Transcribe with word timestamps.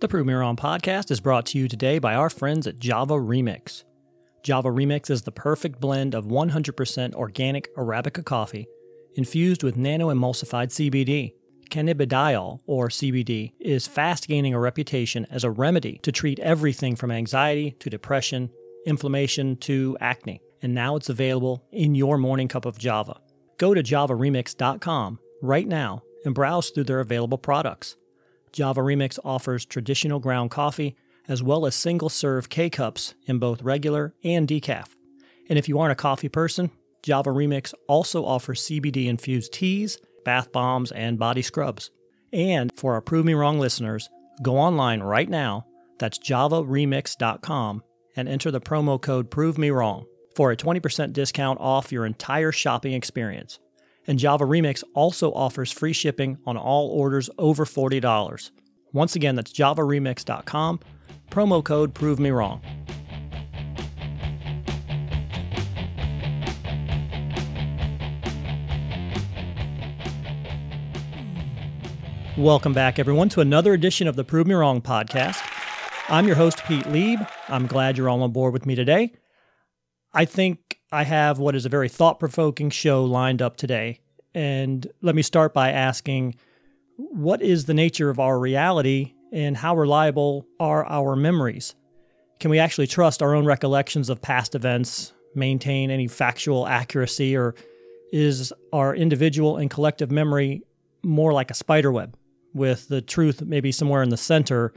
The 0.00 0.24
Me 0.24 0.32
podcast 0.32 1.10
is 1.10 1.20
brought 1.20 1.44
to 1.46 1.58
you 1.58 1.68
today 1.68 1.98
by 1.98 2.14
our 2.14 2.30
friends 2.30 2.66
at 2.66 2.78
Java 2.78 3.16
Remix. 3.16 3.84
Java 4.42 4.70
Remix 4.70 5.10
is 5.10 5.20
the 5.20 5.30
perfect 5.30 5.78
blend 5.78 6.14
of 6.14 6.24
100% 6.24 7.14
organic 7.14 7.76
Arabica 7.76 8.24
coffee 8.24 8.66
infused 9.16 9.62
with 9.62 9.76
nano 9.76 10.08
emulsified 10.08 10.68
CBD. 10.70 11.34
Cannabidiol, 11.68 12.60
or 12.66 12.88
CBD, 12.88 13.52
is 13.60 13.86
fast 13.86 14.26
gaining 14.26 14.54
a 14.54 14.58
reputation 14.58 15.26
as 15.30 15.44
a 15.44 15.50
remedy 15.50 15.98
to 16.02 16.10
treat 16.10 16.38
everything 16.38 16.96
from 16.96 17.10
anxiety 17.10 17.72
to 17.72 17.90
depression, 17.90 18.48
inflammation 18.86 19.54
to 19.58 19.98
acne. 20.00 20.40
And 20.62 20.74
now 20.74 20.96
it's 20.96 21.10
available 21.10 21.62
in 21.72 21.94
your 21.94 22.16
morning 22.16 22.48
cup 22.48 22.64
of 22.64 22.78
Java. 22.78 23.20
Go 23.58 23.74
to 23.74 23.82
javaremix.com 23.82 25.18
right 25.42 25.68
now 25.68 26.02
and 26.24 26.34
browse 26.34 26.70
through 26.70 26.84
their 26.84 27.00
available 27.00 27.36
products. 27.36 27.96
Java 28.52 28.80
Remix 28.80 29.18
offers 29.24 29.64
traditional 29.64 30.18
ground 30.18 30.50
coffee 30.50 30.96
as 31.28 31.42
well 31.42 31.64
as 31.66 31.74
single 31.74 32.08
serve 32.08 32.48
K 32.48 32.68
cups 32.68 33.14
in 33.26 33.38
both 33.38 33.62
regular 33.62 34.14
and 34.24 34.48
decaf. 34.48 34.88
And 35.48 35.58
if 35.58 35.68
you 35.68 35.78
aren't 35.78 35.92
a 35.92 35.96
coffee 35.96 36.28
person, 36.28 36.70
Java 37.02 37.30
Remix 37.30 37.72
also 37.86 38.24
offers 38.24 38.62
CBD 38.62 39.06
infused 39.06 39.52
teas, 39.52 39.98
bath 40.24 40.52
bombs, 40.52 40.92
and 40.92 41.18
body 41.18 41.42
scrubs. 41.42 41.90
And 42.32 42.70
for 42.76 42.94
our 42.94 43.00
Prove 43.00 43.24
Me 43.24 43.34
Wrong 43.34 43.58
listeners, 43.58 44.08
go 44.42 44.56
online 44.56 45.00
right 45.00 45.28
now, 45.28 45.66
that's 45.98 46.18
javaremix.com, 46.18 47.82
and 48.16 48.28
enter 48.28 48.50
the 48.50 48.60
promo 48.60 49.00
code 49.00 49.30
Prove 49.30 49.56
Me 49.56 49.70
Wrong 49.70 50.06
for 50.36 50.52
a 50.52 50.56
20% 50.56 51.12
discount 51.12 51.60
off 51.60 51.92
your 51.92 52.06
entire 52.06 52.52
shopping 52.52 52.92
experience 52.92 53.58
and 54.06 54.18
Java 54.18 54.44
Remix 54.44 54.82
also 54.94 55.32
offers 55.32 55.72
free 55.72 55.92
shipping 55.92 56.38
on 56.46 56.56
all 56.56 56.88
orders 56.88 57.30
over 57.38 57.64
$40. 57.64 58.50
Once 58.92 59.14
again, 59.16 59.36
that's 59.36 59.52
javaremix.com, 59.52 60.80
promo 61.30 61.64
code 61.64 61.94
Prove 61.94 62.18
Me 62.18 62.30
Wrong. 62.30 62.60
Welcome 72.36 72.72
back, 72.72 72.98
everyone, 72.98 73.28
to 73.30 73.40
another 73.42 73.74
edition 73.74 74.08
of 74.08 74.16
the 74.16 74.24
Prove 74.24 74.46
Me 74.46 74.54
Wrong 74.54 74.80
podcast. 74.80 75.46
I'm 76.08 76.26
your 76.26 76.36
host, 76.36 76.64
Pete 76.64 76.86
Lieb. 76.86 77.20
I'm 77.48 77.66
glad 77.66 77.98
you're 77.98 78.08
all 78.08 78.22
on 78.22 78.32
board 78.32 78.52
with 78.52 78.64
me 78.64 78.74
today. 78.74 79.12
I 80.12 80.24
think 80.24 80.80
I 80.92 81.04
have 81.04 81.38
what 81.38 81.54
is 81.54 81.66
a 81.66 81.68
very 81.68 81.88
thought 81.88 82.18
provoking 82.18 82.70
show 82.70 83.04
lined 83.04 83.40
up 83.40 83.56
today. 83.56 84.00
And 84.34 84.86
let 85.02 85.14
me 85.14 85.22
start 85.22 85.54
by 85.54 85.70
asking 85.70 86.34
what 86.96 87.40
is 87.42 87.64
the 87.64 87.74
nature 87.74 88.10
of 88.10 88.18
our 88.18 88.38
reality 88.38 89.14
and 89.32 89.56
how 89.56 89.76
reliable 89.76 90.46
are 90.58 90.84
our 90.84 91.14
memories? 91.16 91.74
Can 92.40 92.50
we 92.50 92.58
actually 92.58 92.86
trust 92.86 93.22
our 93.22 93.34
own 93.34 93.44
recollections 93.44 94.08
of 94.08 94.20
past 94.20 94.54
events, 94.54 95.12
maintain 95.34 95.90
any 95.90 96.08
factual 96.08 96.66
accuracy, 96.66 97.36
or 97.36 97.54
is 98.12 98.52
our 98.72 98.94
individual 98.94 99.56
and 99.56 99.70
collective 99.70 100.10
memory 100.10 100.62
more 101.02 101.32
like 101.32 101.50
a 101.50 101.54
spider 101.54 101.92
web 101.92 102.16
with 102.52 102.88
the 102.88 103.00
truth 103.00 103.42
maybe 103.42 103.70
somewhere 103.70 104.02
in 104.02 104.08
the 104.08 104.16
center, 104.16 104.72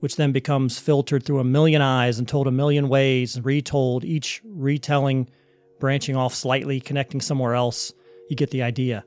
which 0.00 0.16
then 0.16 0.32
becomes 0.32 0.78
filtered 0.78 1.24
through 1.24 1.40
a 1.40 1.44
million 1.44 1.82
eyes 1.82 2.18
and 2.18 2.28
told 2.28 2.46
a 2.46 2.52
million 2.52 2.88
ways, 2.88 3.40
retold, 3.40 4.04
each 4.04 4.40
retelling 4.44 5.28
branching 5.78 6.16
off 6.16 6.34
slightly, 6.34 6.80
connecting 6.80 7.20
somewhere 7.20 7.54
else. 7.54 7.92
You 8.28 8.36
get 8.36 8.50
the 8.50 8.62
idea. 8.62 9.04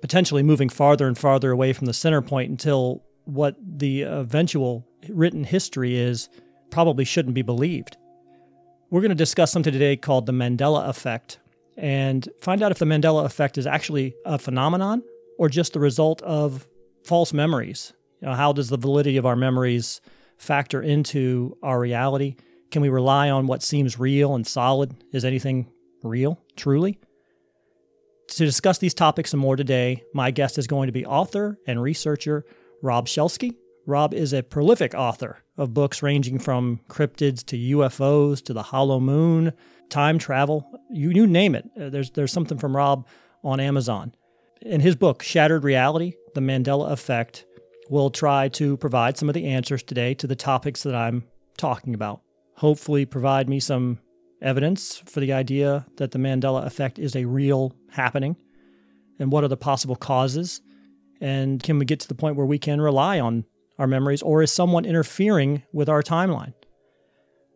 Potentially 0.00 0.42
moving 0.42 0.68
farther 0.68 1.06
and 1.06 1.16
farther 1.16 1.50
away 1.50 1.72
from 1.72 1.86
the 1.86 1.92
center 1.92 2.22
point 2.22 2.50
until 2.50 3.04
what 3.24 3.56
the 3.60 4.02
eventual 4.02 4.86
written 5.08 5.44
history 5.44 5.96
is 5.96 6.28
probably 6.70 7.04
shouldn't 7.04 7.34
be 7.34 7.42
believed. 7.42 7.96
We're 8.90 9.00
going 9.00 9.10
to 9.10 9.14
discuss 9.14 9.52
something 9.52 9.72
today 9.72 9.96
called 9.96 10.26
the 10.26 10.32
Mandela 10.32 10.88
effect 10.88 11.38
and 11.76 12.28
find 12.40 12.62
out 12.62 12.72
if 12.72 12.78
the 12.78 12.86
Mandela 12.86 13.24
effect 13.24 13.56
is 13.56 13.66
actually 13.66 14.14
a 14.24 14.38
phenomenon 14.38 15.02
or 15.38 15.48
just 15.48 15.72
the 15.72 15.80
result 15.80 16.22
of 16.22 16.66
false 17.04 17.32
memories. 17.32 17.92
You 18.20 18.28
know, 18.28 18.34
how 18.34 18.52
does 18.52 18.68
the 18.68 18.76
validity 18.76 19.16
of 19.16 19.26
our 19.26 19.36
memories 19.36 20.00
factor 20.40 20.80
into 20.82 21.56
our 21.62 21.78
reality? 21.78 22.36
Can 22.70 22.82
we 22.82 22.88
rely 22.88 23.30
on 23.30 23.46
what 23.46 23.62
seems 23.62 23.98
real 23.98 24.34
and 24.34 24.46
solid? 24.46 24.94
Is 25.12 25.24
anything 25.24 25.70
real, 26.02 26.40
truly? 26.56 26.98
To 28.28 28.44
discuss 28.44 28.78
these 28.78 28.94
topics 28.94 29.32
and 29.32 29.42
more 29.42 29.56
today, 29.56 30.02
my 30.14 30.30
guest 30.30 30.56
is 30.56 30.66
going 30.66 30.86
to 30.86 30.92
be 30.92 31.04
author 31.04 31.58
and 31.66 31.82
researcher 31.82 32.44
Rob 32.82 33.06
Shelsky. 33.06 33.56
Rob 33.86 34.14
is 34.14 34.32
a 34.32 34.42
prolific 34.42 34.94
author 34.94 35.38
of 35.58 35.74
books 35.74 36.02
ranging 36.02 36.38
from 36.38 36.80
cryptids 36.88 37.44
to 37.46 37.56
UFOs 37.76 38.42
to 38.44 38.52
the 38.52 38.62
hollow 38.62 39.00
moon, 39.00 39.52
time 39.88 40.18
travel, 40.18 40.70
you, 40.90 41.10
you 41.10 41.26
name 41.26 41.54
it. 41.54 41.68
Uh, 41.78 41.90
there's, 41.90 42.10
there's 42.12 42.32
something 42.32 42.56
from 42.56 42.76
Rob 42.76 43.06
on 43.42 43.58
Amazon. 43.58 44.14
In 44.62 44.80
his 44.80 44.94
book, 44.94 45.22
Shattered 45.22 45.64
Reality 45.64 46.14
The 46.34 46.40
Mandela 46.40 46.92
Effect, 46.92 47.44
we'll 47.90 48.08
try 48.08 48.48
to 48.48 48.78
provide 48.78 49.18
some 49.18 49.28
of 49.28 49.34
the 49.34 49.46
answers 49.46 49.82
today 49.82 50.14
to 50.14 50.26
the 50.26 50.36
topics 50.36 50.84
that 50.84 50.94
I'm 50.94 51.24
talking 51.58 51.92
about. 51.92 52.22
Hopefully, 52.56 53.04
provide 53.04 53.48
me 53.48 53.60
some 53.60 53.98
evidence 54.40 55.02
for 55.04 55.20
the 55.20 55.32
idea 55.32 55.86
that 55.96 56.10
the 56.12 56.18
Mandela 56.18 56.64
effect 56.64 56.98
is 56.98 57.14
a 57.16 57.26
real 57.26 57.74
happening? 57.90 58.36
And 59.18 59.30
what 59.30 59.44
are 59.44 59.48
the 59.48 59.56
possible 59.56 59.96
causes? 59.96 60.60
And 61.20 61.62
can 61.62 61.78
we 61.78 61.84
get 61.84 62.00
to 62.00 62.08
the 62.08 62.14
point 62.14 62.36
where 62.36 62.46
we 62.46 62.58
can 62.58 62.80
rely 62.80 63.20
on 63.20 63.44
our 63.78 63.86
memories, 63.86 64.22
or 64.22 64.42
is 64.42 64.50
someone 64.50 64.86
interfering 64.86 65.62
with 65.72 65.88
our 65.88 66.02
timeline? 66.02 66.54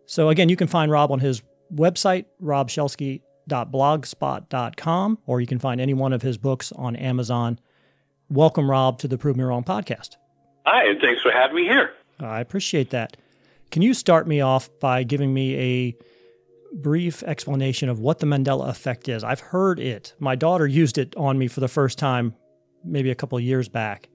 So, 0.06 0.28
again, 0.28 0.50
you 0.50 0.56
can 0.56 0.68
find 0.68 0.90
Rob 0.90 1.10
on 1.10 1.20
his 1.20 1.42
website, 1.72 2.26
robshelsky.blogspot.com, 2.42 5.18
or 5.26 5.40
you 5.40 5.46
can 5.46 5.58
find 5.58 5.80
any 5.80 5.94
one 5.94 6.12
of 6.12 6.20
his 6.22 6.36
books 6.38 6.72
on 6.72 6.96
Amazon. 6.96 7.58
Welcome, 8.28 8.70
Rob, 8.70 8.98
to 8.98 9.08
the 9.08 9.16
Prove 9.16 9.36
Me 9.36 9.44
Wrong 9.44 9.64
podcast. 9.64 10.16
Hi, 10.64 10.86
and 10.88 11.00
thanks 11.00 11.22
for 11.22 11.30
having 11.30 11.56
me 11.56 11.64
here. 11.64 11.92
I 12.20 12.40
appreciate 12.40 12.90
that. 12.90 13.16
Can 13.70 13.82
you 13.82 13.94
start 13.94 14.26
me 14.26 14.40
off 14.40 14.70
by 14.80 15.02
giving 15.02 15.34
me 15.34 15.56
a 15.56 15.96
brief 16.74 17.22
explanation 17.22 17.88
of 17.88 18.00
what 18.00 18.18
the 18.18 18.26
Mandela 18.26 18.68
effect 18.68 19.08
is. 19.08 19.24
I've 19.24 19.40
heard 19.40 19.78
it. 19.78 20.14
My 20.18 20.34
daughter 20.34 20.66
used 20.66 20.98
it 20.98 21.14
on 21.16 21.38
me 21.38 21.48
for 21.48 21.60
the 21.60 21.68
first 21.68 21.98
time 21.98 22.34
maybe 22.84 23.10
a 23.10 23.14
couple 23.14 23.38
of 23.38 23.44
years 23.44 23.68
back. 23.68 24.08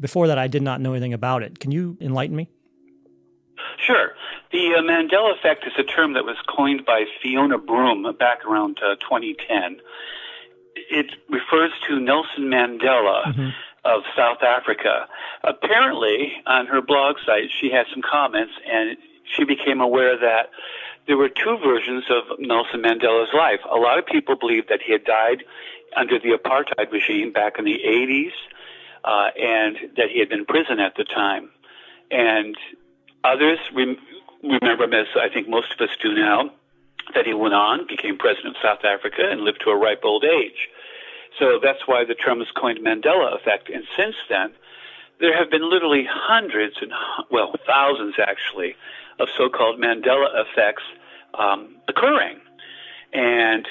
Before 0.00 0.28
that, 0.28 0.38
I 0.38 0.48
did 0.48 0.62
not 0.62 0.80
know 0.80 0.92
anything 0.92 1.12
about 1.12 1.42
it. 1.42 1.58
Can 1.58 1.70
you 1.70 1.98
enlighten 2.00 2.34
me? 2.34 2.48
Sure. 3.78 4.12
The 4.50 4.74
uh, 4.74 4.82
Mandela 4.82 5.36
effect 5.36 5.66
is 5.66 5.72
a 5.78 5.82
term 5.82 6.14
that 6.14 6.24
was 6.24 6.36
coined 6.48 6.84
by 6.84 7.04
Fiona 7.22 7.58
Broome 7.58 8.06
back 8.18 8.44
around 8.44 8.78
uh, 8.78 8.96
2010. 8.96 9.80
It 10.90 11.14
refers 11.28 11.72
to 11.88 12.00
Nelson 12.00 12.44
Mandela. 12.44 13.24
Mm-hmm 13.24 13.48
of 13.84 14.02
South 14.16 14.42
Africa. 14.42 15.06
Apparently, 15.42 16.32
on 16.46 16.66
her 16.66 16.80
blog 16.80 17.16
site, 17.24 17.50
she 17.60 17.70
had 17.70 17.86
some 17.92 18.02
comments, 18.02 18.52
and 18.70 18.96
she 19.24 19.44
became 19.44 19.80
aware 19.80 20.18
that 20.18 20.50
there 21.06 21.16
were 21.16 21.28
two 21.28 21.58
versions 21.62 22.04
of 22.08 22.38
Nelson 22.38 22.82
Mandela's 22.82 23.34
life. 23.34 23.60
A 23.70 23.76
lot 23.76 23.98
of 23.98 24.06
people 24.06 24.36
believe 24.36 24.68
that 24.68 24.80
he 24.82 24.92
had 24.92 25.04
died 25.04 25.44
under 25.96 26.18
the 26.18 26.30
apartheid 26.30 26.90
regime 26.90 27.32
back 27.32 27.58
in 27.58 27.64
the 27.64 27.78
80s 27.86 28.32
uh, 29.04 29.28
and 29.38 29.76
that 29.96 30.10
he 30.10 30.18
had 30.18 30.28
been 30.28 30.40
in 30.40 30.46
prison 30.46 30.80
at 30.80 30.96
the 30.96 31.04
time. 31.04 31.50
And 32.10 32.56
others 33.22 33.58
rem- 33.74 33.98
remember 34.42 34.84
him, 34.84 34.94
as 34.94 35.06
I 35.14 35.28
think 35.28 35.48
most 35.48 35.72
of 35.72 35.88
us 35.88 35.94
do 36.02 36.14
now, 36.14 36.50
that 37.14 37.26
he 37.26 37.34
went 37.34 37.54
on, 37.54 37.86
became 37.86 38.16
president 38.16 38.56
of 38.56 38.62
South 38.62 38.84
Africa, 38.84 39.28
and 39.30 39.42
lived 39.42 39.60
to 39.64 39.70
a 39.70 39.76
ripe 39.76 40.00
old 40.04 40.24
age. 40.24 40.68
So 41.38 41.58
that's 41.62 41.86
why 41.86 42.04
the 42.04 42.14
term 42.14 42.40
is 42.40 42.48
coined 42.54 42.78
Mandela 42.80 43.34
effect. 43.34 43.68
And 43.68 43.84
since 43.96 44.16
then, 44.28 44.52
there 45.20 45.36
have 45.36 45.50
been 45.50 45.68
literally 45.68 46.06
hundreds 46.08 46.76
and, 46.80 46.92
well, 47.30 47.54
thousands 47.66 48.14
actually, 48.18 48.76
of 49.18 49.28
so-called 49.36 49.80
Mandela 49.80 50.44
effects 50.44 50.82
um, 51.38 51.76
occurring. 51.88 52.38
And 53.12 53.66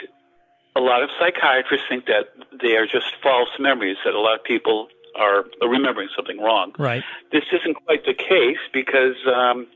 a 0.76 0.80
lot 0.80 1.04
of 1.04 1.10
psychiatrists 1.20 1.88
think 1.88 2.06
that 2.06 2.30
they 2.62 2.76
are 2.76 2.86
just 2.86 3.14
false 3.22 3.50
memories, 3.60 3.98
that 4.06 4.14
a 4.14 4.20
lot 4.20 4.40
of 4.40 4.44
people 4.44 4.88
are 5.16 5.46
remembering 5.62 6.10
something 6.16 6.40
wrong. 6.40 6.74
Right. 6.78 7.04
This 7.32 7.44
isn't 7.52 7.76
quite 7.86 8.06
the 8.06 8.14
case 8.14 8.58
because 8.74 9.16
um, 9.28 9.68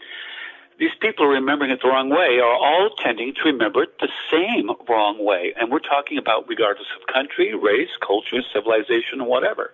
these 0.80 0.92
people 1.02 1.26
remembering 1.26 1.72
it 1.72 1.80
the 1.82 1.88
wrong 1.88 2.10
way 2.10 2.40
are 2.40 2.56
all 2.56 2.90
tending 3.02 3.34
to 3.34 3.42
remember 3.46 3.84
it 3.84 4.00
the 4.00 4.10
same 4.32 4.70
wrong 4.88 5.24
way. 5.24 5.54
And 5.60 5.72
we're 5.72 5.80
talking 5.80 6.18
about 6.18 6.48
regardless 6.48 6.88
of 7.00 7.14
country, 7.14 7.56
race, 7.56 7.90
culture, 8.06 8.42
civilization, 8.54 9.26
whatever. 9.26 9.74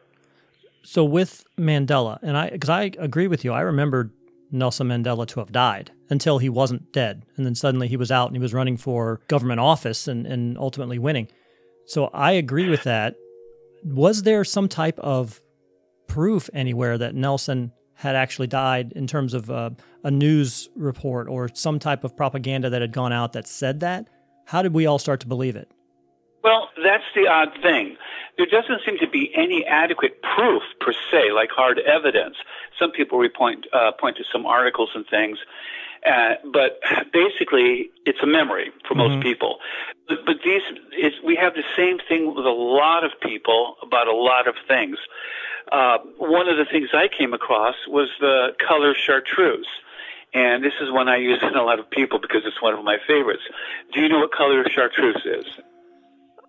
So 0.84 1.04
with 1.04 1.46
Mandela, 1.58 2.20
and 2.22 2.38
I, 2.38 2.50
because 2.50 2.70
I 2.70 2.92
agree 2.98 3.28
with 3.28 3.44
you, 3.44 3.52
I 3.52 3.62
remember 3.62 4.12
Nelson 4.52 4.88
Mandela 4.88 5.28
to 5.28 5.40
have 5.40 5.52
died 5.52 5.92
until 6.10 6.38
he 6.38 6.50
wasn't 6.50 6.94
dead. 6.94 7.26
And 7.36 7.46
then 7.46 7.56
suddenly 7.56 7.88
he 7.88 7.98
was 7.98 8.12
out 8.12 8.28
and 8.28 8.36
he 8.36 8.42
was 8.42 8.54
running 8.54 8.78
for 8.78 9.22
government 9.28 9.60
office 9.60 10.08
and, 10.08 10.26
and 10.26 10.58
ultimately 10.58 11.00
winning. 11.00 11.28
So 11.86 12.06
I 12.14 12.34
agree 12.34 12.70
with 12.70 12.84
that. 12.84 13.16
Was 13.84 14.24
there 14.24 14.46
some 14.46 14.70
type 14.70 15.00
of 15.00 15.42
proof 16.08 16.50
anywhere 16.54 16.98
that 16.98 17.16
Nelson 17.16 17.72
had 17.96 18.16
actually 18.16 18.48
died 18.48 18.94
in 18.94 19.08
terms 19.08 19.34
of 19.34 19.50
uh, 19.50 19.70
a 20.04 20.12
news 20.12 20.70
report 20.76 21.28
or 21.28 21.50
some 21.54 21.80
type 21.80 22.04
of 22.04 22.16
propaganda 22.16 22.70
that 22.70 22.82
had 22.82 22.92
gone 22.92 23.14
out 23.14 23.34
that 23.34 23.48
said 23.48 23.80
that, 23.82 24.08
how 24.46 24.62
did 24.62 24.74
we 24.74 24.86
all 24.86 25.00
start 25.00 25.20
to 25.22 25.28
believe 25.28 25.56
it? 25.56 25.72
Well, 26.44 26.70
that's 26.84 27.06
the 27.16 27.28
odd 27.28 27.50
thing. 27.62 27.96
There 28.38 28.48
doesn't 28.48 28.82
seem 28.86 28.98
to 29.00 29.08
be 29.08 29.32
any 29.36 29.66
adequate 29.66 30.22
proof 30.22 30.64
per 30.82 30.92
se, 31.12 31.32
like 31.32 31.50
hard 31.52 31.80
evidence. 31.80 32.36
Some 32.78 32.92
people 32.92 33.26
point 33.30 33.66
uh, 33.72 33.92
point 33.94 34.18
to 34.18 34.24
some 34.30 34.46
articles 34.46 34.90
and 34.94 35.06
things, 35.08 35.38
uh, 36.06 36.34
but 36.52 36.82
basically, 37.14 37.90
it's 38.06 38.20
a 38.22 38.28
memory 38.28 38.72
for 38.86 38.96
most 38.96 39.12
mm-hmm. 39.12 39.22
people. 39.22 39.60
But, 40.10 40.26
but 40.26 40.36
these, 40.44 40.62
we 41.24 41.36
have 41.38 41.54
the 41.54 41.64
same 41.78 42.00
thing 42.10 42.36
with 42.36 42.46
a 42.46 42.50
lot 42.50 43.06
of 43.06 43.12
people 43.22 43.76
about 43.82 44.08
a 44.08 44.16
lot 44.16 44.48
of 44.48 44.56
things. 44.68 44.98
Uh, 45.72 45.98
one 46.18 46.48
of 46.48 46.58
the 46.58 46.66
things 46.66 46.90
I 46.94 47.08
came 47.08 47.34
across 47.34 47.76
was 47.88 48.10
the 48.20 48.50
color 48.66 48.94
chartreuse. 48.94 49.68
And 50.34 50.64
this 50.64 50.74
is 50.82 50.92
one 50.92 51.08
I 51.08 51.18
use 51.18 51.40
in 51.44 51.56
a 51.56 51.64
lot 51.64 51.80
of 51.80 51.90
people 51.90 52.20
because 52.20 52.42
it's 52.46 52.62
one 52.62 52.74
of 52.74 52.84
my 52.84 52.98
favorites. 53.08 53.44
Do 53.94 54.02
you 54.02 54.10
know 54.10 54.20
what 54.20 54.32
color 54.32 54.68
chartreuse 54.70 55.22
is? 55.26 55.46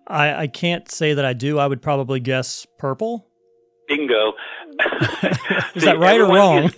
I, 0.07 0.43
I 0.43 0.47
can't 0.47 0.89
say 0.91 1.13
that 1.13 1.25
I 1.25 1.33
do. 1.33 1.59
I 1.59 1.67
would 1.67 1.81
probably 1.81 2.19
guess 2.19 2.65
purple. 2.77 3.27
Bingo. 3.87 4.33
is 5.75 5.83
that 5.83 5.97
right 5.99 6.19
or 6.19 6.27
wrong? 6.27 6.71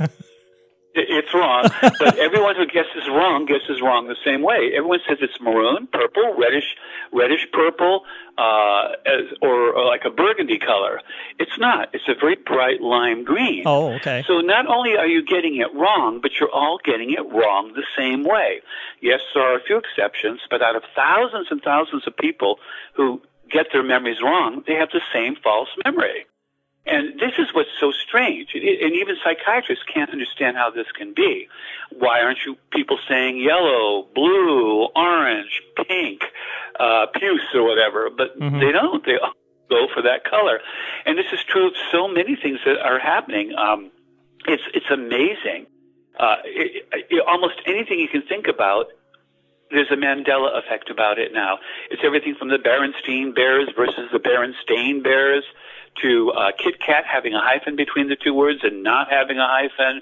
It's 0.98 1.34
wrong, 1.34 1.70
but 1.82 2.18
everyone 2.20 2.56
who 2.56 2.66
guesses 2.66 3.08
wrong 3.08 3.46
guesses 3.46 3.82
wrong 3.82 4.08
the 4.08 4.18
same 4.26 4.42
way. 4.42 4.72
Everyone 4.76 5.00
says 5.08 5.18
it's 5.22 5.40
maroon, 5.40 5.88
purple, 5.88 6.36
reddish, 6.38 6.76
reddish 7.14 7.48
purple, 7.52 8.04
uh, 8.38 8.94
as, 9.06 9.34
or, 9.42 9.74
or 9.74 9.86
like 9.86 10.02
a 10.06 10.10
burgundy 10.10 10.60
color. 10.60 11.02
It's 11.40 11.58
not. 11.58 11.90
It's 11.94 12.08
a 12.08 12.16
very 12.20 12.36
bright 12.36 12.82
lime 12.82 13.24
green. 13.24 13.64
Oh, 13.66 13.94
okay. 13.96 14.24
So 14.28 14.42
not 14.42 14.68
only 14.68 14.98
are 14.98 15.08
you 15.08 15.26
getting 15.26 15.58
it 15.58 15.74
wrong, 15.74 16.20
but 16.22 16.32
you're 16.40 16.52
all 16.52 16.80
getting 16.84 17.12
it 17.12 17.26
wrong 17.34 17.74
the 17.74 17.86
same 17.98 18.24
way. 18.24 18.62
Yes, 19.02 19.22
there 19.34 19.44
are 19.44 19.58
a 19.58 19.64
few 19.64 19.78
exceptions, 19.78 20.42
but 20.50 20.62
out 20.62 20.76
of 20.76 20.84
thousands 20.96 21.48
and 21.50 21.62
thousands 21.62 22.08
of 22.08 22.16
people 22.18 22.60
who 22.96 23.22
get 23.52 23.68
their 23.72 23.84
memories 23.84 24.18
wrong, 24.22 24.64
they 24.68 24.74
have 24.74 24.90
the 24.92 25.02
same 25.14 25.36
false 25.44 25.70
memory. 25.86 26.26
And 26.88 27.20
this 27.20 27.34
is 27.38 27.54
what's 27.54 27.70
so 27.80 27.92
strange. 27.92 28.50
And 28.54 28.64
even 28.64 29.18
psychiatrists 29.24 29.84
can't 29.94 30.10
understand 30.10 30.56
how 30.58 30.70
this 30.72 30.88
can 30.96 31.14
be. 31.14 31.48
Why 31.92 32.22
aren't 32.22 32.40
you 32.46 32.56
people 32.72 32.98
saying 33.10 33.40
yellow, 33.40 34.08
blue, 34.16 34.86
orange, 34.96 35.62
pink, 35.76 36.22
uh, 36.80 37.08
puce 37.14 37.42
or 37.54 37.64
whatever? 37.64 38.10
But 38.10 38.40
mm-hmm. 38.40 38.60
they 38.60 38.72
don't. 38.72 39.06
They 39.06 39.18
go 39.70 39.88
for 39.94 40.02
that 40.04 40.24
color. 40.24 40.60
And 41.06 41.18
this 41.18 41.26
is 41.34 41.44
true 41.44 41.68
of 41.68 41.74
so 41.92 42.08
many 42.08 42.36
things 42.36 42.60
that 42.66 42.80
are 42.80 43.00
happening. 43.00 43.54
Um, 43.56 43.92
it's, 44.48 44.64
it's 44.74 44.90
amazing. 44.90 45.68
Uh, 46.18 46.38
it, 46.46 46.88
it, 47.10 47.24
almost 47.28 47.56
anything 47.66 48.00
you 48.00 48.08
can 48.08 48.24
think 48.24 48.48
about 48.48 48.88
there's 49.70 49.92
a 49.92 49.96
Mandela 49.96 50.58
effect 50.58 50.90
about 50.90 51.20
it 51.20 51.34
now. 51.34 51.60
It's 51.92 52.02
everything 52.04 52.36
from 52.40 52.48
the 52.48 52.58
Berenstein 52.58 53.36
Bears 53.36 53.70
versus 53.76 54.10
the 54.14 54.20
Berenstain 54.20 55.04
Bears 55.04 55.44
to 56.02 56.32
uh, 56.32 56.52
Kit 56.58 56.80
Kat 56.80 57.04
having 57.06 57.34
a 57.34 57.42
hyphen 57.42 57.76
between 57.76 58.10
the 58.10 58.16
two 58.16 58.34
words 58.34 58.60
and 58.64 58.84
not 58.84 59.10
having 59.12 59.38
a 59.38 59.48
hyphen. 59.48 60.02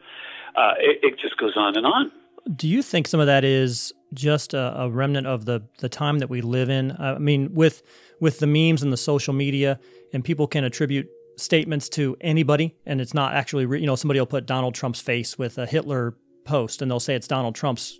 Uh, 0.55 0.73
it, 0.79 0.99
it, 1.03 1.19
just 1.19 1.37
goes 1.37 1.53
on 1.57 1.75
and 1.75 1.85
on. 1.85 2.11
Do 2.55 2.67
you 2.67 2.81
think 2.81 3.07
some 3.07 3.19
of 3.19 3.27
that 3.27 3.43
is 3.43 3.91
just 4.13 4.53
a, 4.53 4.83
a 4.83 4.89
remnant 4.89 5.27
of 5.27 5.45
the 5.45 5.63
the 5.79 5.89
time 5.89 6.19
that 6.19 6.29
we 6.29 6.41
live 6.41 6.69
in? 6.69 6.95
I 6.97 7.17
mean, 7.17 7.53
with 7.53 7.83
with 8.19 8.39
the 8.39 8.47
memes 8.47 8.81
and 8.81 8.93
the 8.93 8.97
social 8.97 9.33
media, 9.33 9.79
and 10.13 10.23
people 10.23 10.47
can 10.47 10.63
attribute 10.63 11.09
statements 11.37 11.89
to 11.89 12.15
anybody, 12.21 12.75
and 12.85 13.01
it's 13.01 13.13
not 13.13 13.33
actually, 13.33 13.65
re- 13.65 13.79
you 13.79 13.85
know, 13.85 13.95
somebody 13.95 14.19
will 14.19 14.27
put 14.27 14.45
Donald 14.45 14.73
Trump's 14.73 15.01
face 15.01 15.37
with 15.37 15.57
a 15.57 15.65
Hitler 15.65 16.15
post, 16.45 16.81
and 16.81 16.89
they'll 16.89 16.99
say 16.99 17.15
it's 17.15 17.27
Donald 17.27 17.55
Trump's 17.55 17.99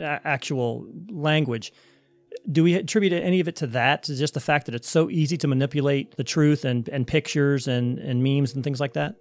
actual 0.00 0.86
language 1.10 1.72
do 2.50 2.62
we 2.62 2.74
attribute 2.74 3.12
any 3.12 3.40
of 3.40 3.48
it 3.48 3.56
to 3.56 3.66
that 3.66 4.02
to 4.04 4.14
just 4.14 4.34
the 4.34 4.40
fact 4.40 4.66
that 4.66 4.74
it's 4.74 4.88
so 4.88 5.10
easy 5.10 5.36
to 5.36 5.48
manipulate 5.48 6.16
the 6.16 6.24
truth 6.24 6.64
and, 6.64 6.88
and 6.88 7.06
pictures 7.06 7.68
and, 7.68 7.98
and 7.98 8.22
memes 8.22 8.54
and 8.54 8.64
things 8.64 8.80
like 8.80 8.92
that 8.94 9.16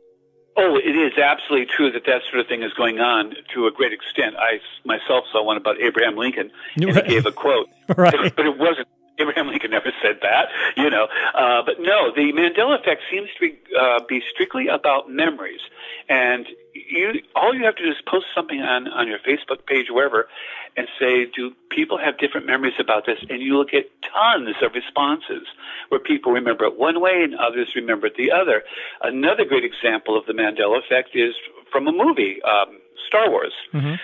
oh 0.57 0.77
it 0.77 0.95
is 0.95 1.17
absolutely 1.17 1.65
true 1.65 1.91
that 1.91 2.05
that 2.05 2.21
sort 2.29 2.39
of 2.39 2.47
thing 2.47 2.63
is 2.63 2.73
going 2.73 2.99
on 2.99 3.33
to 3.53 3.67
a 3.67 3.71
great 3.71 3.93
extent 3.93 4.35
i 4.37 4.59
myself 4.85 5.25
saw 5.31 5.43
one 5.43 5.57
about 5.57 5.79
abraham 5.81 6.15
lincoln 6.15 6.51
and 6.75 6.95
he 6.95 7.01
gave 7.01 7.25
a 7.25 7.31
quote 7.31 7.69
right. 7.97 8.35
but 8.35 8.45
it 8.45 8.57
wasn't 8.57 8.87
Abraham 9.19 9.47
Lincoln 9.47 9.71
never 9.71 9.91
said 10.01 10.19
that, 10.21 10.49
you 10.75 10.89
know. 10.89 11.07
Uh, 11.33 11.61
but 11.65 11.79
no, 11.79 12.11
the 12.13 12.33
Mandela 12.33 12.79
effect 12.79 13.01
seems 13.11 13.29
to 13.39 13.39
be, 13.39 13.57
uh, 13.79 13.99
be 14.07 14.21
strictly 14.33 14.67
about 14.67 15.09
memories. 15.09 15.61
And 16.09 16.45
you, 16.73 17.21
all 17.35 17.53
you 17.53 17.63
have 17.65 17.75
to 17.75 17.83
do 17.83 17.89
is 17.89 17.97
post 18.07 18.25
something 18.35 18.59
on, 18.59 18.87
on 18.87 19.07
your 19.07 19.19
Facebook 19.19 19.65
page, 19.65 19.87
wherever, 19.89 20.27
and 20.77 20.87
say, 20.99 21.25
do 21.25 21.53
people 21.69 21.97
have 21.97 22.17
different 22.17 22.45
memories 22.45 22.73
about 22.79 23.05
this? 23.05 23.19
And 23.29 23.41
you 23.41 23.53
will 23.53 23.65
get 23.65 23.89
tons 24.01 24.55
of 24.61 24.73
responses 24.73 25.47
where 25.89 25.99
people 25.99 26.33
remember 26.33 26.65
it 26.65 26.77
one 26.77 26.99
way 26.99 27.23
and 27.23 27.35
others 27.35 27.69
remember 27.75 28.07
it 28.07 28.15
the 28.17 28.31
other. 28.31 28.63
Another 29.01 29.45
great 29.45 29.63
example 29.63 30.17
of 30.17 30.25
the 30.25 30.33
Mandela 30.33 30.79
effect 30.79 31.15
is 31.15 31.33
from 31.71 31.87
a 31.87 31.91
movie, 31.91 32.41
um, 32.43 32.79
Star 33.07 33.29
Wars. 33.29 33.53
Mm-hmm. 33.73 33.95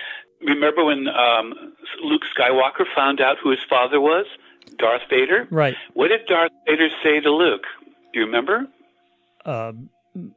Remember 0.46 0.84
when 0.84 1.08
um, 1.08 1.74
Luke 2.02 2.22
Skywalker 2.36 2.84
found 2.94 3.20
out 3.20 3.36
who 3.42 3.50
his 3.50 3.62
father 3.68 4.00
was? 4.00 4.26
Darth 4.78 5.02
Vader? 5.10 5.46
Right. 5.50 5.76
What 5.94 6.08
did 6.08 6.26
Darth 6.26 6.52
Vader 6.66 6.88
say 7.02 7.20
to 7.20 7.30
Luke? 7.30 7.64
Do 8.12 8.20
you 8.20 8.26
remember? 8.26 8.66
Uh, 9.44 9.72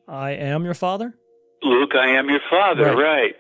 I 0.08 0.32
am 0.32 0.66
your 0.66 0.74
father? 0.74 1.14
Luke, 1.64 1.96
I 1.96 2.18
am 2.18 2.30
your 2.30 2.42
father, 2.50 2.96
right. 2.96 2.96
right. 2.96 3.36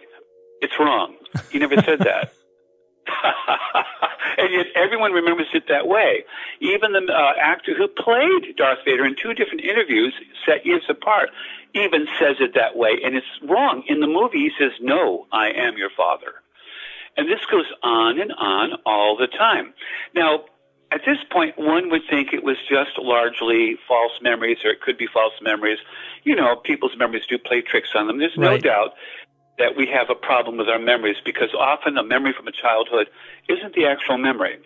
It's 0.61 0.79
wrong. 0.79 1.15
He 1.51 1.59
never 1.59 1.75
said 1.81 1.99
that. 1.99 2.33
and 4.37 4.53
yet 4.53 4.67
everyone 4.75 5.11
remembers 5.11 5.47
it 5.53 5.65
that 5.69 5.87
way. 5.87 6.25
Even 6.59 6.93
the 6.93 7.11
uh, 7.11 7.33
actor 7.39 7.75
who 7.75 7.87
played 7.87 8.55
Darth 8.57 8.79
Vader 8.85 9.05
in 9.05 9.15
two 9.21 9.33
different 9.33 9.61
interviews 9.61 10.13
set 10.45 10.65
years 10.65 10.83
apart 10.89 11.29
even 11.73 12.07
says 12.19 12.37
it 12.39 12.53
that 12.55 12.75
way. 12.75 12.99
And 13.03 13.15
it's 13.15 13.27
wrong. 13.43 13.83
In 13.87 13.99
the 13.99 14.07
movie, 14.07 14.39
he 14.39 14.51
says, 14.57 14.71
No, 14.81 15.27
I 15.31 15.49
am 15.49 15.77
your 15.77 15.89
father. 15.95 16.33
And 17.17 17.29
this 17.29 17.45
goes 17.49 17.65
on 17.81 18.19
and 18.19 18.31
on 18.33 18.79
all 18.85 19.15
the 19.17 19.27
time. 19.27 19.73
Now, 20.13 20.45
at 20.91 21.01
this 21.05 21.17
point, 21.31 21.57
one 21.57 21.89
would 21.89 22.03
think 22.09 22.31
it 22.31 22.43
was 22.43 22.57
just 22.69 22.91
largely 22.97 23.75
false 23.87 24.13
memories, 24.21 24.57
or 24.63 24.71
it 24.71 24.81
could 24.81 24.97
be 24.97 25.07
false 25.11 25.33
memories. 25.41 25.79
You 26.23 26.35
know, 26.35 26.55
people's 26.55 26.95
memories 26.97 27.23
do 27.27 27.37
play 27.37 27.61
tricks 27.61 27.89
on 27.95 28.07
them. 28.07 28.19
There's 28.19 28.37
no 28.37 28.49
right. 28.49 28.61
doubt 28.61 28.93
that 29.57 29.75
we 29.77 29.87
have 29.87 30.09
a 30.09 30.15
problem 30.15 30.57
with 30.57 30.67
our 30.67 30.79
memories 30.79 31.17
because 31.23 31.53
often 31.57 31.97
a 31.97 32.03
memory 32.03 32.33
from 32.35 32.47
a 32.47 32.51
childhood 32.51 33.07
isn't 33.49 33.73
the 33.73 33.85
actual 33.85 34.17
memory. 34.17 34.57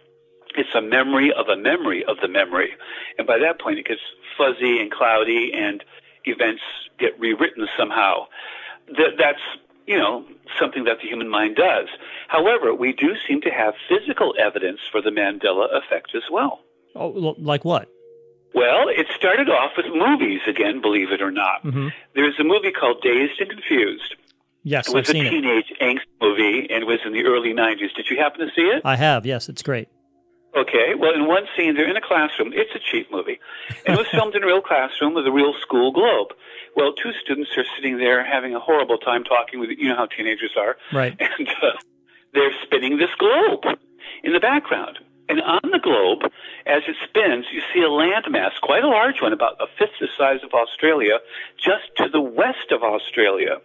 It's 0.56 0.74
a 0.74 0.82
memory 0.82 1.32
of 1.32 1.48
a 1.48 1.56
memory 1.56 2.04
of 2.06 2.18
the 2.22 2.28
memory. 2.28 2.72
And 3.18 3.28
by 3.28 3.38
that 3.40 3.60
point, 3.60 3.78
it 3.78 3.86
gets 3.86 4.02
fuzzy 4.38 4.80
and 4.80 4.92
cloudy 4.92 5.52
and 5.54 5.84
events 6.25 6.62
get 6.98 7.20
rewritten 7.20 7.68
somehow. 7.78 8.25
That, 8.88 9.18
that's, 9.18 9.42
you 9.86 9.98
know, 9.98 10.25
something 10.60 10.86
that 10.86 10.98
the 11.02 11.08
human 11.08 11.30
mind 11.30 11.56
does. 11.56 11.88
However, 12.28 12.74
we 12.74 12.94
do 12.94 13.16
seem 13.28 13.42
to 13.42 13.52
have 13.52 13.75
physical 13.88 14.34
evidence 14.40 14.80
for 14.92 15.02
the 15.02 15.12
Mandela 15.12 15.68
effect 15.78 16.16
as 16.16 16.24
well. 16.32 16.62
Oh, 16.96 17.36
like 17.38 17.63
what? 17.63 17.88
Well, 18.56 18.88
it 18.90 19.06
started 19.16 19.50
off 19.50 19.74
with 19.78 19.86
movies 19.94 20.42
again, 20.48 20.82
believe 20.82 21.12
it 21.12 21.22
or 21.22 21.30
not. 21.30 21.63
Mm-hmm. 21.63 21.90
There's 22.16 22.40
a 22.40 22.44
movie 22.44 22.72
called 22.72 23.04
Dazed 23.04 23.40
and 23.40 23.50
Confused 23.52 24.16
Yes, 24.63 24.89
it 24.89 24.94
was 24.94 25.10
I've 25.10 25.16
a 25.16 25.30
teenage 25.30 25.72
it. 25.72 25.80
angst 25.80 26.06
movie, 26.22 26.68
and 26.70 26.84
it 26.84 26.88
was 26.88 27.00
in 27.06 27.13
the 27.13 27.24
early 27.24 27.54
'90s. 27.54 27.94
Did 27.96 28.10
you 28.10 28.18
happen 28.18 28.42
to 28.42 28.54
see 28.54 28.62
it? 28.62 28.82
I 28.84 28.96
have. 28.96 29.25
Yes, 29.25 29.50
it's 29.50 29.63
great. 29.63 29.88
Okay. 30.56 30.96
Well, 30.98 31.13
in 31.13 31.28
one 31.28 31.46
scene, 31.56 31.75
they're 31.75 31.89
in 31.89 31.96
a 31.96 32.01
classroom. 32.01 32.51
It's 32.54 32.74
a 32.75 32.80
cheap 32.80 33.12
movie, 33.12 33.39
and 33.86 33.96
it 33.96 33.98
was 33.98 34.08
filmed 34.08 34.36
in 34.36 34.44
a 34.44 34.48
real 34.48 34.62
classroom 34.62 35.13
with 35.13 35.25
a 35.28 35.32
real 35.32 35.54
school 35.62 35.92
globe. 35.92 36.30
Well, 36.75 36.94
two 36.94 37.12
students 37.24 37.51
are 37.58 37.66
sitting 37.75 37.98
there 37.98 38.24
having 38.25 38.56
a 38.56 38.60
horrible 38.60 38.98
time 38.98 39.24
talking 39.24 39.60
with 39.60 39.70
you 39.78 39.88
know 39.88 39.96
how 39.96 40.08
teenagers 40.08 40.56
are, 40.58 40.75
right? 40.92 41.20
And 41.39 41.48
uh, 41.48 41.78
they're 42.34 42.54
spinning 42.63 42.98
this 42.98 43.13
globe 43.18 43.63
in 44.24 44.34
the 44.34 44.39
background. 44.39 45.00
And 45.30 45.42
on 45.42 45.62
the 45.72 45.80
globe, 45.80 46.32
as 46.66 46.82
it 46.88 46.96
spins, 47.08 47.46
you 47.54 47.62
see 47.72 47.82
a 47.82 47.88
landmass, 47.88 48.60
quite 48.63 48.84
a 48.84 48.88
large 48.88 49.22
one, 49.22 49.32
about 49.32 49.62
a 49.62 49.68
fifth 49.78 50.00
the 50.01 50.08
size 50.18 50.39
of 50.44 50.51
Australia, 50.54 51.20
just 51.56 51.86
to 51.98 52.10
the 52.10 52.20
west 52.20 52.72
of 52.72 52.82
Australia. 52.82 53.62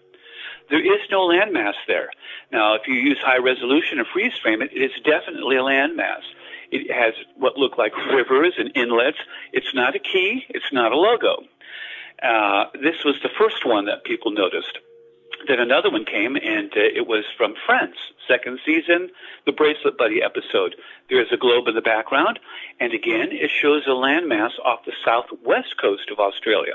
There 0.71 0.81
is 0.81 1.01
no 1.11 1.29
landmass 1.29 1.75
there. 1.87 2.11
Now, 2.51 2.75
if 2.75 2.83
you 2.87 2.95
use 2.95 3.19
high 3.21 3.39
resolution 3.39 3.99
and 3.99 4.07
freeze 4.07 4.37
frame 4.43 4.63
it, 4.63 4.71
it 4.73 4.83
is 4.83 5.03
definitely 5.05 5.57
a 5.57 5.63
landmass. 5.63 6.23
It 6.71 6.91
has 6.91 7.15
what 7.37 7.57
look 7.57 7.79
like 7.79 7.97
rivers 7.97 8.55
and 8.59 8.71
inlets. 8.75 9.19
It's 9.53 9.75
not 9.75 9.95
a 9.95 9.99
key. 9.99 10.45
It's 10.49 10.73
not 10.73 10.93
a 10.93 10.97
logo. 10.97 11.45
Uh, 12.23 12.65
this 12.75 13.05
was 13.05 13.17
the 13.23 13.29
first 13.39 13.67
one 13.67 13.87
that 13.87 14.05
people 14.05 14.31
noticed. 14.31 14.79
Then 15.47 15.61
another 15.61 15.91
one 15.91 16.05
came, 16.05 16.37
and 16.37 16.73
uh, 16.73 16.81
it 16.81 17.07
was 17.07 17.25
from 17.37 17.55
Friends, 17.67 17.97
second 18.27 18.61
season, 18.65 19.11
the 19.47 19.53
Bracelet 19.53 19.99
Buddy 19.99 20.23
episode. 20.23 20.77
There's 21.11 21.33
a 21.33 21.37
globe 21.37 21.69
in 21.69 21.75
the 21.75 21.83
background, 21.83 22.39
and 22.81 22.95
again, 22.95 23.29
it 23.31 23.51
shows 23.51 23.83
a 23.87 23.91
landmass 23.91 24.53
off 24.65 24.85
the 24.87 24.93
southwest 25.05 25.77
coast 25.81 26.11
of 26.11 26.19
Australia. 26.19 26.75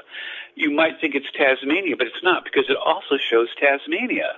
You 0.55 0.71
might 0.71 0.99
think 1.01 1.15
it's 1.15 1.31
Tasmania, 1.31 1.95
but 1.97 2.07
it's 2.07 2.23
not 2.23 2.43
because 2.43 2.65
it 2.69 2.77
also 2.77 3.17
shows 3.17 3.47
Tasmania. 3.59 4.33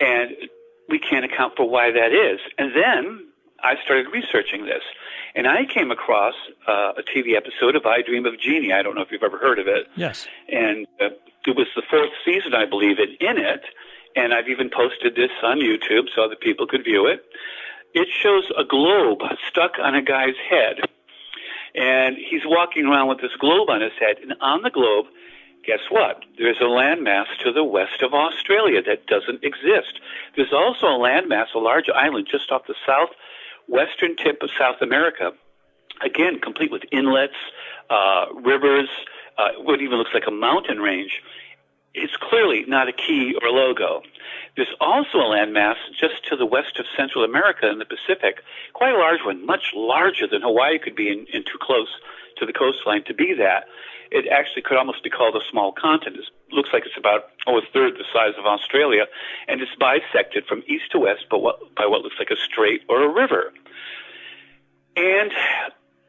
And 0.00 0.36
we 0.88 0.98
can't 0.98 1.24
account 1.24 1.54
for 1.56 1.68
why 1.68 1.90
that 1.90 2.12
is. 2.12 2.40
And 2.58 2.72
then 2.74 3.26
I 3.62 3.74
started 3.84 4.06
researching 4.12 4.66
this, 4.66 4.82
and 5.34 5.46
I 5.46 5.64
came 5.64 5.90
across 5.90 6.34
uh, 6.68 6.92
a 6.98 7.02
TV 7.02 7.36
episode 7.36 7.74
of 7.74 7.86
I 7.86 8.02
Dream 8.02 8.26
of 8.26 8.38
Jeannie. 8.38 8.72
I 8.72 8.82
don't 8.82 8.94
know 8.94 9.02
if 9.02 9.10
you've 9.10 9.22
ever 9.22 9.38
heard 9.38 9.58
of 9.58 9.66
it. 9.66 9.86
Yes. 9.96 10.28
And 10.48 10.86
uh, 11.00 11.08
it 11.46 11.56
was 11.56 11.68
the 11.74 11.82
fourth 11.88 12.10
season, 12.24 12.54
I 12.54 12.66
believe, 12.66 12.98
and 12.98 13.16
in 13.20 13.38
it, 13.44 13.64
and 14.14 14.32
I've 14.32 14.48
even 14.48 14.70
posted 14.70 15.14
this 15.14 15.30
on 15.42 15.60
YouTube 15.60 16.08
so 16.14 16.24
other 16.24 16.36
people 16.36 16.66
could 16.66 16.84
view 16.84 17.06
it. 17.06 17.24
It 17.94 18.08
shows 18.10 18.44
a 18.56 18.64
globe 18.64 19.20
stuck 19.48 19.78
on 19.82 19.94
a 19.94 20.02
guy's 20.02 20.36
head, 20.50 20.80
and 21.74 22.16
he's 22.16 22.42
walking 22.44 22.86
around 22.86 23.08
with 23.08 23.20
this 23.20 23.34
globe 23.38 23.70
on 23.70 23.80
his 23.80 23.92
head, 23.98 24.16
and 24.22 24.34
on 24.40 24.62
the 24.62 24.70
globe 24.70 25.06
guess 25.66 25.80
what? 25.90 26.24
There's 26.38 26.60
a 26.60 26.64
landmass 26.64 27.26
to 27.42 27.52
the 27.52 27.64
west 27.64 28.00
of 28.00 28.14
Australia 28.14 28.80
that 28.86 29.06
doesn't 29.06 29.42
exist. 29.42 30.00
There's 30.36 30.52
also 30.52 30.86
a 30.86 30.98
landmass, 30.98 31.46
a 31.54 31.58
large 31.58 31.90
island 31.92 32.28
just 32.30 32.52
off 32.52 32.62
the 32.68 32.76
southwestern 32.86 34.16
tip 34.16 34.42
of 34.42 34.50
South 34.56 34.80
America, 34.80 35.32
again, 36.02 36.38
complete 36.40 36.70
with 36.70 36.82
inlets, 36.92 37.34
uh, 37.90 38.26
rivers, 38.34 38.88
uh, 39.38 39.50
what 39.58 39.80
even 39.80 39.98
looks 39.98 40.14
like 40.14 40.26
a 40.26 40.30
mountain 40.30 40.78
range. 40.78 41.22
It's 41.94 42.16
clearly 42.16 42.64
not 42.68 42.88
a 42.88 42.92
key 42.92 43.34
or 43.40 43.48
logo. 43.48 44.02
There's 44.54 44.74
also 44.80 45.18
a 45.18 45.30
landmass 45.32 45.76
just 45.98 46.26
to 46.28 46.36
the 46.36 46.44
west 46.44 46.78
of 46.78 46.84
Central 46.96 47.24
America 47.24 47.70
in 47.70 47.78
the 47.78 47.86
Pacific, 47.86 48.42
quite 48.74 48.94
a 48.94 48.98
large 48.98 49.20
one, 49.24 49.46
much 49.46 49.72
larger 49.74 50.26
than 50.26 50.42
Hawaii 50.42 50.78
could 50.78 50.94
be 50.94 51.08
and 51.10 51.46
too 51.46 51.58
close 51.60 51.88
to 52.36 52.44
the 52.44 52.52
coastline 52.52 53.04
to 53.04 53.14
be 53.14 53.32
that 53.34 53.64
it 54.10 54.26
actually 54.28 54.62
could 54.62 54.76
almost 54.76 55.02
be 55.02 55.10
called 55.10 55.34
a 55.36 55.44
small 55.50 55.72
continent. 55.72 56.22
It 56.22 56.54
looks 56.54 56.70
like 56.72 56.84
it's 56.86 56.96
about 56.96 57.30
oh 57.46 57.58
a 57.58 57.62
third 57.72 57.94
the 57.94 58.04
size 58.12 58.34
of 58.38 58.46
Australia, 58.46 59.06
and 59.48 59.60
it's 59.60 59.74
bisected 59.74 60.46
from 60.46 60.62
east 60.66 60.92
to 60.92 60.98
west 61.00 61.26
by 61.30 61.36
what, 61.36 61.74
by 61.74 61.86
what 61.86 62.02
looks 62.02 62.16
like 62.18 62.30
a 62.30 62.36
strait 62.36 62.82
or 62.88 63.02
a 63.02 63.08
river. 63.08 63.52
And 64.96 65.32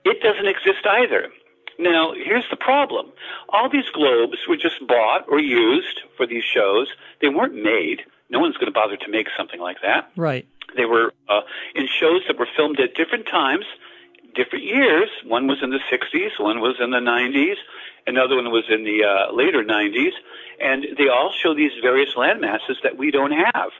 it 0.05 0.21
doesn't 0.21 0.47
exist 0.47 0.85
either. 0.85 1.29
Now, 1.79 2.13
here's 2.13 2.45
the 2.49 2.55
problem. 2.55 3.11
All 3.49 3.69
these 3.69 3.89
globes 3.93 4.37
were 4.47 4.57
just 4.57 4.85
bought 4.87 5.25
or 5.29 5.39
used 5.39 6.01
for 6.15 6.25
these 6.25 6.43
shows. 6.43 6.87
They 7.21 7.29
weren't 7.29 7.55
made. 7.55 8.01
No 8.29 8.39
one's 8.39 8.55
going 8.55 8.67
to 8.67 8.71
bother 8.71 8.97
to 8.97 9.09
make 9.09 9.27
something 9.37 9.59
like 9.59 9.77
that. 9.81 10.11
Right. 10.15 10.47
They 10.75 10.85
were 10.85 11.13
uh, 11.29 11.41
in 11.75 11.87
shows 11.87 12.21
that 12.27 12.37
were 12.37 12.47
filmed 12.55 12.79
at 12.79 12.95
different 12.95 13.27
times 13.27 13.65
different 14.37 14.63
years. 14.63 15.09
One 15.25 15.47
was 15.47 15.57
in 15.61 15.71
the 15.71 15.79
60s, 15.91 16.39
one 16.39 16.61
was 16.61 16.75
in 16.79 16.91
the 16.91 16.99
90s, 16.99 17.55
another 18.05 18.35
one 18.35 18.51
was 18.51 18.65
in 18.69 18.83
the 18.83 19.03
uh, 19.03 19.33
later 19.33 19.63
90s, 19.63 20.13
and 20.61 20.85
they 20.97 21.09
all 21.09 21.33
show 21.33 21.53
these 21.53 21.71
various 21.81 22.15
land 22.15 22.39
masses 22.39 22.77
that 22.83 22.97
we 22.97 23.11
don't 23.11 23.31
have. 23.31 23.71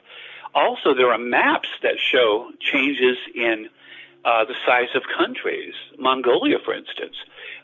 Also, 0.54 0.94
there 0.94 1.12
are 1.12 1.18
maps 1.18 1.68
that 1.82 1.98
show 1.98 2.50
changes 2.60 3.16
in 3.34 3.68
uh, 4.24 4.44
the 4.44 4.54
size 4.66 4.88
of 4.94 5.02
countries. 5.16 5.74
Mongolia, 5.98 6.58
for 6.64 6.74
instance. 6.74 7.14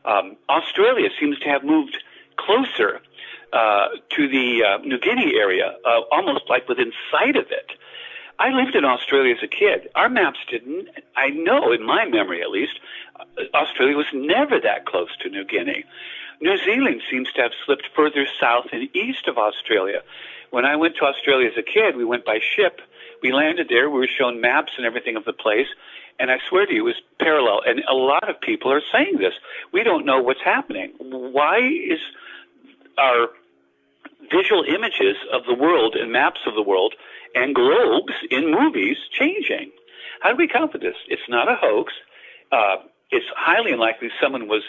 Um, 0.04 0.36
Australia 0.48 1.08
seems 1.18 1.38
to 1.40 1.48
have 1.48 1.64
moved 1.64 1.96
closer 2.36 3.00
uh, 3.52 3.88
to 4.10 4.28
the 4.28 4.64
uh, 4.64 4.78
New 4.78 4.98
Guinea 4.98 5.34
area, 5.36 5.76
uh, 5.84 6.00
almost 6.10 6.44
like 6.48 6.68
within 6.68 6.92
sight 7.10 7.36
of 7.36 7.46
it. 7.50 7.70
I 8.38 8.50
lived 8.50 8.74
in 8.74 8.84
Australia 8.84 9.34
as 9.36 9.42
a 9.42 9.46
kid. 9.46 9.88
Our 9.94 10.08
maps 10.08 10.40
didn't, 10.50 10.88
I 11.16 11.28
know 11.30 11.72
in 11.72 11.84
my 11.84 12.04
memory 12.04 12.42
at 12.42 12.50
least, 12.50 12.80
Australia 13.54 13.96
was 13.96 14.06
never 14.12 14.58
that 14.60 14.86
close 14.86 15.16
to 15.20 15.28
New 15.28 15.44
Guinea. 15.44 15.84
New 16.40 16.58
Zealand 16.58 17.02
seems 17.08 17.32
to 17.32 17.42
have 17.42 17.52
slipped 17.64 17.88
further 17.94 18.26
south 18.40 18.66
and 18.72 18.94
east 18.94 19.28
of 19.28 19.38
Australia. 19.38 20.02
When 20.50 20.64
I 20.64 20.76
went 20.76 20.96
to 20.96 21.04
Australia 21.04 21.48
as 21.48 21.56
a 21.56 21.62
kid, 21.62 21.96
we 21.96 22.04
went 22.04 22.24
by 22.24 22.40
ship. 22.40 22.80
We 23.22 23.32
landed 23.32 23.68
there. 23.68 23.88
We 23.88 24.00
were 24.00 24.08
shown 24.08 24.40
maps 24.40 24.72
and 24.76 24.84
everything 24.84 25.16
of 25.16 25.24
the 25.24 25.32
place. 25.32 25.68
And 26.18 26.30
I 26.30 26.38
swear 26.48 26.66
to 26.66 26.72
you, 26.72 26.80
it 26.80 26.84
was 26.84 27.02
parallel. 27.18 27.62
And 27.66 27.80
a 27.90 27.94
lot 27.94 28.28
of 28.28 28.40
people 28.40 28.72
are 28.72 28.82
saying 28.92 29.18
this. 29.18 29.34
We 29.72 29.82
don't 29.82 30.06
know 30.06 30.22
what's 30.22 30.42
happening. 30.44 30.92
Why 31.00 31.58
is 31.58 31.98
our 32.96 33.28
visual 34.30 34.64
images 34.64 35.16
of 35.32 35.42
the 35.46 35.54
world 35.54 35.96
and 35.96 36.12
maps 36.12 36.40
of 36.46 36.54
the 36.54 36.62
world 36.62 36.94
and 37.34 37.54
globes 37.54 38.12
in 38.30 38.50
movies 38.50 38.96
changing. 39.12 39.72
How 40.20 40.30
do 40.30 40.36
we 40.36 40.44
account 40.44 40.72
for 40.72 40.78
this? 40.78 40.94
It's 41.08 41.28
not 41.28 41.48
a 41.48 41.56
hoax. 41.60 41.92
Uh, 42.52 42.76
it's 43.10 43.26
highly 43.36 43.72
unlikely 43.72 44.08
someone 44.22 44.48
was 44.48 44.62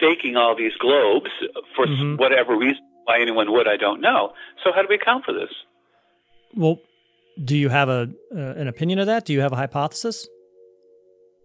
faking 0.00 0.36
all 0.36 0.56
these 0.56 0.72
globes 0.78 1.30
for 1.74 1.86
mm-hmm. 1.86 2.16
whatever 2.16 2.56
reason. 2.56 2.82
Why 3.04 3.20
anyone 3.20 3.50
would, 3.52 3.66
I 3.66 3.76
don't 3.76 4.00
know. 4.00 4.32
So 4.62 4.72
how 4.74 4.82
do 4.82 4.88
we 4.88 4.96
account 4.96 5.24
for 5.24 5.32
this? 5.32 5.50
Well, 6.54 6.80
do 7.42 7.56
you 7.56 7.68
have 7.68 7.88
a 7.88 8.10
uh, 8.34 8.38
an 8.38 8.68
opinion 8.68 8.98
of 8.98 9.06
that? 9.06 9.24
Do 9.24 9.32
you 9.32 9.40
have 9.40 9.52
a 9.52 9.56
hypothesis? 9.56 10.28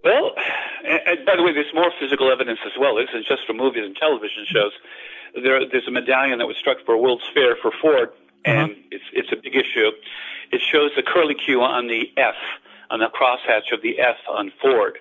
Well, 0.05 0.37
and, 0.85 1.25
by 1.25 1.35
the 1.35 1.41
way, 1.41 1.51
there's 1.51 1.73
more 1.73 1.91
physical 1.99 2.31
evidence 2.31 2.59
as 2.63 2.73
well. 2.79 2.95
This 2.95 3.09
isn't 3.09 3.25
just 3.25 3.41
for 3.47 3.53
movies 3.53 3.85
and 3.85 3.95
television 3.95 4.45
shows. 4.45 4.71
There, 5.33 5.65
there's 5.65 5.87
a 5.87 5.91
medallion 5.91 6.37
that 6.37 6.45
was 6.45 6.57
struck 6.57 6.77
for 6.85 6.93
a 6.93 6.97
World's 6.97 7.27
Fair 7.33 7.57
for 7.59 7.71
Ford, 7.81 8.09
and 8.45 8.71
uh-huh. 8.71 8.81
it's 8.91 9.09
it's 9.11 9.31
a 9.33 9.35
big 9.35 9.55
issue. 9.55 9.89
It 10.51 10.61
shows 10.61 10.91
the 10.95 11.01
curlicue 11.01 11.59
on 11.59 11.87
the 11.87 12.13
F, 12.15 12.37
on 12.91 12.99
the 12.99 13.09
crosshatch 13.09 13.73
of 13.73 13.81
the 13.81 13.99
F 13.99 14.17
on 14.29 14.53
Ford. 14.61 14.99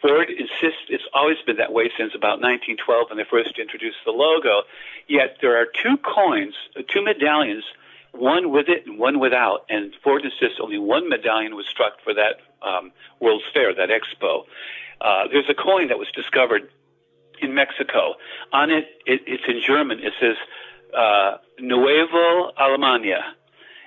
Ford 0.00 0.30
insists 0.30 0.86
it's 0.88 1.08
always 1.12 1.38
been 1.44 1.56
that 1.56 1.72
way 1.72 1.90
since 1.98 2.14
about 2.14 2.38
1912 2.38 3.10
when 3.10 3.18
they 3.18 3.24
first 3.28 3.58
introduced 3.58 3.98
the 4.06 4.12
logo. 4.12 4.62
Yet 5.08 5.38
there 5.42 5.60
are 5.60 5.66
two 5.66 5.96
coins, 5.98 6.54
two 6.88 7.02
medallions, 7.02 7.64
one 8.12 8.52
with 8.52 8.68
it 8.68 8.86
and 8.86 8.98
one 8.98 9.18
without. 9.18 9.66
And 9.68 9.92
Ford 10.04 10.22
insists 10.24 10.60
only 10.62 10.78
one 10.78 11.08
medallion 11.08 11.56
was 11.56 11.66
struck 11.66 11.98
for 12.04 12.14
that 12.14 12.38
um, 12.64 12.92
World's 13.20 13.44
Fair, 13.52 13.74
that 13.74 13.88
expo. 13.90 14.44
Uh, 15.00 15.28
there's 15.30 15.48
a 15.48 15.54
coin 15.54 15.88
that 15.88 15.98
was 15.98 16.08
discovered 16.14 16.70
in 17.40 17.54
Mexico. 17.54 18.14
On 18.52 18.70
it, 18.70 18.86
it 19.06 19.22
it's 19.26 19.44
in 19.48 19.60
German. 19.60 20.00
It 20.00 20.12
says 20.20 20.36
uh, 20.96 21.38
Nuevo 21.58 22.52
Alemania 22.58 23.22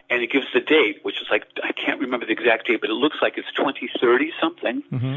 and 0.10 0.22
it 0.22 0.32
gives 0.32 0.46
the 0.54 0.60
date, 0.60 1.00
which 1.04 1.22
is 1.22 1.28
like 1.30 1.46
I 1.64 1.72
can't 1.72 2.00
remember 2.00 2.26
the 2.26 2.32
exact 2.32 2.68
date, 2.68 2.82
but 2.82 2.90
it 2.90 2.94
looks 2.94 3.18
like 3.22 3.38
it's 3.38 3.52
2030 3.56 4.32
something. 4.42 4.84
Mm-hmm. 4.92 5.16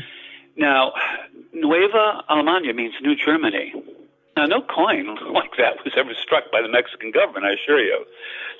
Now, 0.57 0.93
Nueva 1.53 2.25
Alemania 2.29 2.75
means 2.75 2.95
New 3.01 3.15
Germany. 3.15 3.73
Now, 4.37 4.47
no 4.47 4.63
coin 4.63 5.07
like 5.33 5.57
that 5.59 5.85
was 5.85 5.95
ever 5.97 6.15
struck 6.15 6.51
by 6.51 6.63
the 6.63 6.69
Mexican 6.69 7.11
government, 7.11 7.45
I 7.45 7.53
assure 7.53 7.81
you. 7.81 8.05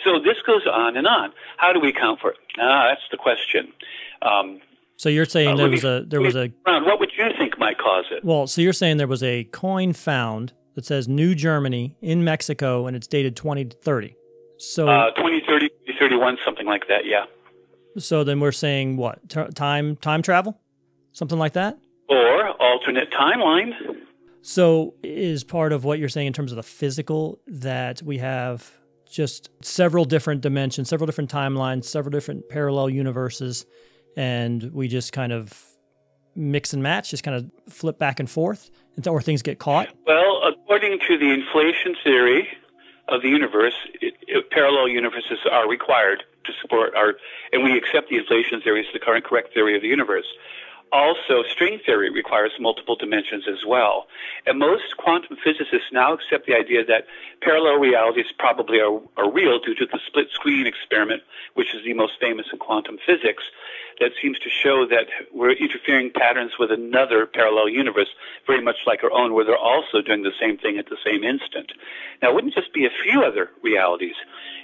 So 0.05 0.19
this 0.19 0.37
goes 0.47 0.67
on 0.67 0.97
and 0.97 1.07
on. 1.07 1.33
How 1.57 1.73
do 1.73 1.81
we 1.81 1.91
account 1.91 2.21
for 2.21 2.31
it? 2.31 2.39
Ah, 2.59 2.89
that's 2.89 3.09
the 3.11 3.17
question. 3.17 3.73
Um, 4.23 4.61
so 5.01 5.09
you're 5.09 5.25
saying 5.25 5.55
uh, 5.55 5.57
there 5.57 5.71
was 5.71 5.83
a 5.83 6.05
there 6.07 6.21
was 6.21 6.37
a 6.37 6.53
what 6.67 7.01
would 7.01 7.11
you 7.17 7.25
think 7.39 7.59
might 7.59 7.79
cause 7.79 8.05
it? 8.11 8.23
Well, 8.23 8.47
so 8.47 8.61
you're 8.61 8.75
saying 8.75 8.99
there 8.99 9.07
was 9.07 9.23
a 9.23 9.45
coin 9.45 9.95
found 9.95 10.53
that 10.75 10.85
says 10.85 11.09
New 11.09 11.35
Germany 11.35 11.97
in 12.03 12.23
Mexico, 12.23 12.87
and 12.87 12.95
it's 12.95 13.07
dated 13.07 13.35
2030. 13.35 14.15
So 14.59 14.91
uh, 14.91 15.07
2030, 15.13 15.69
2031, 15.69 16.37
something 16.45 16.67
like 16.67 16.87
that. 16.89 17.07
Yeah. 17.07 17.25
So 17.97 18.25
then 18.25 18.41
we're 18.41 18.53
saying 18.53 18.99
what 18.99 19.27
T- 19.31 19.43
time 19.55 19.97
time 19.97 20.21
travel, 20.21 20.61
something 21.13 21.39
like 21.39 21.55
that, 21.55 21.79
or 22.11 22.51
alternate 22.61 23.11
timeline. 23.11 23.71
So 24.43 24.93
is 25.03 25.45
part 25.45 25.73
of 25.73 25.83
what 25.83 25.99
you're 25.99 26.11
saying 26.11 26.27
in 26.27 26.35
terms 26.35 26.53
of 26.53 26.57
the 26.57 26.63
physical 26.63 27.41
that 27.47 28.03
we 28.03 28.19
have 28.19 28.71
just 29.11 29.49
several 29.63 30.05
different 30.05 30.43
dimensions, 30.43 30.91
several 30.91 31.07
different 31.07 31.33
timelines, 31.33 31.87
several 31.87 32.11
different 32.11 32.51
parallel 32.51 32.91
universes, 32.91 33.65
and 34.17 34.73
we 34.73 34.89
just 34.89 35.13
kind 35.13 35.33
of 35.33 35.65
mix 36.35 36.73
and 36.73 36.83
match, 36.83 37.11
just 37.11 37.23
kind 37.23 37.37
of 37.37 37.73
flip 37.73 37.99
back 37.99 38.21
and 38.21 38.31
forth, 38.31 38.71
until 38.97 39.13
or 39.13 39.23
things 39.23 39.43
get 39.43 39.59
caught? 39.59 39.89
Well, 40.07 40.43
according 40.47 41.01
to 41.09 41.19
the 41.19 41.31
inflation 41.31 41.97
theory, 42.03 42.49
of 43.11 43.23
the 43.23 43.29
universe, 43.29 43.75
it, 44.01 44.15
it, 44.27 44.51
parallel 44.51 44.89
universes 44.89 45.39
are 45.51 45.69
required 45.69 46.23
to 46.45 46.53
support 46.63 46.95
our, 46.95 47.15
and 47.53 47.63
we 47.63 47.77
accept 47.77 48.09
the 48.09 48.17
inflation 48.17 48.61
theory 48.63 48.81
as 48.81 48.87
the 48.93 48.99
current 48.99 49.25
correct 49.25 49.53
theory 49.53 49.77
of 49.77 49.83
the 49.83 49.89
universe. 49.89 50.27
Also, 50.93 51.45
string 51.49 51.79
theory 51.87 52.11
requires 52.11 52.51
multiple 52.59 52.97
dimensions 52.97 53.45
as 53.49 53.65
well. 53.65 54.07
And 54.47 54.59
most 54.59 54.97
quantum 54.97 55.37
physicists 55.43 55.93
now 55.93 56.13
accept 56.15 56.47
the 56.47 56.55
idea 56.55 56.85
that 56.85 57.07
parallel 57.43 57.77
realities 57.77 58.27
probably 58.39 58.81
are, 58.81 59.01
are 59.17 59.31
real 59.31 59.61
due 59.61 59.75
to 59.77 59.87
the 59.87 60.01
split 60.05 60.31
screen 60.33 60.67
experiment, 60.67 61.23
which 61.55 61.75
is 61.75 61.85
the 61.85 61.95
most 61.95 62.15
famous 62.21 62.47
in 62.53 62.59
quantum 62.59 62.99
physics, 63.07 63.45
that 64.01 64.13
seems 64.21 64.39
to 64.41 64.49
show 64.49 64.87
that 64.87 65.07
we're 65.33 65.53
interfering 65.53 66.11
patterns 66.11 66.53
with 66.59 66.73
another 66.73 67.27
parallel 67.27 67.69
universe, 67.69 68.09
very 68.47 68.63
much 68.63 68.79
like 68.87 69.05
our 69.05 69.13
own, 69.13 69.35
where 69.35 69.45
they're 69.45 69.57
also 69.57 70.01
doing 70.01 70.23
the 70.23 70.33
same 70.41 70.57
thing 70.57 70.79
at 70.79 70.89
the 70.89 70.97
same 71.05 71.23
instant. 71.23 71.73
Now, 72.23 72.31
it 72.31 72.35
wouldn't 72.35 72.55
just 72.55 72.73
be 72.73 72.87
a 72.87 72.91
few 73.05 73.23
other 73.23 73.51
realities. 73.63 74.17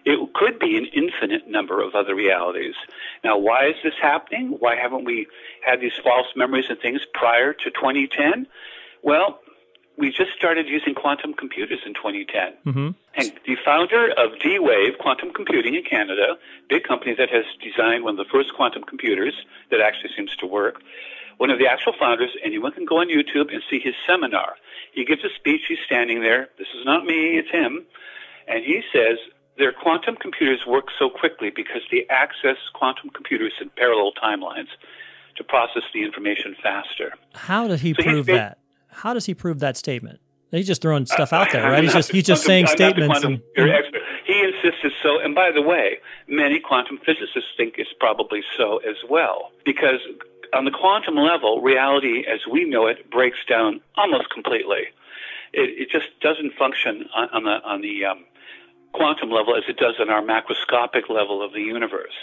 It 0.04 0.32
could 0.34 0.58
be 0.58 0.78
an 0.78 0.86
infinite 0.86 1.48
number 1.48 1.82
of 1.82 1.94
other 1.94 2.14
realities. 2.14 2.74
Now, 3.22 3.36
why 3.36 3.68
is 3.68 3.76
this 3.84 3.94
happening? 4.00 4.56
Why 4.58 4.74
haven't 4.76 5.04
we 5.04 5.26
had 5.64 5.80
these 5.80 5.96
false 6.02 6.28
memories 6.34 6.66
and 6.70 6.78
things 6.80 7.02
prior 7.12 7.52
to 7.52 7.70
2010? 7.70 8.46
Well, 9.02 9.40
we 9.98 10.10
just 10.10 10.32
started 10.36 10.68
using 10.68 10.94
quantum 10.94 11.32
computers 11.32 11.80
in 11.86 11.94
2010. 11.94 12.52
Mm-hmm. 12.66 12.90
And 13.14 13.32
the 13.46 13.56
founder 13.64 14.12
of 14.12 14.38
D-Wave 14.40 14.98
Quantum 15.00 15.32
Computing 15.32 15.74
in 15.74 15.84
Canada, 15.84 16.36
big 16.68 16.84
company 16.84 17.14
that 17.14 17.30
has 17.30 17.44
designed 17.62 18.04
one 18.04 18.18
of 18.18 18.26
the 18.26 18.30
first 18.30 18.52
quantum 18.54 18.82
computers 18.84 19.34
that 19.70 19.80
actually 19.80 20.10
seems 20.16 20.36
to 20.36 20.46
work, 20.46 20.82
one 21.38 21.50
of 21.50 21.58
the 21.58 21.66
actual 21.66 21.92
founders, 21.98 22.30
anyone 22.44 22.72
can 22.72 22.84
go 22.84 22.98
on 23.00 23.08
YouTube 23.08 23.52
and 23.52 23.62
see 23.70 23.78
his 23.78 23.94
seminar. 24.06 24.56
He 24.92 25.04
gives 25.04 25.22
a 25.24 25.28
speech, 25.34 25.62
he's 25.68 25.78
standing 25.84 26.20
there. 26.20 26.48
This 26.58 26.68
is 26.78 26.84
not 26.84 27.04
me, 27.04 27.38
it's 27.38 27.50
him. 27.50 27.84
And 28.48 28.64
he 28.64 28.82
says, 28.92 29.18
their 29.58 29.72
quantum 29.72 30.16
computers 30.16 30.60
work 30.66 30.86
so 30.98 31.08
quickly 31.08 31.50
because 31.54 31.82
they 31.90 32.06
access 32.10 32.56
quantum 32.74 33.10
computers 33.10 33.52
in 33.60 33.70
parallel 33.70 34.12
timelines 34.12 34.68
to 35.36 35.44
process 35.44 35.82
the 35.92 36.02
information 36.02 36.56
faster. 36.62 37.14
How 37.34 37.66
did 37.66 37.80
he 37.80 37.94
so 37.94 38.02
prove 38.02 38.26
that? 38.26 38.58
How 38.96 39.12
does 39.14 39.26
he 39.26 39.34
prove 39.34 39.60
that 39.60 39.76
statement? 39.76 40.20
He's 40.50 40.66
just 40.66 40.80
throwing 40.80 41.06
stuff 41.06 41.32
out 41.32 41.52
there, 41.52 41.70
right? 41.70 41.82
He's 41.82 41.92
just 41.92 42.10
he's 42.12 42.24
just 42.24 42.44
saying 42.44 42.66
statements. 42.68 43.22
And. 43.22 43.42
He 44.26 44.42
insisted 44.42 44.92
so, 45.02 45.20
and 45.20 45.34
by 45.34 45.50
the 45.52 45.62
way, 45.62 45.98
many 46.28 46.58
quantum 46.60 46.98
physicists 46.98 47.50
think 47.56 47.74
it's 47.78 47.92
probably 48.00 48.42
so 48.56 48.78
as 48.78 48.96
well, 49.08 49.52
because 49.64 50.00
on 50.52 50.64
the 50.64 50.70
quantum 50.70 51.16
level, 51.16 51.60
reality 51.60 52.24
as 52.26 52.40
we 52.50 52.64
know 52.64 52.86
it 52.86 53.10
breaks 53.10 53.38
down 53.48 53.80
almost 53.96 54.30
completely. 54.30 54.88
It, 55.52 55.70
it 55.78 55.90
just 55.90 56.08
doesn't 56.20 56.54
function 56.54 57.08
on, 57.14 57.28
on 57.30 57.44
the 57.44 57.62
on 57.64 57.80
the 57.82 58.04
um, 58.04 58.24
quantum 58.92 59.30
level 59.30 59.54
as 59.56 59.64
it 59.68 59.76
does 59.76 59.94
on 60.00 60.10
our 60.10 60.22
macroscopic 60.22 61.08
level 61.08 61.42
of 61.42 61.52
the 61.52 61.60
universe. 61.60 62.14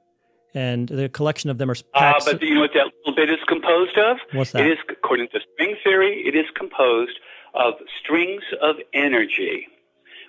and 0.56 0.88
the 0.88 1.10
collection 1.10 1.50
of 1.50 1.58
them 1.58 1.70
are 1.70 1.76
packed. 1.94 2.22
Uh, 2.22 2.32
but 2.32 2.40
do 2.40 2.48
you 2.48 2.56
know 2.56 2.62
what 2.62 2.72
that 2.74 2.90
little 3.06 3.16
bit 3.16 3.30
is 3.30 3.44
composed 3.50 3.98
of? 3.98 4.18
What's 4.32 4.52
that? 4.52 4.66
It 4.66 4.72
is, 4.72 4.78
according 4.90 5.28
to 5.34 5.42
string 5.54 5.76
theory, 5.84 6.24
it 6.26 6.34
is 6.34 6.46
composed 6.56 7.20
of 7.54 7.74
strings 8.02 8.44
of 8.62 8.78
energy, 8.94 9.68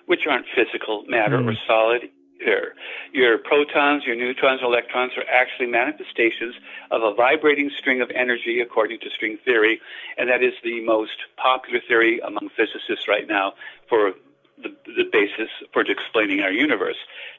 which 0.07 0.27
aren't 0.29 0.45
physical 0.53 1.05
matter 1.07 1.37
mm. 1.37 1.49
or 1.49 1.55
solid 1.65 2.09
here. 2.39 2.73
Your 3.13 3.37
protons, 3.37 4.03
your 4.05 4.15
neutrons, 4.15 4.61
electrons 4.63 5.13
are 5.17 5.25
actually 5.29 5.67
manifestations 5.67 6.55
of 6.91 7.03
a 7.03 7.13
vibrating 7.13 7.69
string 7.77 8.01
of 8.01 8.09
energy 8.11 8.59
according 8.61 8.99
to 9.01 9.09
string 9.09 9.37
theory, 9.43 9.81
and 10.17 10.29
that 10.29 10.43
is 10.43 10.53
the 10.63 10.81
most 10.81 11.17
popular 11.37 11.79
theory 11.87 12.19
among 12.19 12.49
physicists 12.55 13.07
right 13.07 13.27
now 13.27 13.53
for 13.87 14.13
the, 14.61 14.75
the 14.85 15.05
basis 15.11 15.49
for 15.71 15.81
explaining 15.81 16.41
our 16.41 16.51
universe. 16.51 16.97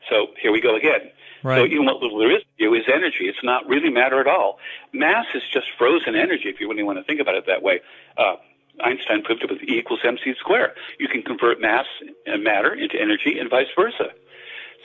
So 0.08 0.28
here 0.40 0.52
we 0.52 0.60
go 0.60 0.76
again. 0.76 1.10
Right. 1.42 1.58
So 1.58 1.64
even 1.66 1.86
what 1.86 2.02
little 2.02 2.18
there 2.18 2.34
is 2.34 2.42
you 2.58 2.74
is 2.74 2.84
energy. 2.86 3.28
It's 3.28 3.42
not 3.42 3.66
really 3.66 3.90
matter 3.90 4.20
at 4.20 4.26
all. 4.26 4.58
Mass 4.92 5.26
is 5.34 5.42
just 5.52 5.66
frozen 5.78 6.14
energy 6.14 6.48
if 6.48 6.60
you 6.60 6.68
really 6.68 6.82
want 6.82 6.98
to 6.98 7.04
think 7.04 7.20
about 7.20 7.34
it 7.34 7.46
that 7.46 7.62
way. 7.62 7.80
Uh, 8.16 8.36
Einstein 8.82 9.22
proved 9.22 9.42
it 9.42 9.50
with 9.50 9.62
E 9.62 9.78
equals 9.78 10.00
mc 10.04 10.34
squared. 10.38 10.72
You 10.98 11.08
can 11.08 11.22
convert 11.22 11.60
mass 11.60 11.86
and 12.26 12.42
matter 12.42 12.72
into 12.72 13.00
energy 13.00 13.38
and 13.38 13.50
vice 13.50 13.68
versa. 13.76 14.10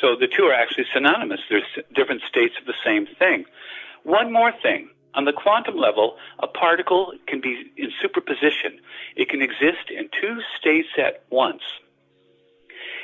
So 0.02 0.16
the 0.16 0.28
two 0.28 0.44
are 0.44 0.54
actually 0.54 0.86
synonymous. 0.94 1.40
They're 1.50 1.62
different 1.94 2.22
states 2.28 2.56
of 2.60 2.66
the 2.66 2.74
same 2.84 3.08
thing. 3.20 3.46
One 4.04 4.32
more 4.32 4.52
thing. 4.52 4.90
On 5.14 5.24
the 5.24 5.32
quantum 5.32 5.78
level, 5.78 6.18
a 6.40 6.48
particle 6.48 7.14
can 7.26 7.40
be 7.40 7.72
in 7.78 7.92
superposition. 8.02 8.80
It 9.16 9.30
can 9.30 9.42
exist 9.42 9.90
in 9.90 10.10
two 10.10 10.40
states 10.60 10.90
at 10.98 11.24
once. 11.30 11.64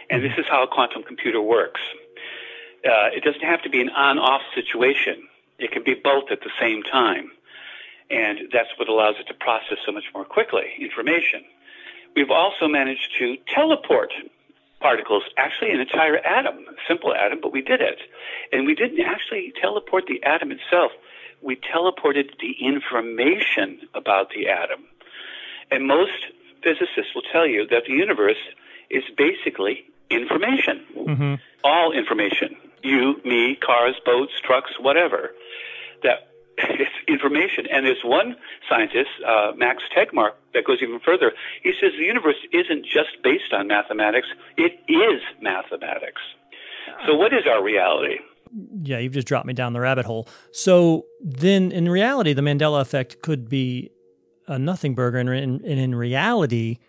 And 0.09 0.21
this 0.21 0.33
is 0.37 0.45
how 0.49 0.63
a 0.63 0.67
quantum 0.67 1.03
computer 1.03 1.41
works. 1.41 1.79
Uh, 2.85 3.15
it 3.15 3.23
doesn't 3.23 3.43
have 3.43 3.61
to 3.61 3.69
be 3.69 3.79
an 3.79 3.89
on-off 3.89 4.41
situation. 4.53 5.27
It 5.57 5.71
can 5.71 5.83
be 5.83 5.93
both 5.93 6.31
at 6.31 6.41
the 6.41 6.51
same 6.59 6.83
time. 6.83 7.31
And 8.09 8.39
that's 8.51 8.69
what 8.77 8.89
allows 8.89 9.15
it 9.19 9.27
to 9.27 9.33
process 9.33 9.77
so 9.85 9.93
much 9.93 10.03
more 10.13 10.25
quickly 10.25 10.73
information. 10.79 11.45
We've 12.13 12.31
also 12.31 12.67
managed 12.67 13.15
to 13.19 13.37
teleport 13.47 14.11
particles, 14.81 15.23
actually 15.37 15.71
an 15.71 15.79
entire 15.79 16.17
atom, 16.17 16.65
a 16.67 16.73
simple 16.87 17.13
atom, 17.13 17.39
but 17.41 17.53
we 17.53 17.61
did 17.61 17.81
it. 17.81 17.99
And 18.51 18.65
we 18.65 18.75
didn't 18.75 18.99
actually 19.01 19.53
teleport 19.61 20.05
the 20.07 20.23
atom 20.23 20.51
itself. 20.51 20.91
We 21.41 21.55
teleported 21.55 22.39
the 22.39 22.55
information 22.59 23.81
about 23.93 24.29
the 24.35 24.49
atom. 24.49 24.85
And 25.71 25.87
most 25.87 26.11
physicists 26.63 27.15
will 27.15 27.23
tell 27.31 27.47
you 27.47 27.65
that 27.67 27.83
the 27.87 27.93
universe 27.93 28.41
is 28.89 29.03
basically 29.17 29.85
information. 30.09 30.85
Mm-hmm. 30.95 31.35
All 31.63 31.91
information. 31.91 32.57
You, 32.83 33.21
me, 33.23 33.55
cars, 33.55 33.95
boats, 34.05 34.33
trucks, 34.43 34.71
whatever. 34.79 35.31
That 36.03 36.30
it's 36.57 36.91
information. 37.07 37.65
And 37.71 37.85
there's 37.85 38.03
one 38.03 38.35
scientist, 38.69 39.09
uh, 39.25 39.51
Max 39.55 39.83
Tegmark, 39.95 40.31
that 40.53 40.65
goes 40.65 40.79
even 40.81 40.99
further. 40.99 41.31
He 41.63 41.73
says 41.79 41.91
the 41.97 42.05
universe 42.05 42.35
isn't 42.51 42.85
just 42.85 43.21
based 43.23 43.53
on 43.53 43.67
mathematics, 43.67 44.27
it 44.57 44.79
is 44.87 45.21
mathematics. 45.41 46.21
So, 47.05 47.15
what 47.15 47.33
is 47.33 47.43
our 47.47 47.63
reality? 47.63 48.17
Yeah, 48.83 48.97
you've 48.97 49.13
just 49.13 49.27
dropped 49.27 49.45
me 49.45 49.53
down 49.53 49.73
the 49.73 49.79
rabbit 49.79 50.05
hole. 50.05 50.27
So, 50.51 51.05
then 51.21 51.71
in 51.71 51.87
reality, 51.87 52.33
the 52.33 52.41
Mandela 52.41 52.81
effect 52.81 53.21
could 53.21 53.49
be 53.49 53.91
a 54.47 54.59
nothing 54.59 54.93
burger. 54.95 55.19
And 55.19 55.29
in, 55.29 55.61
and 55.65 55.79
in 55.79 55.95
reality, 55.95 56.79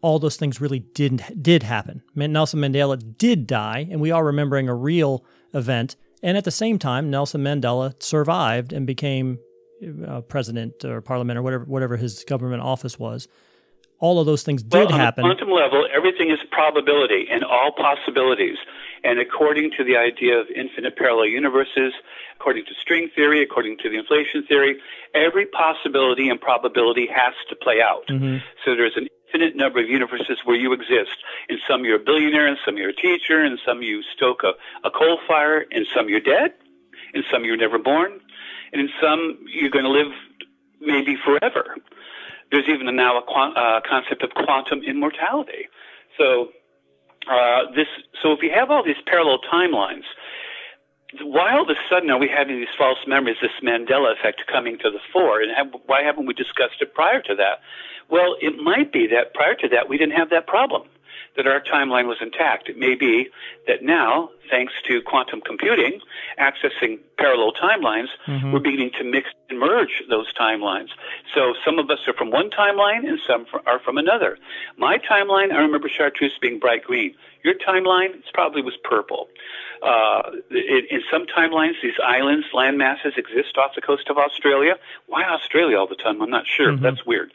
all 0.00 0.18
those 0.18 0.36
things 0.36 0.60
really 0.60 0.80
didn't 0.80 1.42
did 1.42 1.62
happen. 1.62 2.02
Nelson 2.14 2.60
Mandela 2.60 3.16
did 3.18 3.46
die, 3.46 3.86
and 3.90 4.00
we 4.00 4.10
are 4.10 4.24
remembering 4.24 4.68
a 4.68 4.74
real 4.74 5.24
event 5.52 5.96
and 6.24 6.38
at 6.38 6.44
the 6.44 6.50
same 6.50 6.78
time, 6.78 7.10
Nelson 7.10 7.44
Mandela 7.44 8.02
survived 8.02 8.72
and 8.72 8.86
became 8.86 9.38
uh, 10.08 10.22
president 10.22 10.82
or 10.82 11.02
parliament 11.02 11.38
or 11.38 11.42
whatever 11.42 11.64
whatever 11.64 11.96
his 11.98 12.24
government 12.24 12.62
office 12.62 12.98
was. 12.98 13.28
All 14.00 14.18
of 14.18 14.26
those 14.26 14.42
things 14.42 14.62
did 14.62 14.88
well, 14.88 14.98
happen. 14.98 15.24
On 15.24 15.30
quantum 15.30 15.50
level, 15.50 15.86
everything 15.94 16.30
is 16.30 16.38
probability 16.50 17.26
and 17.30 17.44
all 17.44 17.72
possibilities. 17.72 18.56
And 19.04 19.20
according 19.20 19.70
to 19.76 19.84
the 19.84 19.96
idea 19.96 20.40
of 20.40 20.46
infinite 20.48 20.96
parallel 20.96 21.26
universes, 21.26 21.92
according 22.36 22.64
to 22.66 22.72
string 22.80 23.10
theory, 23.14 23.42
according 23.42 23.78
to 23.78 23.90
the 23.90 23.96
inflation 23.96 24.44
theory, 24.46 24.80
every 25.14 25.46
possibility 25.46 26.28
and 26.28 26.40
probability 26.40 27.06
has 27.06 27.34
to 27.50 27.56
play 27.56 27.80
out. 27.80 28.06
Mm-hmm. 28.08 28.38
So 28.64 28.74
there's 28.74 28.96
an 28.96 29.08
infinite 29.34 29.56
number 29.56 29.80
of 29.80 29.88
universes 29.88 30.38
where 30.44 30.56
you 30.56 30.72
exist. 30.72 31.16
In 31.48 31.58
some 31.68 31.84
you're 31.84 31.96
a 31.96 32.04
billionaire, 32.04 32.46
in 32.46 32.56
some 32.64 32.76
you're 32.76 32.90
a 32.90 32.94
teacher, 32.94 33.44
in 33.44 33.58
some 33.66 33.82
you 33.82 34.02
stoke 34.16 34.42
a, 34.44 34.52
a 34.86 34.90
coal 34.90 35.18
fire, 35.26 35.60
in 35.60 35.84
some 35.94 36.08
you're 36.08 36.20
dead, 36.20 36.52
in 37.14 37.22
some 37.32 37.44
you're 37.44 37.56
never 37.56 37.78
born, 37.78 38.20
and 38.72 38.80
in 38.80 38.88
some 39.00 39.38
you're 39.52 39.70
going 39.70 39.84
to 39.84 39.90
live 39.90 40.12
maybe 40.80 41.16
forever. 41.24 41.76
There's 42.50 42.68
even 42.68 42.94
now 42.94 43.18
a 43.18 43.22
uh, 43.22 43.80
concept 43.88 44.22
of 44.22 44.30
quantum 44.30 44.82
immortality. 44.82 45.68
So 46.18 46.50
uh, 47.30 47.72
this, 47.74 47.88
so 48.22 48.32
if 48.32 48.42
you 48.42 48.50
have 48.54 48.70
all 48.70 48.84
these 48.84 49.00
parallel 49.06 49.38
timelines, 49.52 50.04
why 51.22 51.54
all 51.54 51.62
of 51.62 51.68
a 51.68 51.78
sudden 51.88 52.10
are 52.10 52.18
we 52.18 52.28
having 52.28 52.58
these 52.58 52.74
false 52.76 52.98
memories, 53.06 53.36
this 53.40 53.50
Mandela 53.62 54.12
effect 54.12 54.42
coming 54.50 54.78
to 54.78 54.90
the 54.90 54.98
fore? 55.12 55.40
And 55.40 55.50
have, 55.56 55.80
why 55.86 56.02
haven't 56.02 56.26
we 56.26 56.34
discussed 56.34 56.80
it 56.80 56.94
prior 56.94 57.22
to 57.22 57.34
that? 57.36 57.60
Well, 58.10 58.36
it 58.40 58.62
might 58.62 58.92
be 58.92 59.08
that 59.08 59.34
prior 59.34 59.54
to 59.54 59.68
that 59.68 59.88
we 59.88 59.98
didn't 59.98 60.16
have 60.16 60.30
that 60.30 60.46
problem 60.46 60.84
that 61.36 61.46
our 61.46 61.60
timeline 61.60 62.06
was 62.06 62.18
intact. 62.20 62.68
It 62.68 62.78
may 62.78 62.94
be 62.94 63.28
that 63.66 63.82
now, 63.82 64.30
thanks 64.50 64.72
to 64.88 65.02
quantum 65.02 65.40
computing, 65.40 66.00
accessing 66.38 67.00
parallel 67.18 67.52
timelines, 67.52 68.08
mm-hmm. 68.26 68.52
we're 68.52 68.60
beginning 68.60 68.92
to 68.98 69.04
mix 69.04 69.28
and 69.50 69.58
merge 69.58 70.02
those 70.08 70.32
timelines. 70.34 70.88
So 71.34 71.54
some 71.64 71.78
of 71.78 71.90
us 71.90 71.98
are 72.06 72.14
from 72.14 72.30
one 72.30 72.50
timeline 72.50 73.08
and 73.08 73.18
some 73.26 73.46
are 73.66 73.80
from 73.80 73.98
another. 73.98 74.38
My 74.76 74.98
timeline, 74.98 75.52
I 75.52 75.58
remember 75.58 75.88
chartreuse 75.88 76.38
being 76.40 76.58
bright 76.58 76.84
green. 76.84 77.14
Your 77.42 77.54
timeline, 77.54 78.14
it 78.14 78.24
probably 78.32 78.62
was 78.62 78.74
purple. 78.84 79.28
Uh, 79.82 80.30
in, 80.50 80.82
in 80.90 81.02
some 81.10 81.26
timelines, 81.26 81.74
these 81.82 81.98
islands, 82.02 82.46
land 82.54 82.78
masses 82.78 83.14
exist 83.16 83.58
off 83.58 83.74
the 83.74 83.82
coast 83.82 84.08
of 84.08 84.16
Australia. 84.18 84.76
Why 85.06 85.24
Australia 85.24 85.78
all 85.78 85.88
the 85.88 85.96
time? 85.96 86.22
I'm 86.22 86.30
not 86.30 86.46
sure. 86.46 86.72
Mm-hmm. 86.72 86.82
That's 86.82 87.04
weird. 87.04 87.32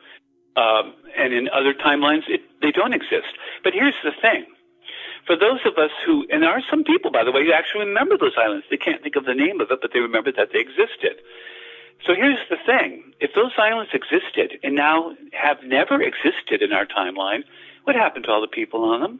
Um, 0.55 0.93
and 1.17 1.33
in 1.33 1.49
other 1.49 1.73
timelines, 1.73 2.27
it, 2.27 2.41
they 2.62 2.71
don't 2.71 2.93
exist. 2.93 3.31
But 3.63 3.73
here's 3.73 3.95
the 4.03 4.12
thing. 4.21 4.45
For 5.27 5.35
those 5.35 5.59
of 5.65 5.77
us 5.77 5.91
who, 6.05 6.25
and 6.29 6.41
there 6.41 6.49
are 6.49 6.63
some 6.69 6.83
people, 6.83 7.12
by 7.12 7.23
the 7.23 7.31
way, 7.31 7.45
who 7.45 7.53
actually 7.53 7.85
remember 7.85 8.17
those 8.17 8.33
islands. 8.38 8.65
They 8.69 8.77
can't 8.77 9.01
think 9.03 9.15
of 9.15 9.25
the 9.25 9.35
name 9.35 9.62
of 9.62 9.69
it, 9.71 9.79
but 9.81 9.91
they 9.93 9.99
remember 9.99 10.31
that 10.31 10.49
they 10.51 10.59
existed. 10.59 11.21
So 12.05 12.15
here's 12.15 12.39
the 12.49 12.57
thing. 12.65 13.13
If 13.19 13.31
those 13.35 13.51
islands 13.57 13.91
existed 13.93 14.59
and 14.63 14.75
now 14.75 15.15
have 15.33 15.57
never 15.63 16.01
existed 16.01 16.62
in 16.62 16.71
our 16.71 16.85
timeline, 16.85 17.43
what 17.83 17.95
happened 17.95 18.25
to 18.25 18.31
all 18.31 18.41
the 18.41 18.47
people 18.47 18.83
on 18.85 19.01
them? 19.01 19.19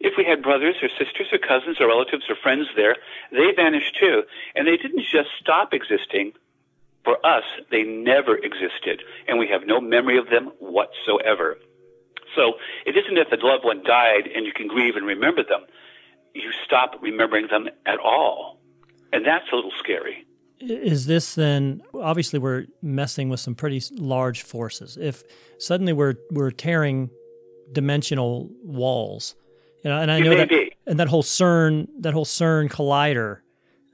If 0.00 0.14
we 0.18 0.24
had 0.24 0.42
brothers 0.42 0.76
or 0.82 0.88
sisters 0.88 1.28
or 1.32 1.38
cousins 1.38 1.80
or 1.80 1.88
relatives 1.88 2.24
or 2.28 2.36
friends 2.36 2.66
there, 2.76 2.96
they 3.32 3.52
vanished 3.54 3.96
too. 3.98 4.24
And 4.54 4.66
they 4.66 4.76
didn't 4.76 5.04
just 5.10 5.30
stop 5.40 5.72
existing, 5.72 6.32
for 7.06 7.24
us, 7.24 7.44
they 7.70 7.84
never 7.84 8.36
existed, 8.36 9.00
and 9.28 9.38
we 9.38 9.46
have 9.46 9.64
no 9.64 9.80
memory 9.80 10.18
of 10.18 10.28
them 10.28 10.50
whatsoever. 10.58 11.56
So 12.34 12.54
it 12.84 12.96
isn't 12.96 13.14
that 13.14 13.30
the 13.30 13.44
loved 13.44 13.64
one 13.64 13.84
died 13.84 14.28
and 14.34 14.44
you 14.44 14.52
can 14.52 14.66
grieve 14.66 14.96
and 14.96 15.06
remember 15.06 15.44
them. 15.44 15.64
You 16.34 16.50
stop 16.64 16.96
remembering 17.00 17.46
them 17.48 17.68
at 17.86 18.00
all. 18.00 18.58
And 19.12 19.24
that's 19.24 19.46
a 19.52 19.54
little 19.54 19.72
scary. 19.78 20.26
Is 20.58 21.06
this 21.06 21.36
then 21.36 21.82
obviously 21.94 22.40
we're 22.40 22.66
messing 22.82 23.28
with 23.28 23.40
some 23.40 23.54
pretty 23.54 23.80
large 23.92 24.42
forces. 24.42 24.98
If 25.00 25.22
suddenly 25.58 25.92
we're 25.92 26.14
we're 26.30 26.50
tearing 26.50 27.10
dimensional 27.72 28.50
walls, 28.62 29.36
you 29.84 29.90
know, 29.90 30.00
and 30.00 30.10
I 30.10 30.18
know 30.18 30.34
that 30.34 30.48
be. 30.48 30.72
and 30.86 30.98
that 30.98 31.08
whole 31.08 31.22
CERN 31.22 31.88
that 32.00 32.14
whole 32.14 32.24
CERN 32.24 32.70
collider, 32.70 33.40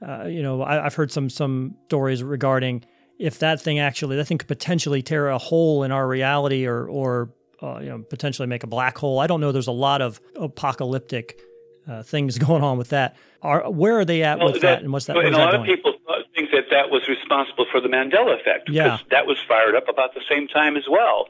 uh, 0.05 0.25
you 0.27 0.41
know, 0.41 0.63
I, 0.63 0.83
have 0.83 0.95
heard 0.95 1.11
some 1.11 1.29
some 1.29 1.75
stories 1.87 2.23
regarding 2.23 2.85
if 3.19 3.39
that 3.39 3.61
thing 3.61 3.79
actually 3.79 4.15
that 4.17 4.25
thing 4.25 4.37
could 4.37 4.47
potentially 4.47 5.01
tear 5.01 5.29
a 5.29 5.37
hole 5.37 5.83
in 5.83 5.91
our 5.91 6.07
reality 6.07 6.65
or 6.65 6.87
or 6.87 7.29
uh, 7.61 7.79
you 7.79 7.89
know 7.89 7.99
potentially 7.99 8.47
make 8.47 8.63
a 8.63 8.67
black 8.67 8.97
hole. 8.97 9.19
I 9.19 9.27
don't 9.27 9.41
know. 9.41 9.51
There's 9.51 9.67
a 9.67 9.71
lot 9.71 10.01
of 10.01 10.19
apocalyptic 10.35 11.39
uh, 11.87 12.03
things 12.03 12.37
going 12.47 12.63
on 12.63 12.77
with 12.77 12.89
that. 12.89 13.15
Are 13.41 13.69
where 13.69 13.99
are 13.99 14.05
they 14.05 14.23
at 14.23 14.39
well, 14.39 14.51
with 14.51 14.61
that, 14.61 14.75
that, 14.75 14.83
and 14.83 14.93
what's 14.93 15.05
that? 15.05 15.17
And 15.17 15.35
a 15.35 15.37
lot 15.37 15.55
of 15.55 15.65
people 15.65 15.93
think 16.35 16.51
that 16.51 16.65
that 16.71 16.89
was 16.89 17.07
responsible 17.07 17.65
for 17.71 17.79
the 17.79 17.87
Mandela 17.87 18.39
effect 18.39 18.65
because 18.65 18.75
yeah. 18.75 18.97
that 19.11 19.27
was 19.27 19.37
fired 19.47 19.75
up 19.75 19.87
about 19.87 20.13
the 20.13 20.23
same 20.29 20.47
time 20.47 20.75
as 20.75 20.85
well. 20.89 21.27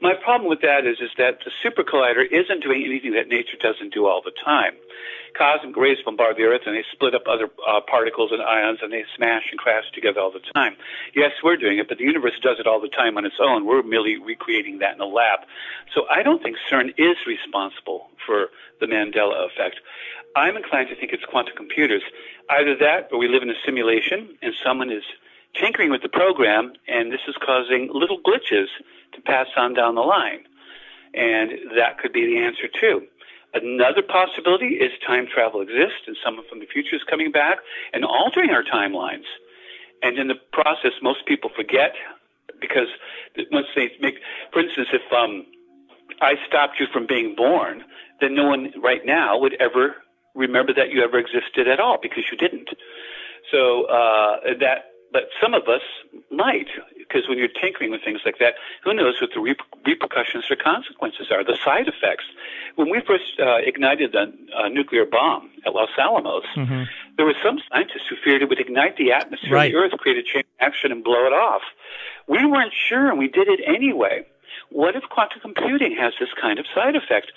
My 0.00 0.14
problem 0.14 0.48
with 0.48 0.62
that 0.62 0.86
is 0.86 0.98
is 1.00 1.10
that 1.18 1.38
the 1.44 1.50
super 1.62 1.84
collider 1.84 2.24
isn't 2.24 2.62
doing 2.62 2.84
anything 2.84 3.12
that 3.12 3.28
nature 3.28 3.56
doesn't 3.60 3.92
do 3.92 4.06
all 4.06 4.22
the 4.22 4.32
time 4.44 4.74
cosmic 5.36 5.76
rays 5.76 5.98
bombard 6.04 6.36
the 6.36 6.42
Earth 6.44 6.62
and 6.66 6.76
they 6.76 6.84
split 6.92 7.14
up 7.14 7.22
other 7.28 7.50
uh, 7.66 7.80
particles 7.80 8.30
and 8.32 8.42
ions 8.42 8.80
and 8.82 8.92
they 8.92 9.04
smash 9.16 9.44
and 9.50 9.58
crash 9.58 9.84
together 9.92 10.20
all 10.20 10.30
the 10.30 10.40
time. 10.54 10.76
Yes, 11.14 11.32
we're 11.42 11.56
doing 11.56 11.78
it, 11.78 11.88
but 11.88 11.98
the 11.98 12.04
universe 12.04 12.38
does 12.42 12.58
it 12.58 12.66
all 12.66 12.80
the 12.80 12.88
time 12.88 13.16
on 13.16 13.24
its 13.24 13.36
own. 13.40 13.66
We're 13.66 13.82
merely 13.82 14.18
recreating 14.18 14.78
that 14.78 14.94
in 14.94 15.00
a 15.00 15.06
lab. 15.06 15.40
So 15.94 16.06
I 16.08 16.22
don't 16.22 16.42
think 16.42 16.56
CERN 16.70 16.94
is 16.98 17.16
responsible 17.26 18.10
for 18.26 18.48
the 18.80 18.86
Mandela 18.86 19.46
effect. 19.46 19.80
I'm 20.36 20.56
inclined 20.56 20.88
to 20.88 20.96
think 20.96 21.12
it's 21.12 21.24
quantum 21.24 21.56
computers. 21.56 22.02
Either 22.48 22.76
that 22.76 23.08
or 23.12 23.18
we 23.18 23.28
live 23.28 23.42
in 23.42 23.50
a 23.50 23.58
simulation 23.64 24.36
and 24.42 24.54
someone 24.62 24.90
is 24.90 25.04
tinkering 25.54 25.90
with 25.90 26.02
the 26.02 26.08
program 26.08 26.72
and 26.86 27.12
this 27.12 27.20
is 27.26 27.34
causing 27.44 27.90
little 27.92 28.20
glitches 28.20 28.66
to 29.12 29.20
pass 29.22 29.48
on 29.56 29.74
down 29.74 29.94
the 29.94 30.02
line. 30.02 30.44
And 31.12 31.50
that 31.76 31.98
could 31.98 32.12
be 32.12 32.26
the 32.26 32.38
answer 32.38 32.68
too. 32.68 33.06
Another 33.52 34.02
possibility 34.02 34.78
is 34.78 34.92
time 35.04 35.26
travel 35.26 35.60
exists 35.60 36.06
and 36.06 36.16
someone 36.24 36.46
from 36.48 36.60
the 36.60 36.66
future 36.66 36.94
is 36.94 37.02
coming 37.08 37.32
back 37.32 37.58
and 37.92 38.04
altering 38.04 38.50
our 38.50 38.62
timelines. 38.62 39.26
And 40.02 40.18
in 40.18 40.28
the 40.28 40.36
process, 40.52 40.92
most 41.02 41.26
people 41.26 41.50
forget 41.54 41.94
because 42.60 42.88
once 43.50 43.66
they 43.74 43.90
make, 44.00 44.16
for 44.52 44.60
instance, 44.60 44.88
if 44.92 45.02
um, 45.12 45.46
I 46.20 46.34
stopped 46.46 46.78
you 46.78 46.86
from 46.92 47.06
being 47.06 47.34
born, 47.34 47.84
then 48.20 48.34
no 48.34 48.46
one 48.46 48.72
right 48.82 49.04
now 49.04 49.38
would 49.38 49.54
ever 49.60 49.96
remember 50.34 50.72
that 50.74 50.90
you 50.90 51.02
ever 51.02 51.18
existed 51.18 51.66
at 51.66 51.80
all 51.80 51.98
because 52.00 52.24
you 52.30 52.38
didn't. 52.38 52.68
So 53.50 53.84
uh, 53.86 54.54
that, 54.60 54.89
but 55.12 55.28
some 55.40 55.54
of 55.54 55.68
us 55.68 55.82
might 56.30 56.68
because 57.10 57.28
when 57.28 57.38
you're 57.38 57.48
tinkering 57.48 57.90
with 57.90 58.02
things 58.04 58.20
like 58.24 58.38
that, 58.38 58.54
who 58.84 58.94
knows 58.94 59.20
what 59.20 59.30
the 59.34 59.40
repercussions 59.84 60.44
or 60.48 60.54
consequences 60.54 61.26
are, 61.30 61.42
the 61.42 61.56
side 61.64 61.88
effects. 61.88 62.24
When 62.76 62.88
we 62.88 63.00
first 63.00 63.24
uh, 63.40 63.56
ignited 63.66 64.12
the 64.12 64.32
uh, 64.56 64.68
nuclear 64.68 65.04
bomb 65.04 65.50
at 65.66 65.74
Los 65.74 65.90
Alamos, 65.98 66.44
mm-hmm. 66.54 66.84
there 67.16 67.26
were 67.26 67.34
some 67.44 67.58
scientists 67.68 68.06
who 68.08 68.16
feared 68.22 68.42
it 68.42 68.48
would 68.48 68.60
ignite 68.60 68.96
the 68.96 69.10
atmosphere 69.10 69.52
right. 69.52 69.66
of 69.66 69.72
the 69.72 69.78
Earth, 69.78 70.00
create 70.00 70.18
a 70.18 70.22
chain 70.22 70.44
reaction, 70.60 70.92
and 70.92 71.02
blow 71.02 71.26
it 71.26 71.32
off. 71.32 71.62
We 72.28 72.46
weren't 72.46 72.72
sure, 72.72 73.10
and 73.10 73.18
we 73.18 73.26
did 73.26 73.48
it 73.48 73.60
anyway. 73.66 74.24
What 74.70 74.94
if 74.94 75.02
quantum 75.10 75.40
computing 75.40 75.96
has 75.98 76.12
this 76.20 76.30
kind 76.40 76.58
of 76.58 76.66
side 76.74 76.96
effect? 76.96 77.32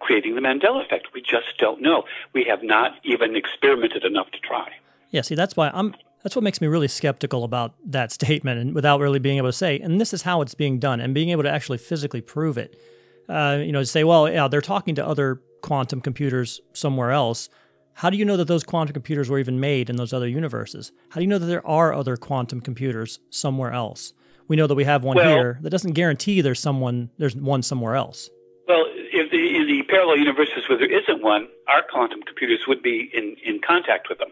creating 0.00 0.36
the 0.36 0.40
Mandela 0.40 0.84
effect. 0.84 1.08
We 1.12 1.20
just 1.20 1.58
don't 1.58 1.82
know. 1.82 2.04
We 2.32 2.44
have 2.44 2.62
not 2.62 2.92
even 3.02 3.34
experimented 3.34 4.04
enough 4.04 4.30
to 4.30 4.38
try. 4.38 4.70
Yeah, 5.10 5.22
see, 5.22 5.34
that's 5.34 5.56
why 5.56 5.72
I'm 5.74 5.92
that's 6.22 6.36
what 6.36 6.42
makes 6.42 6.60
me 6.60 6.66
really 6.66 6.88
skeptical 6.88 7.44
about 7.44 7.74
that 7.84 8.12
statement 8.18 8.60
and 8.60 8.74
without 8.74 9.00
really 9.00 9.18
being 9.18 9.38
able 9.38 9.48
to 9.48 9.52
say, 9.52 9.78
and 9.78 10.00
this 10.00 10.12
is 10.12 10.22
how 10.22 10.42
it's 10.42 10.54
being 10.54 10.78
done, 10.78 11.00
and 11.00 11.14
being 11.14 11.30
able 11.30 11.42
to 11.42 11.50
actually 11.50 11.78
physically 11.78 12.20
prove 12.20 12.58
it. 12.58 12.80
Uh, 13.28 13.58
you 13.60 13.72
know, 13.72 13.80
to 13.80 13.86
say, 13.86 14.04
well, 14.04 14.28
yeah, 14.28 14.48
they're 14.48 14.62
talking 14.62 14.94
to 14.94 15.06
other 15.06 15.42
quantum 15.60 16.00
computers 16.00 16.60
somewhere 16.72 17.10
else. 17.10 17.50
How 17.92 18.10
do 18.10 18.16
you 18.16 18.24
know 18.24 18.36
that 18.36 18.46
those 18.46 18.62
quantum 18.62 18.94
computers 18.94 19.28
were 19.28 19.38
even 19.38 19.60
made 19.60 19.90
in 19.90 19.96
those 19.96 20.12
other 20.12 20.28
universes? 20.28 20.92
How 21.10 21.16
do 21.16 21.22
you 21.22 21.26
know 21.26 21.38
that 21.38 21.46
there 21.46 21.66
are 21.66 21.92
other 21.92 22.16
quantum 22.16 22.60
computers 22.60 23.18
somewhere 23.28 23.72
else? 23.72 24.14
We 24.46 24.56
know 24.56 24.66
that 24.66 24.76
we 24.76 24.84
have 24.84 25.04
one 25.04 25.16
well, 25.16 25.36
here. 25.36 25.58
That 25.62 25.70
doesn't 25.70 25.92
guarantee 25.92 26.40
there's 26.40 26.60
someone 26.60 27.10
there's 27.18 27.36
one 27.36 27.62
somewhere 27.62 27.96
else. 27.96 28.30
Well, 28.66 28.84
if 28.88 29.30
the, 29.30 29.56
in 29.56 29.66
the 29.66 29.82
parallel 29.88 30.18
universes 30.18 30.68
where 30.68 30.78
there 30.78 30.90
isn't 30.90 31.22
one, 31.22 31.48
our 31.68 31.82
quantum 31.90 32.22
computers 32.22 32.60
would 32.66 32.82
be 32.82 33.10
in, 33.12 33.36
in 33.44 33.60
contact 33.66 34.08
with 34.08 34.18
them. 34.18 34.28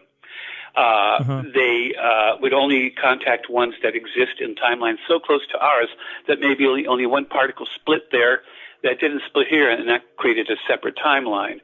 Uh, 0.77 1.17
uh-huh. 1.19 1.43
They 1.53 1.93
uh, 1.99 2.37
would 2.39 2.53
only 2.53 2.91
contact 2.91 3.49
ones 3.49 3.73
that 3.81 3.95
exist 3.95 4.39
in 4.39 4.53
timelines 4.53 4.99
so 5.07 5.19
close 5.19 5.41
to 5.47 5.57
ours 5.57 5.89
that 6.27 6.39
maybe 6.39 6.67
only, 6.67 6.85
only 6.85 7.07
one 7.07 7.25
particle 7.25 7.67
split 7.73 8.11
there 8.11 8.41
that 8.83 8.99
didn't 8.99 9.23
split 9.27 9.47
here, 9.47 9.71
and 9.71 9.89
that 9.89 10.03
created 10.17 10.49
a 10.51 10.55
separate 10.67 10.95
timeline. 10.95 11.61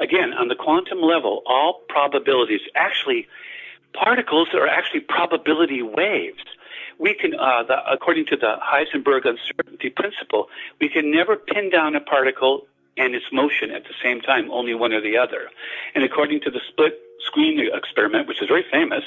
Again, 0.00 0.32
on 0.32 0.48
the 0.48 0.56
quantum 0.56 1.00
level, 1.00 1.42
all 1.46 1.82
probabilities, 1.88 2.60
actually, 2.74 3.28
particles 3.92 4.48
are 4.54 4.66
actually 4.66 5.00
probability 5.00 5.82
waves. 5.82 6.42
We 6.98 7.14
can, 7.14 7.34
uh, 7.34 7.62
the, 7.62 7.76
according 7.88 8.26
to 8.26 8.36
the 8.36 8.56
Heisenberg 8.60 9.24
uncertainty 9.24 9.90
principle, 9.90 10.48
we 10.80 10.88
can 10.88 11.12
never 11.12 11.36
pin 11.36 11.70
down 11.70 11.94
a 11.94 12.00
particle 12.00 12.66
and 12.96 13.14
its 13.14 13.26
motion 13.32 13.70
at 13.70 13.84
the 13.84 13.94
same 14.02 14.20
time, 14.20 14.50
only 14.50 14.74
one 14.74 14.92
or 14.92 15.00
the 15.00 15.16
other. 15.16 15.48
And 15.94 16.02
according 16.02 16.40
to 16.40 16.50
the 16.50 16.60
split 16.68 17.00
screen 17.26 17.60
experiment, 17.72 18.28
which 18.28 18.42
is 18.42 18.48
very 18.48 18.64
famous, 18.70 19.04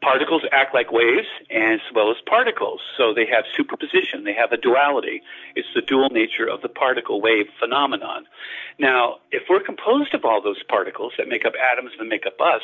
particles 0.00 0.42
act 0.52 0.74
like 0.74 0.90
waves 0.90 1.28
as 1.50 1.80
well 1.94 2.10
as 2.10 2.16
particles. 2.26 2.80
So 2.96 3.14
they 3.14 3.26
have 3.26 3.44
superposition, 3.56 4.24
they 4.24 4.34
have 4.34 4.52
a 4.52 4.56
duality. 4.56 5.22
It's 5.54 5.68
the 5.74 5.82
dual 5.82 6.10
nature 6.10 6.46
of 6.46 6.62
the 6.62 6.68
particle 6.68 7.20
wave 7.20 7.46
phenomenon. 7.60 8.26
Now, 8.78 9.18
if 9.30 9.44
we're 9.48 9.60
composed 9.62 10.14
of 10.14 10.24
all 10.24 10.42
those 10.42 10.62
particles 10.62 11.12
that 11.18 11.28
make 11.28 11.44
up 11.44 11.54
atoms 11.72 11.92
and 11.98 12.08
make 12.08 12.26
up 12.26 12.40
us, 12.40 12.62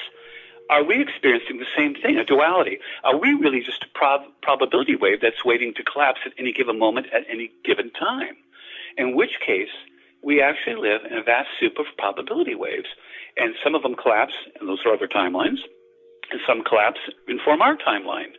are 0.70 0.85
we 0.85 1.01
experiencing 1.01 1.59
the 1.59 1.66
same 1.77 1.94
thing, 1.94 2.18
a 2.18 2.24
duality? 2.24 2.79
Are 3.03 3.16
we 3.16 3.33
really 3.33 3.61
just 3.61 3.85
a 3.85 3.88
prob- 3.98 4.29
probability 4.42 4.96
wave 4.96 5.20
that's 5.22 5.44
waiting 5.44 5.72
to 5.74 5.83
collapse 5.83 6.20
at 6.27 6.33
any 6.38 6.53
given 6.53 6.79
moment 6.79 7.07
at 7.12 7.22
any 7.31 7.51
given 7.64 7.90
time? 7.90 8.37
in 8.98 9.14
which 9.14 9.38
case 9.44 9.72
we 10.22 10.42
actually 10.42 10.74
live 10.74 11.03
in 11.09 11.16
a 11.16 11.22
vast 11.22 11.48
soup 11.59 11.79
of 11.79 11.87
probability 11.96 12.55
waves. 12.55 12.88
And 13.38 13.55
some 13.62 13.74
of 13.74 13.83
them 13.83 13.94
collapse, 13.94 14.35
and 14.59 14.68
those 14.68 14.81
are 14.85 14.92
other 14.92 15.07
timelines, 15.07 15.59
and 16.31 16.40
some 16.46 16.64
collapse 16.64 17.01
and 17.29 17.40
form 17.40 17.62
our 17.62 17.77
timeline. 17.77 18.33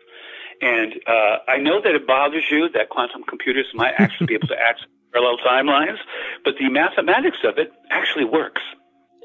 And 0.62 0.94
uh, 1.08 1.38
I 1.48 1.58
know 1.58 1.82
that 1.82 1.96
it 1.96 2.06
bothers 2.06 2.44
you 2.52 2.70
that 2.74 2.90
quantum 2.90 3.24
computers 3.24 3.68
might 3.74 3.94
actually 3.98 4.28
be 4.28 4.34
able 4.36 4.50
to 4.50 4.60
access 4.70 4.88
parallel 5.14 5.38
timelines, 5.38 5.98
but 6.44 6.56
the 6.60 6.70
mathematics 6.70 7.38
of 7.44 7.58
it 7.58 7.72
actually 7.90 8.26
works. 8.26 8.62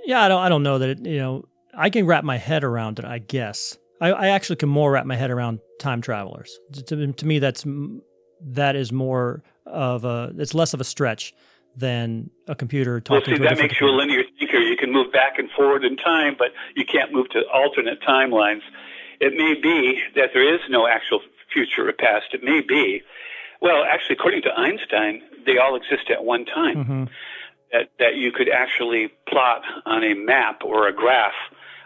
Yeah, 0.05 0.23
I 0.23 0.29
don't. 0.29 0.43
I 0.43 0.49
don't 0.49 0.63
know 0.63 0.79
that 0.79 0.91
it. 0.91 1.07
You 1.07 1.19
know, 1.19 1.45
I 1.77 1.91
can 1.91 2.07
wrap 2.07 2.25
my 2.25 2.37
head 2.37 2.63
around 2.63 2.99
it. 2.99 3.05
I 3.05 3.19
guess 3.19 3.79
I, 4.01 4.13
I 4.13 4.29
actually 4.29 4.57
can 4.57 4.69
more 4.69 4.93
wrap 4.93 5.07
my 5.07 5.17
head 5.17 5.31
around 5.31 5.61
time 5.79 6.03
travelers. 6.03 6.59
To, 6.87 7.13
to 7.13 7.27
me, 7.27 7.39
that's 7.39 7.65
that 8.41 8.77
is 8.77 8.93
more 8.93 9.43
of 9.67 10.05
a. 10.05 10.33
It's 10.37 10.55
less 10.55 10.75
of 10.75 10.81
a 10.81 10.85
stretch 10.85 11.33
than 11.77 12.31
a 12.47 12.55
computer 12.55 13.01
talking. 13.01 13.33
Well, 13.33 13.39
see, 13.39 13.43
that 13.45 13.59
makes 13.59 13.79
computer. 13.79 13.87
you 13.87 13.91
a 13.91 13.97
linear 13.97 14.24
You 14.61 14.77
can 14.77 14.93
move 14.93 15.13
back 15.13 15.39
and 15.39 15.51
forward 15.51 15.85
in 15.85 15.97
time, 15.97 16.35
but 16.39 16.49
you 16.75 16.85
can't 16.85 17.13
move 17.13 17.29
to 17.31 17.43
alternate 17.53 18.01
timelines. 18.03 18.63
It 19.21 19.35
may 19.35 19.55
be 19.61 20.01
that 20.17 20.31
there 20.33 20.55
is 20.55 20.61
no 20.69 20.87
actual 20.87 21.21
future 21.53 21.89
or 21.89 21.93
past. 21.93 22.27
It 22.33 22.43
may 22.43 22.61
be. 22.61 23.03
Well, 23.61 23.85
actually, 23.85 24.17
according 24.17 24.43
to 24.43 24.53
Einstein, 24.53 25.23
they 25.47 25.59
all 25.59 25.77
exist 25.77 26.11
at 26.11 26.25
one 26.25 26.45
time. 26.45 26.77
Mm-hmm. 26.77 27.05
That, 27.73 27.91
that 27.99 28.15
you 28.15 28.31
could 28.31 28.49
actually 28.49 29.09
plot 29.29 29.63
on 29.85 30.05
a 30.05 30.15
map 30.15 30.63
or 30.65 30.87
a 30.87 30.93
graph 30.93 31.35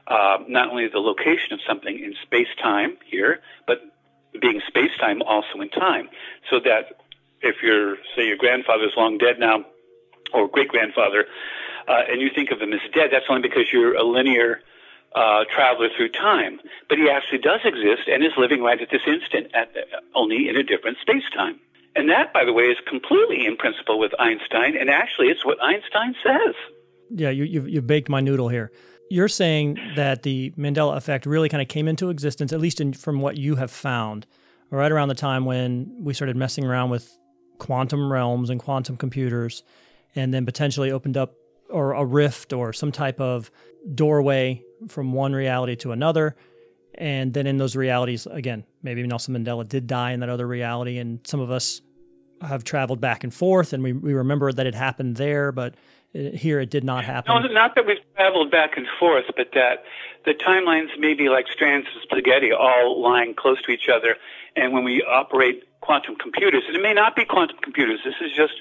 uh, 0.09 0.39
not 0.49 0.71
only 0.71 0.89
the 0.89 0.99
location 0.99 1.53
of 1.53 1.61
something 1.67 1.99
in 1.99 2.15
space 2.23 2.49
time 2.63 2.97
here, 3.07 3.41
but 3.67 3.79
being 4.41 4.61
space 4.67 4.91
time 5.01 5.23
also 5.23 5.61
in 5.61 5.69
time. 5.71 6.09
So 6.51 6.61
that 6.61 7.01
if 7.43 7.63
your 7.63 7.97
say 8.17 8.27
your 8.27 8.37
grandfather's 8.37 8.93
long 8.97 9.19
dead 9.19 9.39
now, 9.39 9.65
or 10.33 10.49
great 10.49 10.69
grandfather, 10.69 11.27
uh, 11.89 12.03
and 12.11 12.21
you 12.21 12.31
think 12.35 12.51
of 12.51 12.61
him 12.61 12.73
as 12.73 12.81
dead, 12.95 13.11
that's 13.11 13.25
only 13.29 13.43
because 13.43 13.73
you're 13.73 13.95
a 13.95 14.05
linear 14.05 14.61
uh, 15.15 15.45
traveler 15.55 15.89
through 15.97 16.11
time. 16.11 16.61
But 16.89 16.99
he 16.99 17.09
actually 17.09 17.39
does 17.39 17.61
exist 17.65 18.09
and 18.09 18.23
is 18.23 18.33
living 18.37 18.63
right 18.63 18.81
at 18.81 18.91
this 18.91 19.03
instant, 19.07 19.49
at, 19.55 19.75
only 20.15 20.49
in 20.49 20.57
a 20.57 20.63
different 20.63 20.99
space 21.01 21.25
time. 21.35 21.59
And 21.97 22.11
that, 22.11 22.33
by 22.33 22.45
the 22.45 22.53
way, 22.53 22.65
is 22.65 22.77
completely 22.87 23.47
in 23.47 23.57
principle 23.57 23.99
with 23.99 24.13
Einstein, 24.19 24.77
and 24.77 24.91
actually, 24.91 25.29
it's 25.29 25.45
what 25.45 25.59
Einstein 25.63 26.15
says. 26.23 26.55
Yeah, 27.11 27.31
you, 27.31 27.45
you've, 27.45 27.69
you've 27.69 27.87
baked 27.87 28.09
my 28.09 28.21
noodle 28.21 28.49
here. 28.49 28.71
You're 29.11 29.29
saying 29.29 29.79
that 29.97 30.23
the 30.23 30.51
Mandela 30.51 30.97
effect 30.97 31.25
really 31.25 31.49
kind 31.49 31.63
of 31.63 31.69
came 31.69 31.89
into 31.89 32.11
existence, 32.11 32.53
at 32.53 32.61
least 32.61 32.81
in, 32.81 32.93
from 32.93 33.21
what 33.21 33.39
you 33.39 33.57
have 33.57 33.71
found, 33.71 34.27
right 34.71 34.93
around 34.93 35.09
the 35.09 35.15
time 35.15 35.47
when 35.47 35.97
we 35.99 36.13
started 36.13 36.37
messing 36.37 36.65
around 36.67 36.91
with 36.91 37.11
quantum 37.57 38.13
realms 38.13 38.51
and 38.51 38.61
quantum 38.61 38.97
computers, 38.97 39.63
and 40.15 40.33
then 40.33 40.45
potentially 40.45 40.93
opened 40.93 41.17
up 41.17 41.35
or 41.71 41.93
a 41.93 42.05
rift 42.05 42.53
or 42.53 42.73
some 42.73 42.93
type 42.93 43.21
of 43.21 43.51
doorway 43.95 44.63
from 44.89 45.13
one 45.13 45.33
reality 45.33 45.77
to 45.77 45.93
another. 45.93 46.37
And 46.95 47.33
then 47.33 47.47
in 47.47 47.59
those 47.59 47.77
realities, 47.77 48.27
again, 48.27 48.65
maybe 48.83 49.07
Nelson 49.07 49.35
Mandela 49.35 49.69
did 49.69 49.87
die 49.87 50.13
in 50.13 50.21
that 50.21 50.29
other 50.29 50.47
reality, 50.47 50.99
and 50.99 51.21
some 51.25 51.41
of 51.41 51.51
us 51.51 51.81
have 52.43 52.65
traveled 52.65 53.01
back 53.01 53.25
and 53.25 53.33
forth, 53.33 53.73
and 53.73 53.83
we, 53.83 53.93
we 53.93 54.15
remember 54.15 54.53
that 54.53 54.67
it 54.67 54.75
happened 54.75 55.17
there, 55.17 55.53
but 55.53 55.75
uh, 56.15 56.31
here 56.35 56.61
it 56.61 56.71
did 56.71 56.85
not 56.85 57.05
happen. 57.05 57.43
No, 57.43 57.49
not 57.49 57.75
that 57.75 57.87
we've 57.87 57.99
traveled 58.17 58.51
back 58.51 58.77
and 58.77 58.87
forth, 58.99 59.25
but 59.37 59.49
that 59.55 59.85
the 60.25 60.35
timelines 60.35 60.89
may 60.99 61.15
be 61.15 61.29
like 61.29 61.47
strands 61.53 61.87
of 61.95 62.03
spaghetti, 62.03 62.53
all 62.53 63.01
lying 63.01 63.35
close 63.35 63.61
to 63.63 63.71
each 63.73 63.89
other. 63.93 64.17
And 64.57 64.73
when 64.73 64.85
we 64.85 65.03
operate 65.03 65.65
quantum 65.81 66.17
computers, 66.17 66.65
and 66.67 66.77
it 66.77 66.83
may 66.83 66.93
not 66.93 67.15
be 67.15 67.25
quantum 67.25 67.59
computers. 67.63 68.01
This 68.05 68.15
is 68.21 68.33
just 68.37 68.55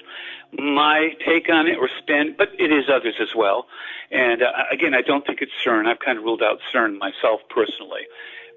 my 0.52 1.10
take 1.26 1.48
on 1.50 1.66
it 1.66 1.76
or 1.78 1.88
spin, 1.98 2.34
but 2.36 2.48
it 2.58 2.72
is 2.72 2.84
others 2.92 3.14
as 3.20 3.34
well. 3.36 3.66
And 4.10 4.42
uh, 4.42 4.46
again, 4.72 4.94
I 4.94 5.02
don't 5.02 5.26
think 5.26 5.40
it's 5.42 5.52
CERN. 5.64 5.86
I've 5.86 6.00
kind 6.00 6.18
of 6.18 6.24
ruled 6.24 6.42
out 6.42 6.58
CERN 6.72 6.98
myself 6.98 7.40
personally. 7.50 8.02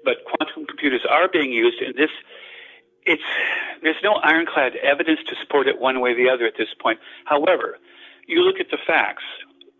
But 0.04 0.24
quantum 0.24 0.66
computers 0.66 1.02
are 1.08 1.28
being 1.28 1.52
used, 1.52 1.80
and 1.80 1.94
this 1.94 2.10
it's 3.04 3.22
there's 3.82 3.96
no 4.02 4.14
ironclad 4.14 4.76
evidence 4.76 5.20
to 5.28 5.34
support 5.40 5.66
it 5.68 5.80
one 5.80 6.00
way 6.00 6.12
or 6.12 6.16
the 6.16 6.30
other 6.30 6.46
at 6.46 6.54
this 6.56 6.68
point. 6.80 6.98
However, 7.24 7.78
you 8.26 8.42
look 8.42 8.60
at 8.60 8.70
the 8.70 8.78
facts. 8.86 9.24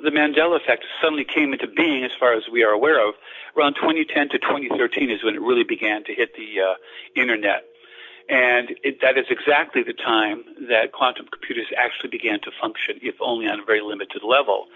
The 0.03 0.11
Mandela 0.11 0.61
effect 0.61 0.85
suddenly 1.01 1.25
came 1.25 1.53
into 1.53 1.69
being, 1.69 2.03
as 2.03 2.11
far 2.19 2.35
as 2.35 2.43
we 2.51 2.65
are 2.65 2.71
aware 2.73 3.07
of, 3.07 3.15
around 3.57 3.75
2010 3.75 4.31
to 4.31 4.39
2013 4.39 5.11
is 5.11 5.23
when 5.23 5.37
it 5.37 5.41
really 5.41 5.63
began 5.63 6.03
to 6.05 6.13
hit 6.13 6.35
the 6.35 6.61
uh, 6.61 6.75
internet. 7.15 7.63
And 8.29 8.71
it, 8.83 9.01
that 9.03 9.19
is 9.19 9.27
exactly 9.31 9.83
the 9.83 9.93
time 9.93 10.45
that 10.69 10.93
quantum 10.93 11.27
computers 11.31 11.67
actually 11.77 12.11
began 12.11 12.41
to 12.41 12.51
function, 12.61 12.99
if 13.03 13.17
only 13.21 13.47
on 13.47 13.61
a 13.61 13.65
very 13.65 13.83
limited 13.83 14.23
level. 14.23 14.67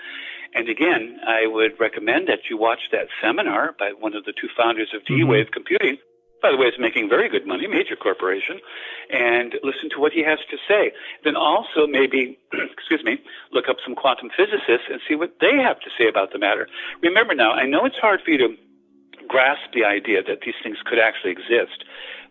And 0.54 0.68
again, 0.68 1.20
I 1.26 1.46
would 1.46 1.78
recommend 1.78 2.28
that 2.28 2.48
you 2.50 2.56
watch 2.56 2.90
that 2.92 3.08
seminar 3.22 3.74
by 3.78 3.92
one 3.98 4.14
of 4.14 4.24
the 4.24 4.32
two 4.32 4.48
founders 4.56 4.92
of 4.94 5.04
D-Wave 5.04 5.46
mm-hmm. 5.46 5.52
Computing, 5.52 5.96
by 6.42 6.50
the 6.50 6.56
way, 6.56 6.66
is 6.66 6.78
making 6.78 7.08
very 7.08 7.28
good 7.28 7.46
money, 7.46 7.66
major 7.66 7.96
corporation, 7.96 8.60
and 9.10 9.54
listen 9.62 9.90
to 9.90 10.00
what 10.00 10.12
he 10.12 10.22
has 10.22 10.38
to 10.50 10.56
say. 10.68 10.92
Then 11.24 11.36
also 11.36 11.86
maybe, 11.86 12.38
excuse 12.72 13.02
me, 13.04 13.18
look 13.52 13.68
up 13.68 13.76
some 13.84 13.94
quantum 13.94 14.30
physicists 14.36 14.88
and 14.90 15.00
see 15.08 15.14
what 15.14 15.36
they 15.40 15.56
have 15.62 15.80
to 15.80 15.90
say 15.98 16.08
about 16.08 16.32
the 16.32 16.38
matter. 16.38 16.68
Remember 17.02 17.34
now, 17.34 17.52
I 17.52 17.66
know 17.66 17.84
it's 17.84 17.98
hard 17.98 18.20
for 18.24 18.30
you 18.30 18.38
to 18.38 18.56
grasp 19.28 19.72
the 19.74 19.84
idea 19.84 20.22
that 20.22 20.40
these 20.44 20.54
things 20.62 20.78
could 20.84 20.98
actually 20.98 21.32
exist, 21.32 21.84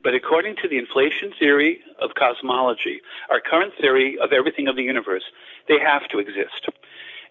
but 0.06 0.14
according 0.14 0.56
to 0.62 0.68
the 0.70 0.78
inflation 0.78 1.34
theory 1.40 1.82
of 2.00 2.12
cosmology, 2.14 3.02
our 3.32 3.42
current 3.42 3.74
theory 3.82 4.20
of 4.20 4.32
everything 4.32 4.68
of 4.68 4.76
the 4.76 4.84
universe, 4.84 5.24
they 5.68 5.80
have 5.80 6.08
to 6.10 6.20
exist. 6.20 6.70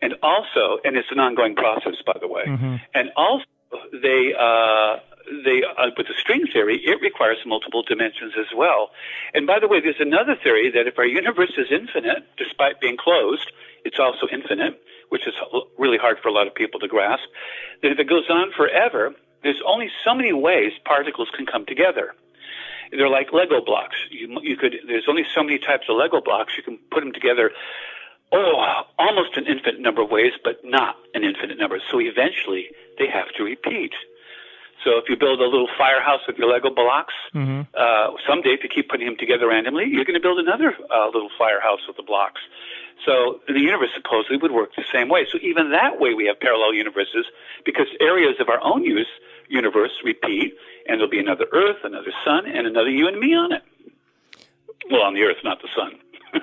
And 0.03 0.15
also, 0.25 0.81
and 0.85 0.97
it's 0.97 1.13
an 1.13 1.21
ongoing 1.21 1.55
process, 1.55 1.95
by 2.05 2.19
the 2.21 2.27
way, 2.27 2.43
mm-hmm. 2.47 2.77
and 2.93 3.11
also 3.17 3.45
they 4.03 4.35
uh, 4.37 4.97
they 5.45 5.63
uh, 5.63 5.91
with 5.97 6.09
the 6.09 6.15
string 6.19 6.49
theory, 6.53 6.83
it 6.85 7.01
requires 7.01 7.39
multiple 7.47 7.85
dimensions 7.85 8.33
as 8.37 8.51
well. 8.55 8.91
And 9.35 9.47
by 9.47 9.61
the 9.61 9.69
way, 9.69 9.81
there's 9.81 10.01
another 10.01 10.35
theory 10.35 10.69
that 10.73 10.89
if 10.89 10.99
our 10.99 11.07
universe 11.07 11.55
is 11.57 11.69
infinite, 11.71 12.27
despite 12.37 12.81
being 12.81 12.97
closed, 12.97 13.53
it's 13.85 14.01
also 14.01 14.27
infinite, 14.33 14.83
which 15.11 15.29
is 15.29 15.35
really 15.79 15.99
hard 15.99 16.19
for 16.21 16.29
a 16.29 16.33
lot 16.33 16.49
of 16.49 16.55
people 16.57 16.81
to 16.81 16.89
grasp. 16.89 17.29
That 17.83 17.93
if 17.93 18.01
it 18.01 18.09
goes 18.09 18.29
on 18.29 18.51
forever, 18.51 19.15
there's 19.45 19.63
only 19.65 19.91
so 20.05 20.13
many 20.13 20.33
ways 20.33 20.73
particles 20.85 21.31
can 21.37 21.47
come 21.47 21.65
together. 21.67 22.15
They're 22.91 23.09
like 23.09 23.33
Lego 23.33 23.65
blocks. 23.65 23.97
You, 24.11 24.39
you 24.43 24.57
could 24.57 24.77
there's 24.87 25.07
only 25.09 25.25
so 25.35 25.43
many 25.43 25.59
types 25.59 25.87
of 25.89 25.97
Lego 25.97 26.21
blocks. 26.21 26.57
You 26.57 26.63
can 26.63 26.79
put 26.91 27.01
them 27.01 27.13
together 27.13 27.51
oh, 28.33 28.83
almost 28.99 29.37
an 29.37 29.47
infinite 29.47 29.81
number 29.81 30.03
of 30.03 30.11
ways, 30.11 30.33
but 30.43 30.65
not 30.65 30.97
an 31.15 31.23
infinite 31.23 31.59
number. 31.59 31.79
So 31.91 32.01
eventually 32.01 32.69
they 32.99 33.07
have 33.07 33.29
to 33.37 33.45
repeat. 33.45 33.93
So 34.83 34.99
if 34.99 35.09
you 35.09 35.17
build 35.17 35.41
a 35.41 35.45
little 35.45 35.69
firehouse 35.79 36.21
with 36.27 36.37
your 36.37 36.53
Lego 36.53 36.69
blocks, 36.69 37.15
mm-hmm. 37.33 37.63
uh, 37.73 38.19
someday 38.29 38.51
if 38.51 38.63
you 38.63 38.69
keep 38.69 38.91
putting 38.91 39.07
them 39.07 39.17
together 39.17 39.49
randomly, 39.49 39.87
you're 39.89 40.05
going 40.05 40.19
to 40.19 40.21
build 40.21 40.39
another 40.39 40.77
uh, 40.91 41.07
little 41.07 41.31
firehouse 41.39 41.81
with 41.87 41.97
the 41.97 42.03
blocks. 42.03 42.43
So 43.07 43.41
the 43.49 43.61
universe 43.61 43.91
supposedly 43.97 44.37
would 44.37 44.53
work 44.53 44.71
the 44.77 44.85
same 44.93 45.09
way. 45.09 45.27
So 45.31 45.39
even 45.41 45.71
that 45.71 46.01
way, 46.01 46.15
we 46.15 46.27
have 46.27 46.39
parallel 46.39 46.75
universes 46.75 47.27
because 47.65 47.87
areas 48.01 48.37
of 48.41 48.49
our 48.49 48.61
own 48.63 48.85
use 48.85 49.09
universe 49.49 49.93
repeat, 50.05 50.55
and 50.89 50.99
there'll 50.99 51.11
be 51.11 51.19
another 51.19 51.47
Earth, 51.53 51.79
another 51.85 52.13
Sun, 52.25 52.47
and 52.47 52.67
another 52.67 52.91
you 52.91 53.09
and 53.09 53.19
me 53.19 53.35
on 53.35 53.53
it. 53.53 53.63
Well, 54.91 55.03
on 55.03 55.15
the 55.15 55.23
Earth, 55.23 55.39
not 55.45 55.61
the 55.63 55.69
Sun. 55.75 56.43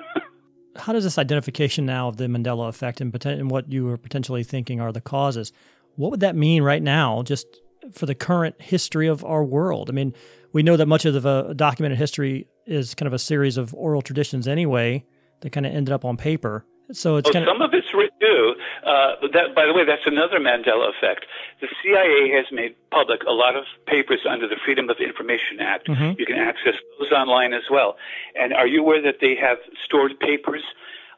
How 0.76 0.92
does 0.92 1.04
this 1.04 1.18
identification 1.18 1.84
now 1.84 2.08
of 2.08 2.16
the 2.16 2.24
Mandela 2.24 2.68
effect 2.68 3.00
and, 3.00 3.12
poten- 3.12 3.38
and 3.38 3.50
what 3.50 3.70
you 3.70 3.88
are 3.88 3.98
potentially 3.98 4.42
thinking 4.42 4.80
are 4.80 4.92
the 4.92 5.00
causes? 5.00 5.52
What 5.96 6.10
would 6.10 6.20
that 6.20 6.34
mean 6.34 6.62
right 6.62 6.82
now, 6.82 7.22
just 7.22 7.46
for 7.90 8.06
the 8.06 8.14
current 8.14 8.60
history 8.60 9.08
of 9.08 9.24
our 9.24 9.42
world. 9.42 9.90
I 9.90 9.92
mean, 9.92 10.14
we 10.52 10.62
know 10.62 10.76
that 10.76 10.86
much 10.86 11.04
of 11.04 11.20
the 11.20 11.52
documented 11.54 11.98
history 11.98 12.46
is 12.66 12.94
kind 12.94 13.06
of 13.06 13.12
a 13.12 13.18
series 13.18 13.56
of 13.56 13.74
oral 13.74 14.02
traditions 14.02 14.46
anyway 14.46 15.04
that 15.40 15.50
kind 15.50 15.66
of 15.66 15.74
ended 15.74 15.92
up 15.92 16.04
on 16.04 16.16
paper. 16.16 16.64
So 16.92 17.16
it's 17.16 17.28
oh, 17.28 17.32
kind 17.32 17.44
of 17.44 17.50
some 17.50 17.62
of 17.62 17.74
it's 17.74 17.92
too. 18.22 18.54
Uh, 18.86 19.26
that, 19.32 19.54
by 19.54 19.66
the 19.66 19.74
way, 19.74 19.84
that's 19.84 20.06
another 20.06 20.38
Mandela 20.38 20.90
effect. 20.94 21.26
The 21.60 21.68
CIA 21.82 22.30
has 22.36 22.46
made 22.52 22.74
public 22.90 23.22
a 23.26 23.32
lot 23.32 23.56
of 23.56 23.64
papers 23.86 24.20
under 24.28 24.46
the 24.46 24.56
Freedom 24.64 24.88
of 24.88 24.98
Information 24.98 25.58
Act. 25.60 25.88
Mm-hmm. 25.88 26.18
You 26.18 26.26
can 26.26 26.38
access 26.38 26.74
those 26.98 27.10
online 27.10 27.52
as 27.52 27.64
well. 27.70 27.96
And 28.34 28.52
are 28.52 28.66
you 28.66 28.80
aware 28.80 29.02
that 29.02 29.16
they 29.20 29.34
have 29.34 29.58
stored 29.84 30.18
papers 30.20 30.62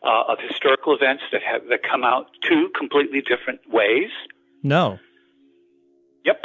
uh, 0.02 0.32
of 0.32 0.38
historical 0.40 0.94
events 0.94 1.24
that 1.32 1.42
have 1.42 1.68
that 1.68 1.82
come 1.82 2.04
out 2.04 2.26
two 2.42 2.70
completely 2.76 3.20
different 3.20 3.60
ways? 3.70 4.10
No. 4.62 4.98
Yep. 6.24 6.44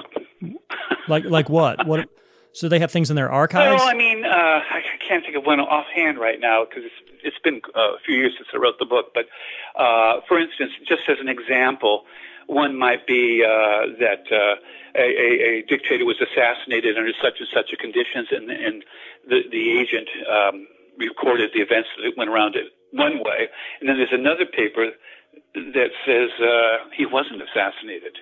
like 1.08 1.24
like 1.24 1.50
what? 1.50 1.80
What? 1.88 2.10
So 2.52 2.68
they 2.68 2.80
have 2.80 2.92
things 2.92 3.10
in 3.10 3.16
their 3.16 3.32
archives. 3.32 3.80
Well, 3.80 3.88
I 3.88 3.94
mean, 3.94 4.26
uh, 4.26 4.28
I 4.28 4.82
can't 5.08 5.24
think 5.24 5.38
of 5.38 5.46
one 5.46 5.60
offhand 5.60 6.18
right 6.18 6.40
now 6.40 6.66
because 6.66 6.84
it's 6.84 7.09
it's 7.24 7.40
been 7.44 7.62
uh, 7.76 7.96
a 7.96 8.00
few 8.06 8.16
years 8.16 8.34
since 8.38 8.48
I 8.54 8.58
wrote 8.58 8.80
the 8.80 8.86
book. 8.86 9.14
But 9.14 9.28
uh, 9.76 10.22
for 10.28 10.40
instance, 10.40 10.72
just 10.88 11.04
as 11.08 11.18
an 11.20 11.30
example, 11.30 12.06
one 12.48 12.78
might 12.78 13.06
be 13.06 13.44
uh, 13.46 13.94
that 14.00 14.26
uh, 14.32 14.56
a, 14.96 15.62
a, 15.62 15.64
dictator 15.68 16.06
was 16.06 16.18
assassinated 16.20 16.98
under 16.98 17.14
such 17.22 17.40
and 17.40 17.48
such 17.54 17.72
a 17.74 17.78
conditions, 17.78 18.28
and 18.32 18.50
and 18.50 18.84
the 19.28 19.42
the 19.52 19.80
agent 19.80 20.10
um, 20.28 20.68
recorded 20.98 21.52
the 21.54 21.62
events 21.62 21.90
that 22.02 22.18
went 22.18 22.30
around 22.30 22.56
it 22.56 22.74
one 22.92 23.20
way, 23.20 23.50
and 23.80 23.88
then 23.88 23.98
there's 23.98 24.12
another 24.12 24.46
paper 24.46 24.90
that 25.54 25.92
says 26.06 26.30
uh, 26.42 26.90
he 26.96 27.06
wasn't 27.06 27.42
assassinated, 27.42 28.18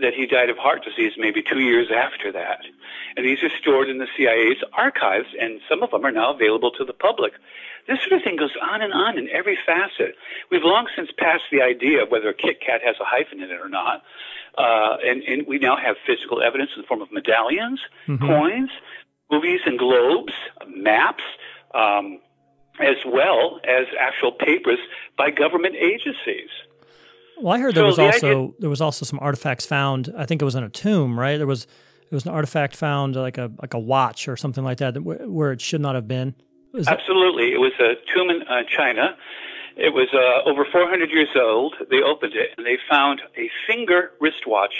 that 0.00 0.14
he 0.14 0.26
died 0.26 0.50
of 0.50 0.56
heart 0.56 0.84
disease 0.84 1.12
maybe 1.18 1.42
two 1.42 1.60
years 1.60 1.88
after 1.90 2.32
that. 2.32 2.60
And 3.16 3.26
these 3.26 3.42
are 3.42 3.50
stored 3.60 3.88
in 3.88 3.98
the 3.98 4.06
CIA's 4.16 4.62
archives, 4.72 5.28
and 5.40 5.60
some 5.68 5.82
of 5.82 5.90
them 5.90 6.04
are 6.04 6.12
now 6.12 6.32
available 6.32 6.70
to 6.72 6.84
the 6.84 6.92
public. 6.92 7.32
This 7.88 7.98
sort 8.00 8.12
of 8.12 8.22
thing 8.22 8.36
goes 8.36 8.52
on 8.60 8.82
and 8.82 8.92
on 8.92 9.18
in 9.18 9.28
every 9.30 9.58
facet. 9.66 10.14
We've 10.50 10.62
long 10.62 10.86
since 10.94 11.10
passed 11.18 11.44
the 11.50 11.62
idea 11.62 12.02
of 12.02 12.10
whether 12.10 12.28
a 12.28 12.34
Kit 12.34 12.60
Kat 12.64 12.80
has 12.84 12.96
a 13.00 13.04
hyphen 13.04 13.42
in 13.42 13.50
it 13.50 13.60
or 13.60 13.68
not. 13.68 14.02
Uh, 14.56 14.96
and, 15.04 15.22
and, 15.22 15.46
we 15.46 15.58
now 15.58 15.76
have 15.76 15.96
physical 16.04 16.42
evidence 16.42 16.70
in 16.74 16.82
the 16.82 16.86
form 16.86 17.00
of 17.00 17.12
medallions, 17.12 17.80
mm-hmm. 18.08 18.26
coins, 18.26 18.70
movies 19.30 19.60
and 19.64 19.78
globes, 19.78 20.32
maps, 20.66 21.22
um, 21.72 22.18
as 22.80 22.96
well 23.06 23.60
as 23.64 23.86
actual 23.98 24.32
papers 24.32 24.78
by 25.16 25.30
government 25.30 25.76
agencies. 25.76 26.50
Well, 27.40 27.54
I 27.54 27.58
heard 27.58 27.74
there 27.74 27.84
so 27.84 27.86
was 27.86 27.96
the 27.96 28.06
also 28.06 28.26
idea, 28.26 28.54
there 28.58 28.70
was 28.70 28.80
also 28.80 29.04
some 29.04 29.18
artifacts 29.20 29.66
found. 29.66 30.12
I 30.16 30.26
think 30.26 30.42
it 30.42 30.44
was 30.44 30.56
in 30.56 30.64
a 30.64 30.68
tomb, 30.68 31.18
right? 31.18 31.36
There 31.36 31.46
was 31.46 31.66
there 32.10 32.16
was 32.16 32.26
an 32.26 32.32
artifact 32.32 32.76
found, 32.76 33.16
like 33.16 33.38
a 33.38 33.50
like 33.62 33.74
a 33.74 33.78
watch 33.78 34.28
or 34.28 34.36
something 34.36 34.64
like 34.64 34.78
that, 34.78 35.00
where 35.02 35.52
it 35.52 35.60
should 35.60 35.80
not 35.80 35.94
have 35.94 36.08
been. 36.08 36.34
Absolutely, 36.74 37.52
it 37.52 37.60
was 37.60 37.72
a 37.80 37.94
tomb 38.14 38.30
in 38.30 38.42
uh, 38.42 38.62
China. 38.68 39.16
It 39.76 39.94
was 39.94 40.08
uh, 40.12 40.48
over 40.48 40.66
400 40.70 41.10
years 41.10 41.28
old. 41.36 41.74
They 41.90 42.02
opened 42.02 42.34
it 42.34 42.50
and 42.56 42.66
they 42.66 42.78
found 42.88 43.22
a 43.36 43.50
finger 43.66 44.10
wristwatch 44.20 44.74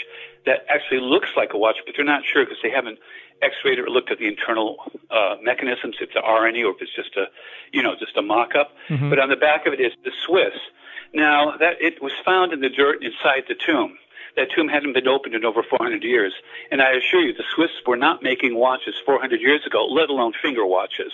that 0.45 0.65
actually 0.69 1.01
looks 1.01 1.29
like 1.35 1.53
a 1.53 1.57
watch, 1.57 1.77
but 1.85 1.95
they're 1.95 2.05
not 2.05 2.23
sure 2.25 2.45
because 2.45 2.59
they 2.61 2.69
haven't 2.69 2.99
X-rayed 3.41 3.79
it 3.79 3.81
or 3.81 3.89
looked 3.89 4.11
at 4.11 4.19
the 4.19 4.27
internal 4.27 4.77
uh, 5.09 5.35
mechanisms, 5.41 5.95
if 5.99 6.09
it's 6.09 6.15
an 6.15 6.21
RNA 6.21 6.65
or 6.65 6.75
if 6.75 6.81
it's 6.81 6.95
just 6.95 7.15
a, 7.15 7.25
you 7.71 7.81
know, 7.81 7.95
just 7.97 8.15
a 8.17 8.21
mock-up. 8.21 8.71
Mm-hmm. 8.89 9.09
But 9.09 9.19
on 9.19 9.29
the 9.29 9.35
back 9.35 9.65
of 9.65 9.73
it 9.73 9.79
is 9.79 9.93
the 10.03 10.11
Swiss. 10.25 10.53
Now 11.13 11.57
that 11.57 11.81
it 11.81 12.01
was 12.01 12.13
found 12.23 12.53
in 12.53 12.61
the 12.61 12.69
dirt 12.69 13.03
inside 13.03 13.43
the 13.47 13.55
tomb. 13.55 13.97
That 14.37 14.47
tomb 14.55 14.69
hadn't 14.69 14.93
been 14.93 15.09
opened 15.09 15.35
in 15.35 15.43
over 15.43 15.61
400 15.61 16.03
years, 16.03 16.33
and 16.71 16.81
I 16.81 16.91
assure 16.93 17.19
you, 17.19 17.33
the 17.33 17.43
Swiss 17.53 17.71
were 17.85 17.97
not 17.97 18.23
making 18.23 18.55
watches 18.55 18.95
400 19.05 19.41
years 19.41 19.65
ago, 19.65 19.85
let 19.85 20.09
alone 20.09 20.31
finger 20.41 20.65
watches. 20.65 21.11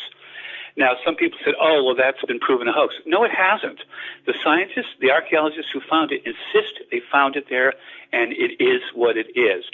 Now, 0.78 0.94
some 1.04 1.16
people 1.16 1.40
said, 1.44 1.56
oh, 1.60 1.84
well, 1.84 1.96
that's 1.96 2.24
been 2.26 2.40
proven 2.40 2.68
a 2.68 2.72
hoax. 2.72 2.94
No, 3.06 3.24
it 3.24 3.32
hasn't. 3.32 3.82
The 4.26 4.36
scientists, 4.44 4.94
the 5.02 5.12
archaeologists 5.12 5.72
who 5.74 5.82
found 5.90 6.12
it 6.12 6.22
insist 6.26 6.80
they 6.92 7.02
found 7.12 7.36
it 7.36 7.46
there, 7.50 7.74
and 8.14 8.32
it 8.32 8.64
is 8.64 8.82
what 8.94 9.18
it 9.18 9.28
is. 9.36 9.66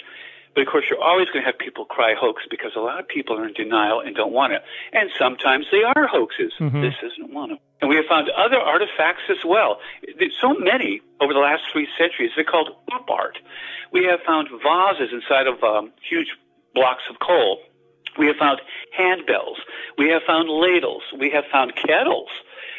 But 0.54 0.62
of 0.62 0.68
course, 0.68 0.84
you're 0.88 1.02
always 1.02 1.28
going 1.28 1.44
to 1.44 1.50
have 1.50 1.58
people 1.58 1.84
cry 1.84 2.14
hoax 2.18 2.42
because 2.48 2.72
a 2.76 2.80
lot 2.80 3.00
of 3.00 3.08
people 3.08 3.36
are 3.36 3.46
in 3.46 3.52
denial 3.54 4.00
and 4.00 4.14
don't 4.14 4.32
want 4.32 4.52
it. 4.52 4.62
And 4.92 5.10
sometimes 5.18 5.66
they 5.70 5.82
are 5.82 6.06
hoaxes. 6.06 6.52
Mm-hmm. 6.60 6.80
This 6.80 6.94
isn't 7.02 7.34
one 7.34 7.50
of 7.50 7.58
them. 7.58 7.66
And 7.82 7.90
we 7.90 7.96
have 7.96 8.06
found 8.06 8.30
other 8.30 8.58
artifacts 8.58 9.24
as 9.28 9.44
well. 9.44 9.80
So 10.40 10.54
many 10.54 11.02
over 11.20 11.34
the 11.34 11.40
last 11.40 11.64
three 11.72 11.88
centuries. 11.98 12.30
They're 12.36 12.44
called 12.44 12.70
oop 12.94 13.10
art. 13.10 13.38
We 13.92 14.04
have 14.04 14.20
found 14.24 14.48
vases 14.48 15.12
inside 15.12 15.48
of 15.48 15.62
um, 15.62 15.92
huge 16.08 16.28
blocks 16.72 17.02
of 17.10 17.18
coal. 17.18 17.58
We 18.18 18.26
have 18.26 18.36
found 18.36 18.60
handbells. 18.98 19.58
We 19.98 20.08
have 20.10 20.22
found 20.26 20.48
ladles. 20.48 21.02
We 21.18 21.30
have 21.30 21.44
found 21.50 21.74
kettles. 21.76 22.28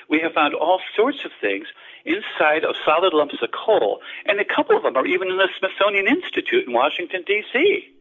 We 0.10 0.20
have 0.22 0.34
found 0.34 0.54
all 0.54 0.80
sorts 0.96 1.26
of 1.26 1.32
things 1.42 1.68
inside 2.06 2.64
of 2.64 2.76
solid 2.86 3.14
lumps 3.14 3.42
of 3.42 3.50
coal, 3.52 4.00
and 4.26 4.40
a 4.40 4.46
couple 4.46 4.78
of 4.78 4.84
them 4.84 4.96
are 4.96 5.06
even 5.06 5.30
in 5.30 5.38
the 5.38 5.50
Smithsonian 5.58 6.08
Institute 6.08 6.68
in 6.68 6.74
Washington, 6.74 7.24
D.C. 7.26 7.92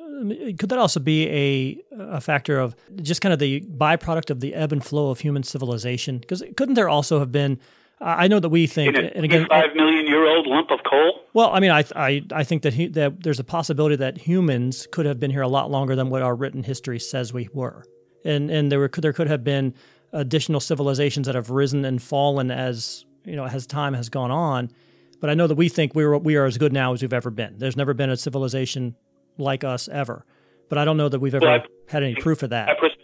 Um, 0.00 0.32
could 0.56 0.68
that 0.68 0.78
also 0.78 1.00
be 1.00 1.28
a, 1.28 1.96
a 1.98 2.20
factor 2.20 2.58
of 2.58 2.74
just 3.02 3.20
kind 3.20 3.32
of 3.32 3.38
the 3.38 3.60
byproduct 3.60 4.30
of 4.30 4.40
the 4.40 4.54
ebb 4.54 4.72
and 4.72 4.84
flow 4.84 5.10
of 5.10 5.20
human 5.20 5.42
civilization? 5.42 6.18
Because 6.18 6.42
couldn't 6.56 6.74
there 6.74 6.88
also 6.88 7.18
have 7.18 7.32
been 7.32 7.58
I 8.00 8.28
know 8.28 8.40
that 8.40 8.50
we 8.50 8.66
think, 8.66 8.94
in 8.94 9.04
a 9.04 9.08
and 9.08 9.24
again, 9.24 9.46
five 9.48 9.74
million 9.74 10.06
year 10.06 10.26
old 10.26 10.46
lump 10.46 10.70
of 10.70 10.80
coal. 10.88 11.22
Well, 11.32 11.50
I 11.50 11.60
mean, 11.60 11.70
I 11.70 11.84
I, 11.94 12.22
I 12.30 12.44
think 12.44 12.62
that 12.62 12.74
he, 12.74 12.88
that 12.88 13.22
there's 13.22 13.40
a 13.40 13.44
possibility 13.44 13.96
that 13.96 14.18
humans 14.18 14.86
could 14.92 15.06
have 15.06 15.18
been 15.18 15.30
here 15.30 15.40
a 15.40 15.48
lot 15.48 15.70
longer 15.70 15.96
than 15.96 16.10
what 16.10 16.22
our 16.22 16.34
written 16.34 16.62
history 16.62 16.98
says 16.98 17.32
we 17.32 17.48
were, 17.54 17.84
and 18.24 18.50
and 18.50 18.70
there 18.70 18.78
were 18.78 18.90
there 18.98 19.14
could 19.14 19.28
have 19.28 19.44
been 19.44 19.74
additional 20.12 20.60
civilizations 20.60 21.26
that 21.26 21.34
have 21.34 21.48
risen 21.48 21.84
and 21.84 22.02
fallen 22.02 22.50
as 22.50 23.06
you 23.24 23.34
know 23.34 23.46
as 23.46 23.66
time 23.66 23.94
has 23.94 24.10
gone 24.10 24.30
on. 24.30 24.70
But 25.18 25.30
I 25.30 25.34
know 25.34 25.46
that 25.46 25.54
we 25.54 25.70
think 25.70 25.94
we 25.94 26.04
are 26.04 26.18
we 26.18 26.36
are 26.36 26.44
as 26.44 26.58
good 26.58 26.74
now 26.74 26.92
as 26.92 27.00
we've 27.00 27.14
ever 27.14 27.30
been. 27.30 27.54
There's 27.56 27.76
never 27.76 27.94
been 27.94 28.10
a 28.10 28.16
civilization 28.16 28.94
like 29.38 29.64
us 29.64 29.88
ever. 29.88 30.26
But 30.68 30.78
I 30.78 30.84
don't 30.84 30.96
know 30.96 31.08
that 31.08 31.20
we've 31.20 31.34
ever 31.34 31.46
well, 31.46 31.60
had 31.88 32.02
any 32.02 32.16
proof 32.16 32.42
of 32.42 32.50
that. 32.50 32.68
I 32.68 32.74
personally 32.74 32.90
think 32.90 32.94
that's 32.94 32.95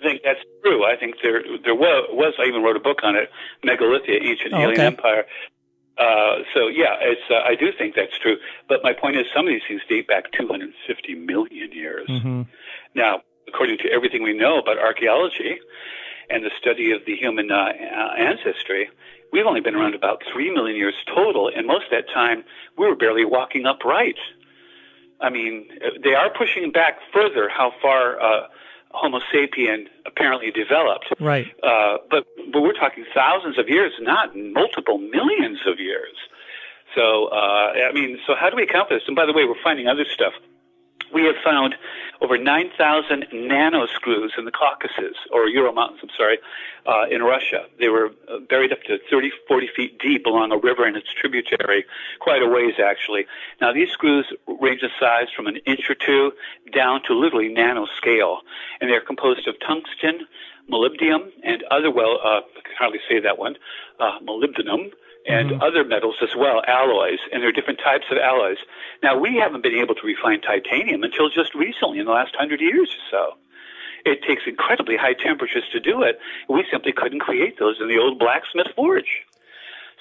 true. 0.73 0.85
I 0.85 0.97
think 0.97 1.17
there 1.23 1.43
there 1.65 1.75
was, 1.75 2.09
was 2.11 2.35
I 2.39 2.45
even 2.45 2.63
wrote 2.63 2.77
a 2.77 2.81
book 2.81 3.01
on 3.03 3.17
it, 3.17 3.31
Megalithia, 3.65 4.23
Ancient 4.23 4.55
oh, 4.55 4.59
Alien 4.59 4.73
okay. 4.73 4.87
Empire. 4.87 5.25
Uh, 5.99 6.43
so 6.55 6.69
yeah, 6.69 6.97
it's 7.01 7.23
uh, 7.31 7.43
I 7.45 7.55
do 7.55 7.71
think 7.77 7.95
that's 7.95 8.17
true. 8.19 8.37
But 8.69 8.81
my 8.83 8.93
point 8.93 9.17
is, 9.17 9.27
some 9.35 9.47
of 9.47 9.53
these 9.53 9.63
things 9.69 9.83
date 9.89 10.09
back 10.09 10.33
250 10.33 11.15
million 11.15 11.73
years. 11.73 12.09
Mm-hmm. 12.09 12.43
Now, 12.95 13.23
according 13.47 13.79
to 13.79 13.93
everything 13.93 14.23
we 14.23 14.33
know 14.33 14.59
about 14.59 14.79
archaeology 14.79 15.59
and 16.31 16.45
the 16.45 16.51
study 16.59 16.93
of 16.93 17.05
the 17.07 17.15
human 17.15 17.51
uh, 17.51 17.73
ancestry, 18.17 18.89
we've 19.33 19.47
only 19.47 19.61
been 19.61 19.75
around 19.75 19.95
about 19.95 20.23
three 20.33 20.53
million 20.53 20.77
years 20.77 20.95
total, 21.07 21.51
and 21.55 21.67
most 21.67 21.85
of 21.85 21.91
that 21.91 22.09
time 22.13 22.45
we 22.79 22.87
were 22.87 22.97
barely 22.97 23.25
walking 23.25 23.67
upright. 23.67 24.17
I 25.21 25.31
mean, 25.31 25.69
they 26.03 26.15
are 26.15 26.31
pushing 26.31 26.73
back 26.73 26.99
further 27.13 27.49
how 27.49 27.73
far 27.81 28.21
uh, 28.21 28.47
Homo 28.93 29.21
sapien 29.33 29.87
apparently 30.07 30.51
developed. 30.51 31.07
Right. 31.21 31.47
Uh, 31.63 31.99
but 32.11 32.27
but 32.53 32.61
we're 32.61 32.75
talking 32.75 33.05
thousands 33.15 33.59
of 33.59 33.69
years, 33.69 33.93
not 34.01 34.37
multiple 34.37 34.99
millions 34.99 35.61
of 35.67 35.81
years. 35.81 36.17
So 36.95 37.27
uh, 37.27 37.73
I 37.89 37.93
mean, 37.93 38.19
so 38.27 38.35
how 38.39 38.51
do 38.51 38.57
we 38.57 38.65
account 38.65 38.89
for 38.89 38.95
this? 38.95 39.05
And 39.07 39.17
by 39.17 39.27
the 39.27 39.33
way, 39.33 39.45
we're 39.45 39.63
finding 39.63 39.89
other 39.89 40.05
stuff 40.05 40.35
we 41.13 41.25
have 41.25 41.37
found 41.45 41.75
over 42.21 42.39
9,000 42.39 43.27
nanoscrews 43.33 44.39
in 44.39 44.45
the 44.45 44.53
Caucasus, 44.53 45.17
or 45.31 45.49
Ural 45.49 45.73
Mountains, 45.73 46.01
I'm 46.03 46.11
sorry, 46.17 46.39
uh, 46.87 47.07
in 47.11 47.23
Russia. 47.23 47.67
They 47.79 47.89
were 47.89 48.11
uh, 48.29 48.39
buried 48.49 48.73
up 48.73 48.83
to 48.85 48.99
30, 49.11 49.31
40 49.49 49.69
feet 49.75 49.99
deep 49.99 50.27
along 50.27 50.53
a 50.53 50.57
river 50.57 50.85
and 50.85 50.97
its 50.97 51.09
tributary, 51.13 51.85
quite 52.21 52.43
a 52.43 52.47
ways 52.47 52.75
actually. 52.83 53.27
Now, 53.61 53.73
these 53.73 53.91
screws 53.91 54.33
range 54.61 54.83
in 54.83 54.91
size 55.01 55.27
from 55.35 55.47
an 55.47 55.57
inch 55.67 55.91
or 55.91 55.95
two 55.95 56.33
down 56.73 57.03
to 57.09 57.15
literally 57.15 57.53
nanoscale, 57.53 58.39
and 58.81 58.89
they're 58.89 59.01
composed 59.01 59.49
of 59.49 59.57
tungsten, 59.61 60.27
molybdenum, 60.71 61.31
and 61.43 61.65
other, 61.71 61.91
well, 61.91 62.19
uh, 62.23 62.41
I 62.41 62.61
can 62.65 62.75
hardly 62.79 63.01
say 63.09 63.21
that 63.21 63.39
one, 63.39 63.57
uh, 63.99 64.19
molybdenum, 64.21 64.93
and 65.27 65.51
mm-hmm. 65.51 65.63
other 65.63 65.85
metals 65.85 66.17
as 66.23 66.35
well, 66.37 66.63
alloys, 66.67 67.19
and 67.33 67.43
there 67.43 67.49
are 67.49 67.53
different 67.53 67.79
types 67.79 68.07
of 68.11 68.19
alloys. 68.19 68.59
Now, 69.03 69.19
we 69.19 69.37
haven't 69.37 69.63
been 69.63 69.77
able 69.77 69.95
to 69.95 70.07
refine 70.07 70.41
titanium 70.41 71.03
until 71.05 71.29
just 71.31 71.55
recently, 71.55 72.01
in 72.01 72.07
the 72.07 72.13
last 72.13 72.35
hundred 72.37 72.61
years 72.61 72.89
or 72.89 73.05
so. 73.11 73.39
It 74.05 74.23
takes 74.27 74.43
incredibly 74.47 74.97
high 74.97 75.15
temperatures 75.15 75.65
to 75.73 75.79
do 75.79 76.03
it. 76.03 76.19
We 76.49 76.65
simply 76.71 76.93
couldn't 76.93 77.21
create 77.21 77.59
those 77.59 77.77
in 77.81 77.87
the 77.87 77.99
old 77.99 78.19
blacksmith 78.19 78.67
forge. 78.75 79.23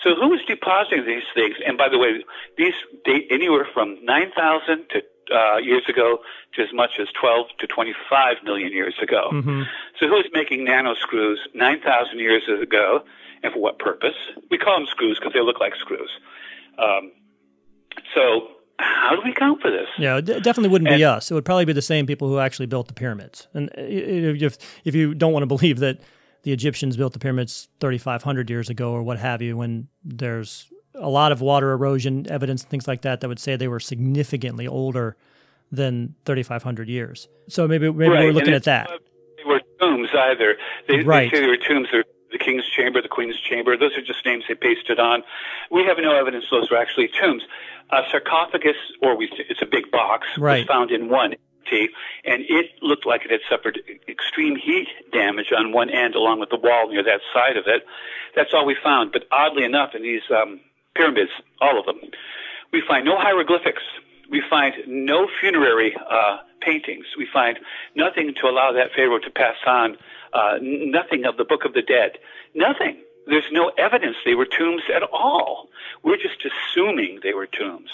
So 0.03 0.15
who 0.15 0.29
was 0.29 0.41
depositing 0.47 1.05
these 1.05 1.29
things? 1.35 1.55
And 1.65 1.77
by 1.77 1.89
the 1.89 1.99
way, 1.99 2.23
these 2.57 2.73
date 3.05 3.27
anywhere 3.29 3.67
from 3.71 4.03
9,000 4.03 4.89
to 4.89 5.01
uh, 5.31 5.57
years 5.57 5.83
ago 5.87 6.19
to 6.55 6.61
as 6.61 6.73
much 6.73 6.99
as 6.99 7.07
12 7.19 7.47
to 7.59 7.67
25 7.67 8.37
million 8.43 8.71
years 8.73 8.95
ago. 9.01 9.29
Mm-hmm. 9.31 9.63
So 9.99 10.07
who 10.07 10.13
was 10.13 10.25
making 10.33 10.65
nano 10.65 10.95
screws 10.95 11.39
9,000 11.53 12.19
years 12.19 12.43
ago? 12.61 13.03
And 13.43 13.53
for 13.53 13.59
what 13.59 13.79
purpose. 13.79 14.15
We 14.49 14.57
call 14.57 14.77
them 14.77 14.87
screws 14.89 15.19
because 15.19 15.33
they 15.33 15.41
look 15.41 15.59
like 15.59 15.73
screws. 15.75 16.11
Um, 16.77 17.11
so 18.15 18.47
how 18.79 19.15
do 19.15 19.21
we 19.23 19.31
account 19.31 19.61
for 19.61 19.71
this? 19.71 19.87
Yeah, 19.97 20.17
it 20.17 20.25
definitely 20.25 20.69
wouldn't 20.69 20.89
and, 20.89 20.97
be 20.97 21.05
us. 21.05 21.29
It 21.29 21.33
would 21.33 21.45
probably 21.45 21.65
be 21.65 21.73
the 21.73 21.81
same 21.81 22.05
people 22.05 22.27
who 22.27 22.39
actually 22.39 22.65
built 22.65 22.87
the 22.87 22.93
pyramids. 22.93 23.47
And 23.53 23.69
if 23.75 24.57
if 24.85 24.95
you 24.95 25.13
don't 25.13 25.33
want 25.33 25.43
to 25.43 25.47
believe 25.47 25.79
that 25.79 25.99
the 26.43 26.51
Egyptians 26.51 26.97
built 26.97 27.13
the 27.13 27.19
pyramids 27.19 27.67
3,500 27.79 28.49
years 28.49 28.69
ago 28.69 28.91
or 28.91 29.03
what 29.03 29.19
have 29.19 29.41
you, 29.41 29.57
when 29.57 29.87
there's 30.03 30.71
a 30.95 31.09
lot 31.09 31.31
of 31.31 31.41
water 31.41 31.71
erosion 31.71 32.25
evidence 32.29 32.63
and 32.63 32.71
things 32.71 32.87
like 32.87 33.01
that 33.03 33.21
that 33.21 33.27
would 33.27 33.39
say 33.39 33.55
they 33.55 33.67
were 33.67 33.79
significantly 33.79 34.67
older 34.67 35.15
than 35.71 36.15
3,500 36.25 36.89
years. 36.89 37.27
So 37.47 37.67
maybe 37.67 37.91
maybe 37.91 38.09
right. 38.09 38.25
we're 38.25 38.33
looking 38.33 38.53
at 38.53 38.63
that. 38.63 38.89
They 39.37 39.43
were 39.45 39.61
tombs 39.79 40.09
either. 40.13 40.57
They, 40.87 41.01
right. 41.01 41.31
they 41.31 41.37
say 41.37 41.41
they 41.41 41.47
were 41.47 41.57
tombs. 41.57 41.87
They're 41.91 42.03
the 42.31 42.37
King's 42.37 42.67
Chamber, 42.69 43.01
the 43.01 43.09
Queen's 43.09 43.39
Chamber. 43.39 43.77
Those 43.77 43.97
are 43.97 44.01
just 44.01 44.25
names 44.25 44.45
they 44.47 44.55
pasted 44.55 44.99
on. 44.99 45.23
We 45.69 45.83
have 45.85 45.97
no 45.99 46.15
evidence 46.15 46.45
those 46.49 46.69
were 46.71 46.77
actually 46.77 47.09
tombs. 47.19 47.43
A 47.91 48.03
sarcophagus, 48.09 48.77
or 49.01 49.17
we, 49.17 49.29
it's 49.49 49.61
a 49.61 49.65
big 49.65 49.91
box, 49.91 50.27
right. 50.37 50.59
was 50.59 50.67
found 50.67 50.91
in 50.91 51.09
one 51.09 51.35
and 52.25 52.43
it 52.49 52.71
looked 52.81 53.05
like 53.05 53.23
it 53.25 53.31
had 53.31 53.39
suffered 53.49 53.79
extreme 54.07 54.55
heat 54.55 54.87
damage 55.11 55.51
on 55.57 55.71
one 55.71 55.89
end 55.89 56.15
along 56.15 56.39
with 56.39 56.49
the 56.49 56.57
wall 56.57 56.89
near 56.89 57.03
that 57.03 57.21
side 57.33 57.57
of 57.57 57.65
it. 57.67 57.85
That's 58.35 58.53
all 58.53 58.65
we 58.65 58.75
found. 58.83 59.11
But 59.11 59.23
oddly 59.31 59.63
enough, 59.63 59.95
in 59.95 60.01
these 60.03 60.23
um, 60.29 60.59
pyramids, 60.95 61.31
all 61.59 61.79
of 61.79 61.85
them, 61.85 61.99
we 62.71 62.81
find 62.87 63.05
no 63.05 63.17
hieroglyphics. 63.17 63.83
We 64.29 64.41
find 64.49 64.73
no 64.87 65.27
funerary 65.39 65.95
uh, 66.09 66.37
paintings. 66.61 67.05
We 67.17 67.27
find 67.31 67.59
nothing 67.95 68.33
to 68.41 68.47
allow 68.47 68.71
that 68.71 68.91
pharaoh 68.95 69.19
to 69.19 69.29
pass 69.29 69.55
on 69.65 69.97
uh, 70.33 70.57
nothing 70.61 71.25
of 71.25 71.37
the 71.37 71.43
Book 71.45 71.65
of 71.65 71.73
the 71.73 71.81
Dead. 71.81 72.17
Nothing. 72.55 72.97
There's 73.27 73.45
no 73.51 73.69
evidence 73.77 74.15
they 74.25 74.35
were 74.35 74.45
tombs 74.45 74.83
at 74.93 75.03
all. 75.03 75.69
We're 76.03 76.17
just 76.17 76.43
assuming 76.45 77.19
they 77.23 77.33
were 77.33 77.47
tombs. 77.47 77.89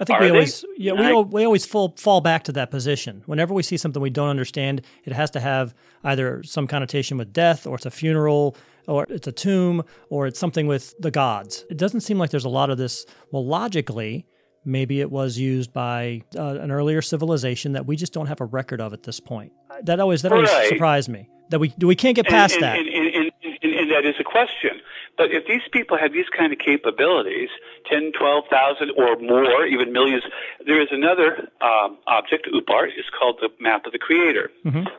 I 0.00 0.04
think 0.04 0.18
Are 0.20 0.22
we 0.22 0.28
they? 0.28 0.32
always 0.34 0.64
yeah 0.76 0.92
we, 0.92 1.06
I- 1.06 1.12
we 1.20 1.44
always 1.44 1.66
fall 1.66 1.94
fall 1.98 2.20
back 2.20 2.44
to 2.44 2.52
that 2.52 2.70
position. 2.70 3.22
Whenever 3.26 3.52
we 3.52 3.64
see 3.64 3.76
something 3.76 4.00
we 4.00 4.10
don't 4.10 4.28
understand, 4.28 4.82
it 5.04 5.12
has 5.12 5.30
to 5.32 5.40
have 5.40 5.74
either 6.04 6.42
some 6.44 6.68
connotation 6.68 7.18
with 7.18 7.32
death, 7.32 7.66
or 7.66 7.74
it's 7.74 7.86
a 7.86 7.90
funeral, 7.90 8.56
or 8.86 9.06
it's 9.08 9.26
a 9.26 9.32
tomb, 9.32 9.82
or 10.08 10.28
it's 10.28 10.38
something 10.38 10.68
with 10.68 10.94
the 11.00 11.10
gods. 11.10 11.64
It 11.68 11.76
doesn't 11.76 12.02
seem 12.02 12.16
like 12.16 12.30
there's 12.30 12.44
a 12.44 12.48
lot 12.48 12.70
of 12.70 12.78
this. 12.78 13.04
Well, 13.32 13.44
logically, 13.44 14.24
maybe 14.64 15.00
it 15.00 15.10
was 15.10 15.36
used 15.36 15.72
by 15.72 16.22
uh, 16.36 16.54
an 16.60 16.70
earlier 16.70 17.02
civilization 17.02 17.72
that 17.72 17.84
we 17.86 17.96
just 17.96 18.12
don't 18.12 18.26
have 18.26 18.40
a 18.40 18.44
record 18.44 18.80
of 18.80 18.92
at 18.92 19.02
this 19.02 19.18
point. 19.18 19.50
That 19.82 19.98
always 19.98 20.22
that 20.22 20.30
always 20.30 20.48
Right. 20.50 20.68
surprised 20.68 21.08
me 21.08 21.28
that 21.50 21.58
we 21.58 21.72
we 21.80 21.96
can't 21.96 22.16
get 22.16 22.26
past 22.26 22.54
and, 22.54 22.62
that. 22.62 22.78
And, 22.78 22.88
and, 22.88 23.32
and, 23.42 23.74
and, 23.74 23.90
that 23.90 24.04
is 24.04 24.14
a 24.20 24.24
question. 24.24 24.80
But 25.16 25.30
if 25.32 25.46
these 25.46 25.62
people 25.72 25.98
have 25.98 26.12
these 26.12 26.28
kind 26.36 26.52
of 26.52 26.58
capabilities, 26.58 27.48
10, 27.90 28.12
12,000 28.18 28.90
or 28.96 29.16
more, 29.16 29.66
even 29.66 29.92
millions, 29.92 30.22
there 30.64 30.80
is 30.80 30.88
another 30.92 31.48
um, 31.60 31.98
object, 32.06 32.46
OOP 32.54 32.70
art, 32.70 32.90
is 32.96 33.06
called 33.18 33.38
the 33.40 33.50
Map 33.60 33.86
of 33.86 33.92
the 33.92 33.98
Creator, 33.98 34.50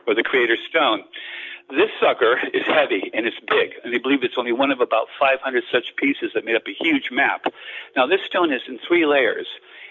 or 0.06 0.14
the 0.14 0.22
Creator 0.22 0.56
Stone. 0.68 1.04
This 1.70 1.90
sucker 2.00 2.36
is 2.52 2.66
heavy 2.66 3.10
and 3.14 3.26
it's 3.26 3.38
big, 3.46 3.78
and 3.84 3.94
they 3.94 3.98
believe 3.98 4.24
it's 4.24 4.34
only 4.36 4.52
one 4.52 4.72
of 4.72 4.80
about 4.80 5.06
500 5.18 5.62
such 5.70 5.94
pieces 5.96 6.32
that 6.34 6.44
made 6.44 6.56
up 6.56 6.66
a 6.66 6.74
huge 6.74 7.10
map. 7.12 7.44
Now, 7.96 8.06
this 8.06 8.20
stone 8.26 8.52
is 8.52 8.62
in 8.68 8.78
three 8.86 9.06
layers, 9.06 9.46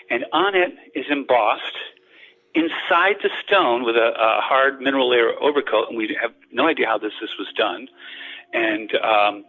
and 0.10 0.26
on 0.34 0.56
it 0.56 0.76
is 0.94 1.06
embossed 1.10 1.78
inside 2.56 3.18
the 3.22 3.30
stone 3.46 3.84
with 3.84 3.96
a, 3.96 4.14
a 4.18 4.42
hard 4.42 4.82
mineral 4.82 5.10
layer 5.10 5.32
overcoat, 5.42 5.90
and 5.90 5.98
we 5.98 6.18
have 6.22 6.32
no 6.52 6.68
idea 6.68 6.88
how 6.88 6.98
this 6.98 7.14
this 7.22 7.32
was 7.38 7.48
done. 7.56 7.88
And 8.54 8.94
um, 8.96 9.46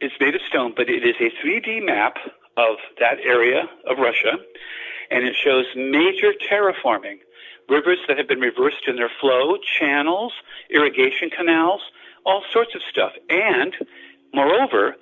it's 0.00 0.14
made 0.20 0.34
of 0.34 0.40
stone, 0.48 0.72
but 0.76 0.88
it 0.88 1.04
is 1.04 1.16
a 1.20 1.30
3D 1.44 1.84
map 1.84 2.16
of 2.56 2.76
that 2.98 3.18
area 3.20 3.68
of 3.86 3.98
Russia, 3.98 4.38
and 5.10 5.24
it 5.24 5.34
shows 5.36 5.66
major 5.76 6.32
terraforming, 6.32 7.18
rivers 7.68 7.98
that 8.08 8.16
have 8.16 8.28
been 8.28 8.40
reversed 8.40 8.86
in 8.86 8.96
their 8.96 9.10
flow, 9.20 9.56
channels, 9.58 10.32
irrigation 10.70 11.28
canals, 11.30 11.82
all 12.24 12.42
sorts 12.52 12.74
of 12.74 12.80
stuff. 12.90 13.12
And 13.28 13.74
moreover, 14.32 14.96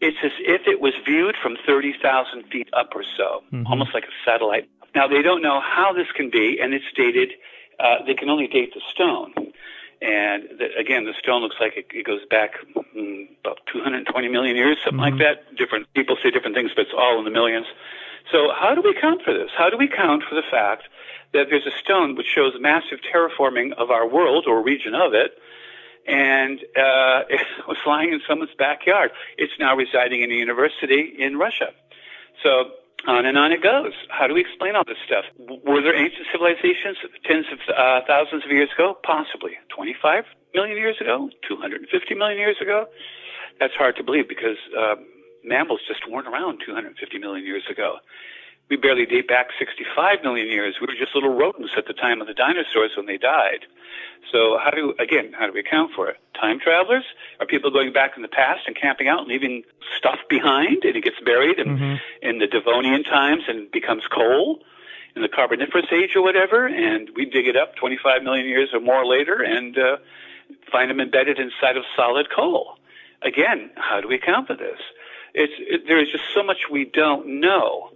it's 0.00 0.18
as 0.22 0.32
if 0.38 0.66
it 0.66 0.80
was 0.80 0.92
viewed 1.04 1.36
from 1.42 1.56
30,000 1.66 2.44
feet 2.52 2.68
up 2.72 2.90
or 2.94 3.04
so, 3.16 3.42
almost 3.66 3.94
like 3.94 4.04
a 4.04 4.14
satellite. 4.24 4.68
Now, 4.98 5.06
they 5.06 5.22
don't 5.22 5.42
know 5.42 5.60
how 5.60 5.92
this 5.92 6.10
can 6.10 6.28
be, 6.28 6.58
and 6.60 6.74
it's 6.74 6.90
dated, 6.96 7.30
uh, 7.78 8.02
they 8.04 8.14
can 8.14 8.28
only 8.28 8.48
date 8.48 8.74
the 8.74 8.80
stone. 8.90 9.32
And 10.02 10.58
the, 10.58 10.74
again, 10.76 11.04
the 11.04 11.14
stone 11.22 11.40
looks 11.40 11.54
like 11.60 11.76
it, 11.76 11.86
it 11.94 12.04
goes 12.04 12.22
back 12.28 12.54
mm, 12.96 13.28
about 13.38 13.60
220 13.72 14.26
million 14.26 14.56
years, 14.56 14.76
something 14.84 14.98
like 14.98 15.18
that. 15.18 15.54
Different 15.56 15.86
people 15.94 16.16
say 16.20 16.32
different 16.32 16.56
things, 16.56 16.72
but 16.74 16.86
it's 16.86 16.94
all 16.98 17.16
in 17.16 17.24
the 17.24 17.30
millions. 17.30 17.66
So, 18.32 18.50
how 18.52 18.74
do 18.74 18.82
we 18.82 18.92
count 19.00 19.22
for 19.22 19.32
this? 19.32 19.50
How 19.56 19.70
do 19.70 19.76
we 19.76 19.86
count 19.86 20.24
for 20.28 20.34
the 20.34 20.42
fact 20.50 20.88
that 21.32 21.46
there's 21.48 21.66
a 21.66 21.78
stone 21.78 22.16
which 22.16 22.26
shows 22.26 22.54
massive 22.58 22.98
terraforming 22.98 23.74
of 23.74 23.92
our 23.92 24.08
world 24.08 24.46
or 24.48 24.60
region 24.64 24.96
of 24.96 25.14
it, 25.14 25.38
and 26.08 26.58
uh, 26.74 27.22
it 27.30 27.46
was 27.68 27.78
lying 27.86 28.12
in 28.12 28.20
someone's 28.26 28.54
backyard? 28.58 29.12
It's 29.36 29.54
now 29.60 29.76
residing 29.76 30.22
in 30.22 30.32
a 30.32 30.34
university 30.34 31.14
in 31.16 31.38
Russia. 31.38 31.70
So 32.42 32.72
on 33.06 33.26
and 33.26 33.38
on 33.38 33.52
it 33.52 33.62
goes. 33.62 33.92
How 34.08 34.26
do 34.26 34.34
we 34.34 34.40
explain 34.40 34.74
all 34.76 34.84
this 34.84 34.98
stuff? 35.06 35.24
Were 35.38 35.80
there 35.80 35.94
ancient 35.94 36.26
civilizations 36.32 36.98
tens 37.24 37.46
of 37.52 37.58
uh, 37.68 38.00
thousands 38.06 38.44
of 38.44 38.50
years 38.50 38.70
ago? 38.74 38.98
Possibly. 39.02 39.52
25 39.74 40.24
million 40.54 40.76
years 40.76 40.96
ago? 41.00 41.30
250 41.46 42.14
million 42.14 42.38
years 42.38 42.56
ago? 42.60 42.86
That's 43.60 43.74
hard 43.74 43.96
to 43.96 44.02
believe 44.02 44.28
because 44.28 44.58
uh, 44.76 44.96
mammals 45.44 45.80
just 45.86 46.08
weren't 46.08 46.26
around 46.26 46.60
250 46.64 47.18
million 47.18 47.46
years 47.46 47.64
ago. 47.70 47.98
We 48.70 48.76
barely 48.76 49.06
date 49.06 49.28
back 49.28 49.48
65 49.58 50.22
million 50.22 50.48
years. 50.48 50.76
We 50.80 50.86
were 50.86 50.98
just 50.98 51.14
little 51.14 51.34
rodents 51.34 51.72
at 51.76 51.86
the 51.86 51.94
time 51.94 52.20
of 52.20 52.26
the 52.26 52.34
dinosaurs 52.34 52.92
when 52.96 53.06
they 53.06 53.16
died. 53.16 53.64
So 54.30 54.58
how 54.62 54.70
do 54.70 54.94
again 54.98 55.32
how 55.32 55.46
do 55.46 55.52
we 55.52 55.60
account 55.60 55.92
for 55.96 56.08
it? 56.08 56.16
Time 56.38 56.60
travelers? 56.60 57.04
Are 57.40 57.46
people 57.46 57.70
going 57.70 57.92
back 57.92 58.12
in 58.16 58.22
the 58.22 58.28
past 58.28 58.62
and 58.66 58.76
camping 58.76 59.08
out 59.08 59.20
and 59.20 59.28
leaving 59.28 59.62
stuff 59.96 60.18
behind 60.28 60.84
and 60.84 60.96
it 60.96 61.02
gets 61.02 61.18
buried 61.24 61.58
in, 61.58 61.98
in 62.20 62.38
the 62.38 62.46
Devonian 62.46 63.04
times 63.04 63.44
and 63.48 63.70
becomes 63.70 64.02
coal 64.10 64.60
in 65.16 65.22
the 65.22 65.28
Carboniferous 65.28 65.86
age 65.92 66.14
or 66.14 66.22
whatever, 66.22 66.66
and 66.66 67.10
we 67.16 67.24
dig 67.24 67.46
it 67.48 67.56
up 67.56 67.74
25 67.76 68.22
million 68.22 68.46
years 68.46 68.70
or 68.72 68.80
more 68.80 69.04
later 69.04 69.42
and 69.42 69.76
uh, 69.76 69.96
find 70.70 70.90
them 70.90 71.00
embedded 71.00 71.38
inside 71.38 71.76
of 71.76 71.84
solid 71.96 72.28
coal. 72.34 72.78
Again, 73.22 73.70
how 73.76 74.00
do 74.00 74.08
we 74.08 74.14
account 74.14 74.46
for 74.46 74.54
this? 74.54 74.78
It's 75.34 75.52
it, 75.58 75.86
there 75.86 76.00
is 76.00 76.10
just 76.10 76.24
so 76.34 76.42
much 76.42 76.58
we 76.70 76.84
don't 76.84 77.40
know. 77.40 77.90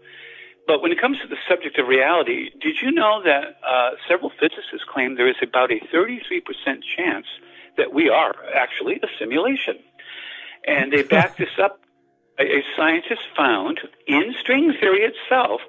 But 0.66 0.80
when 0.80 0.92
it 0.92 1.00
comes 1.00 1.18
to 1.20 1.28
the 1.28 1.36
subject 1.48 1.78
of 1.78 1.88
reality, 1.88 2.50
did 2.60 2.76
you 2.80 2.92
know 2.92 3.22
that 3.24 3.56
uh, 3.66 3.90
several 4.08 4.30
physicists 4.30 4.84
claim 4.88 5.16
there 5.16 5.28
is 5.28 5.36
about 5.42 5.72
a 5.72 5.80
33% 5.92 6.42
chance 6.96 7.26
that 7.76 7.92
we 7.92 8.08
are 8.08 8.34
actually 8.54 9.00
a 9.02 9.08
simulation? 9.18 9.78
And 10.66 10.92
they 10.92 11.02
back 11.16 11.36
this 11.36 11.58
up. 11.62 11.80
A, 12.38 12.44
a 12.44 12.62
scientist 12.76 13.20
found 13.36 13.80
in 14.06 14.34
string 14.40 14.72
theory 14.80 15.02
itself, 15.02 15.60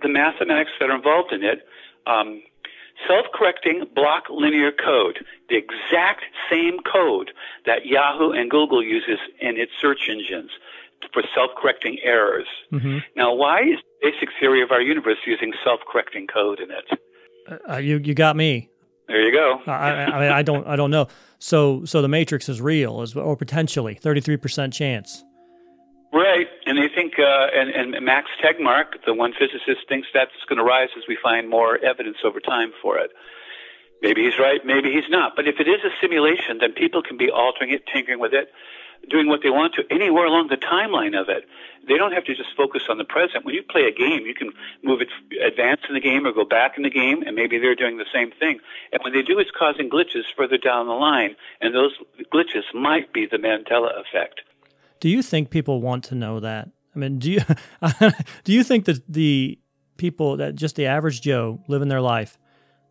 the 0.00 0.08
mathematics 0.08 0.70
that 0.80 0.88
are 0.88 0.96
involved 0.96 1.32
in 1.32 1.44
it, 1.44 1.66
um, 2.06 2.42
self-correcting 3.06 3.84
block 3.94 4.24
linear 4.30 4.72
code, 4.72 5.24
the 5.48 5.56
exact 5.56 6.24
same 6.50 6.78
code 6.80 7.30
that 7.66 7.86
Yahoo 7.86 8.30
and 8.30 8.50
Google 8.50 8.82
uses 8.82 9.18
in 9.40 9.56
its 9.56 9.72
search 9.80 10.08
engines 10.08 10.50
for 11.12 11.22
self-correcting 11.34 11.98
errors. 12.02 12.46
Now, 13.16 13.34
why 13.34 13.60
is 13.60 13.78
the 13.78 14.10
basic 14.10 14.28
theory 14.40 14.62
of 14.62 14.70
our 14.70 14.82
universe 14.82 15.18
using 15.26 15.52
self-correcting 15.64 16.26
code 16.26 16.60
in 16.60 16.70
it? 16.70 17.60
Uh, 17.70 17.76
you 17.76 17.98
you 17.98 18.14
got 18.14 18.36
me. 18.36 18.68
There 19.06 19.22
you 19.24 19.32
go. 19.32 19.60
I, 19.66 19.72
I 19.72 20.20
mean, 20.20 20.32
I 20.32 20.42
don't, 20.42 20.66
I 20.66 20.76
don't 20.76 20.90
know. 20.90 21.08
So, 21.38 21.84
so 21.86 22.02
the 22.02 22.08
Matrix 22.08 22.48
is 22.50 22.60
real, 22.60 23.00
is 23.00 23.16
or 23.16 23.36
potentially 23.36 23.94
thirty-three 23.94 24.36
percent 24.36 24.74
chance. 24.74 25.24
Right, 26.12 26.46
and 26.64 26.78
they 26.78 26.88
think, 26.88 27.18
uh, 27.18 27.48
and, 27.54 27.68
and 27.70 28.04
Max 28.04 28.28
Tegmark, 28.42 29.04
the 29.04 29.12
one 29.12 29.32
physicist, 29.38 29.86
thinks 29.88 30.08
that's 30.12 30.32
going 30.48 30.56
to 30.58 30.64
rise 30.64 30.88
as 30.96 31.04
we 31.06 31.18
find 31.22 31.48
more 31.50 31.78
evidence 31.84 32.16
over 32.24 32.40
time 32.40 32.72
for 32.80 32.98
it. 32.98 33.10
Maybe 34.00 34.24
he's 34.24 34.38
right, 34.38 34.60
maybe 34.64 34.90
he's 34.90 35.08
not. 35.10 35.36
But 35.36 35.48
if 35.48 35.56
it 35.60 35.68
is 35.68 35.80
a 35.84 35.90
simulation, 36.00 36.58
then 36.60 36.72
people 36.72 37.02
can 37.02 37.18
be 37.18 37.30
altering 37.30 37.72
it, 37.72 37.82
tinkering 37.92 38.20
with 38.20 38.32
it, 38.32 38.48
doing 39.10 39.28
what 39.28 39.40
they 39.42 39.50
want 39.50 39.74
to 39.74 39.84
anywhere 39.90 40.26
along 40.26 40.48
the 40.48 40.56
timeline 40.56 41.18
of 41.18 41.28
it. 41.28 41.44
They 41.86 41.96
don't 41.96 42.12
have 42.12 42.24
to 42.24 42.34
just 42.34 42.50
focus 42.56 42.82
on 42.90 42.98
the 42.98 43.04
present. 43.04 43.44
When 43.44 43.54
you 43.54 43.62
play 43.62 43.82
a 43.82 43.92
game, 43.92 44.26
you 44.26 44.34
can 44.34 44.50
move 44.82 45.00
it, 45.00 45.08
advance 45.42 45.80
in 45.88 45.94
the 45.94 46.00
game 46.00 46.26
or 46.26 46.32
go 46.32 46.44
back 46.44 46.76
in 46.76 46.82
the 46.82 46.90
game, 46.90 47.22
and 47.22 47.34
maybe 47.34 47.58
they're 47.58 47.74
doing 47.74 47.96
the 47.96 48.04
same 48.12 48.30
thing. 48.38 48.60
And 48.92 49.00
when 49.02 49.14
they 49.14 49.22
do, 49.22 49.38
it's 49.38 49.50
causing 49.50 49.88
glitches 49.88 50.24
further 50.36 50.58
down 50.58 50.86
the 50.86 50.92
line, 50.92 51.36
and 51.60 51.74
those 51.74 51.92
glitches 52.32 52.64
might 52.74 53.12
be 53.12 53.26
the 53.26 53.38
Mandela 53.38 53.98
effect. 54.00 54.42
Do 55.00 55.08
you 55.08 55.22
think 55.22 55.50
people 55.50 55.80
want 55.80 56.04
to 56.04 56.14
know 56.14 56.40
that? 56.40 56.68
I 56.94 56.98
mean, 56.98 57.18
do 57.18 57.30
you 57.30 57.40
do 58.44 58.52
you 58.52 58.64
think 58.64 58.84
that 58.86 59.00
the 59.08 59.58
people 59.96 60.36
that 60.38 60.54
just 60.54 60.76
the 60.76 60.86
average 60.86 61.20
Joe 61.20 61.60
living 61.68 61.88
their 61.88 62.00
life, 62.00 62.38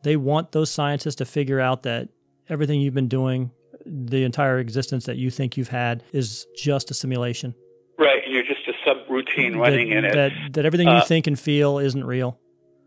they 0.03 0.15
want 0.15 0.53
those 0.53 0.71
scientists 0.71 1.15
to 1.15 1.25
figure 1.25 1.59
out 1.59 1.83
that 1.83 2.09
everything 2.49 2.79
you've 2.79 2.93
been 2.93 3.07
doing, 3.09 3.51
the 3.87 4.23
entire 4.23 4.59
existence 4.59 5.05
that 5.05 5.17
you 5.17 5.29
think 5.29 5.57
you've 5.57 5.69
had, 5.69 6.03
is 6.13 6.45
just 6.55 6.91
a 6.91 6.93
simulation? 6.93 7.55
Right, 7.97 8.21
and 8.23 8.33
you're 8.33 8.43
just 8.43 8.67
a 8.67 8.73
subroutine 8.87 9.57
running 9.59 9.89
that, 9.89 9.97
in 9.97 10.05
it. 10.05 10.13
That 10.13 10.31
that 10.53 10.65
everything 10.65 10.87
you 10.87 10.95
Uh, 10.95 11.01
think 11.05 11.27
and 11.27 11.39
feel 11.39 11.79
isn't 11.79 12.03
real. 12.03 12.39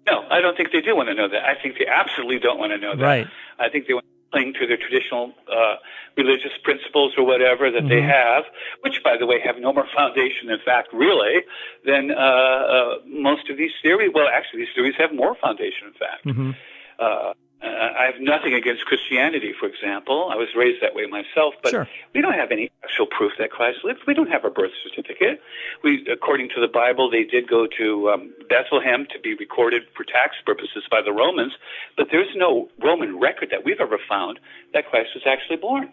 No, 0.09 0.25
I 0.31 0.41
don't 0.41 0.57
think 0.57 0.73
they 0.73 0.81
do 0.81 0.95
want 0.97 1.09
to 1.09 1.15
know 1.15 1.29
that. 1.29 1.45
I 1.45 1.55
think 1.61 1.79
they 1.79 1.87
absolutely 1.87 2.39
don't 2.39 2.59
want 2.59 2.73
to 2.73 2.79
know 2.79 2.95
that. 2.97 3.05
Right. 3.05 3.27
I 3.59 3.69
think 3.69 3.87
they 3.87 3.95
want 3.95 4.05
to 4.07 4.11
cling 4.39 4.55
to 4.61 4.67
their 4.67 4.77
traditional 4.77 5.33
uh, 5.53 5.77
religious 6.17 6.53
principles 6.63 7.15
or 7.19 7.25
whatever 7.25 7.71
that 7.71 7.89
they 7.89 8.01
Mhm. 8.01 8.09
have, 8.09 8.45
which, 8.83 9.03
by 9.03 9.17
the 9.17 9.27
way, 9.27 9.41
have 9.41 9.59
no 9.59 9.73
more 9.73 9.87
foundation, 9.95 10.49
in 10.51 10.59
fact, 10.61 10.93
really, 10.93 11.43
than 11.85 12.13
uh, 12.13 12.15
uh, 12.15 12.95
most 13.07 13.51
of 13.51 13.57
these 13.57 13.73
theories. 13.83 14.11
Well, 14.15 14.29
actually, 14.29 14.61
these 14.65 14.75
theories 14.75 14.95
have 14.99 15.13
more 15.13 15.35
foundation, 15.37 15.89
in 15.89 15.95
fact. 15.95 16.23
hmm 16.25 16.53
Uh, 17.63 17.67
I 17.69 18.07
have 18.07 18.21
nothing 18.21 18.55
against 18.55 18.87
Christianity, 18.87 19.53
for 19.59 19.67
example. 19.67 20.31
I 20.33 20.37
was 20.37 20.49
raised 20.57 20.81
that 20.81 20.95
way 20.95 21.05
myself, 21.07 21.55
but 21.63 21.71
Sure. 21.71 21.87
we 22.15 22.23
don't 22.23 22.33
have 22.33 22.51
any 22.51 22.71
actual 22.83 23.05
proof 23.07 23.33
that 23.39 23.51
Christ 23.51 23.85
lived. 23.85 24.01
We 24.07 24.15
don't 24.15 24.31
have 24.31 24.47
a 24.47 24.51
birth 24.51 24.73
certificate. 24.83 25.43
We, 25.85 26.07
according 26.11 26.49
to 26.55 26.61
the 26.61 26.69
Bible, 26.69 27.11
they 27.11 27.25
did 27.25 27.47
go 27.49 27.67
to 27.79 28.11
um, 28.11 28.33
Bethlehem 28.49 29.07
to 29.13 29.19
be 29.19 29.35
recorded 29.35 29.83
for 29.95 30.05
tax 30.05 30.37
purposes 30.47 30.85
by 30.91 31.03
the 31.03 31.13
Romans, 31.13 31.53
but 31.99 32.09
there's 32.11 32.35
no 32.35 32.69
Roman 32.83 33.19
record 33.19 33.51
that 33.51 33.63
we've 33.65 33.81
ever 33.81 33.99
found 34.09 34.39
that 34.73 34.89
Christ 34.89 35.11
was 35.15 35.25
actually 35.27 35.57
born. 35.57 35.91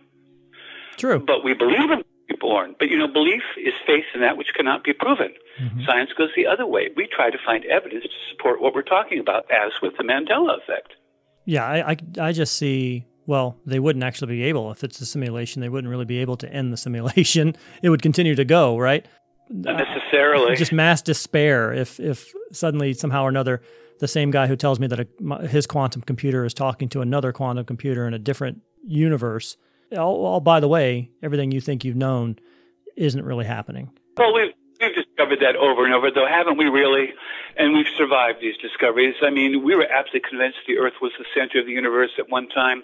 True. 0.96 1.20
But 1.20 1.44
we 1.44 1.54
believe 1.54 1.90
him 1.92 2.00
to 2.00 2.06
be 2.30 2.36
born. 2.40 2.76
But 2.80 2.88
you 2.90 2.98
know, 2.98 3.08
belief 3.08 3.44
is 3.58 3.74
faith 3.86 4.06
in 4.16 4.22
that 4.22 4.38
which 4.38 4.54
cannot 4.56 4.84
be 4.84 4.94
proven. 4.94 5.34
Mhm. 5.60 5.86
Science 5.86 6.12
goes 6.14 6.30
the 6.36 6.48
other 6.48 6.66
way. 6.66 6.90
We 6.96 7.08
try 7.08 7.30
to 7.30 7.38
find 7.38 7.66
evidence 7.66 8.04
to 8.06 8.20
support 8.32 8.62
what 8.62 8.74
we're 8.74 8.82
talking 8.84 9.20
about, 9.20 9.46
as 9.52 9.74
with 9.82 9.98
the 9.98 10.04
Mandela 10.04 10.58
effect. 10.58 10.94
Yeah, 11.48 11.66
I, 11.66 11.92
I, 11.92 11.98
I 12.20 12.32
just 12.34 12.58
see 12.58 13.08
well, 13.28 13.58
they 13.66 13.80
wouldn't 13.80 14.04
actually 14.04 14.38
be 14.38 14.44
able. 14.44 14.72
If 14.72 14.86
it's 14.86 15.02
a 15.02 15.06
simulation, 15.06 15.62
they 15.62 15.68
wouldn't 15.68 15.92
really 15.92 16.06
be 16.06 16.20
able 16.20 16.38
to 16.38 16.52
end 16.52 16.72
the 16.72 16.78
simulation. 16.78 17.56
It 17.84 17.90
would 17.90 18.02
continue 18.02 18.34
to 18.36 18.46
go, 18.46 18.78
right? 18.78 19.06
Not 19.50 19.78
necessarily. 19.78 20.54
Uh, 20.54 20.56
just 20.56 20.72
mass 20.72 21.02
despair 21.02 21.74
if 21.74 22.00
if 22.00 22.34
suddenly 22.52 22.94
somehow 22.94 23.24
or 23.24 23.30
another 23.30 23.62
the 24.00 24.08
same 24.08 24.32
guy 24.32 24.48
who 24.48 24.56
tells 24.56 24.80
me 24.80 24.88
that 24.88 25.00
a, 25.00 25.48
his 25.48 25.68
quantum 25.68 26.02
computer 26.02 26.46
is 26.46 26.54
talking 26.54 26.90
to 26.90 27.02
another 27.02 27.32
quantum 27.32 27.66
computer 27.66 28.08
in 28.08 28.14
a 28.14 28.20
different 28.20 28.62
universe. 28.86 29.58
All, 29.98 30.26
all, 30.26 30.40
by 30.40 30.60
the 30.60 30.68
way, 30.68 31.12
everything 31.24 31.52
you 31.52 31.62
think 31.62 31.84
you've 31.86 31.96
known 31.96 32.38
isn't 32.96 33.24
really 33.24 33.46
happening. 33.46 33.90
Well, 34.18 34.34
we've 34.34 34.54
discovered 35.28 35.46
that 35.46 35.58
over 35.58 35.86
and 35.86 35.94
over, 35.94 36.12
though, 36.12 36.28
haven't 36.28 36.58
we, 36.58 36.66
really? 36.66 37.14
And 37.56 37.74
we've 37.74 37.88
survived 37.98 38.40
these 38.42 38.58
discoveries. 38.58 39.16
I 39.22 39.30
mean, 39.30 39.64
we 39.64 39.76
were 39.76 39.86
absolutely 39.86 40.30
convinced 40.30 40.60
the 40.68 40.78
Earth 40.78 40.94
was 41.02 41.12
the 41.18 41.26
center 41.36 41.60
of 41.60 41.66
the 41.66 41.72
universe 41.72 42.12
at 42.18 42.30
one 42.30 42.48
time. 42.50 42.84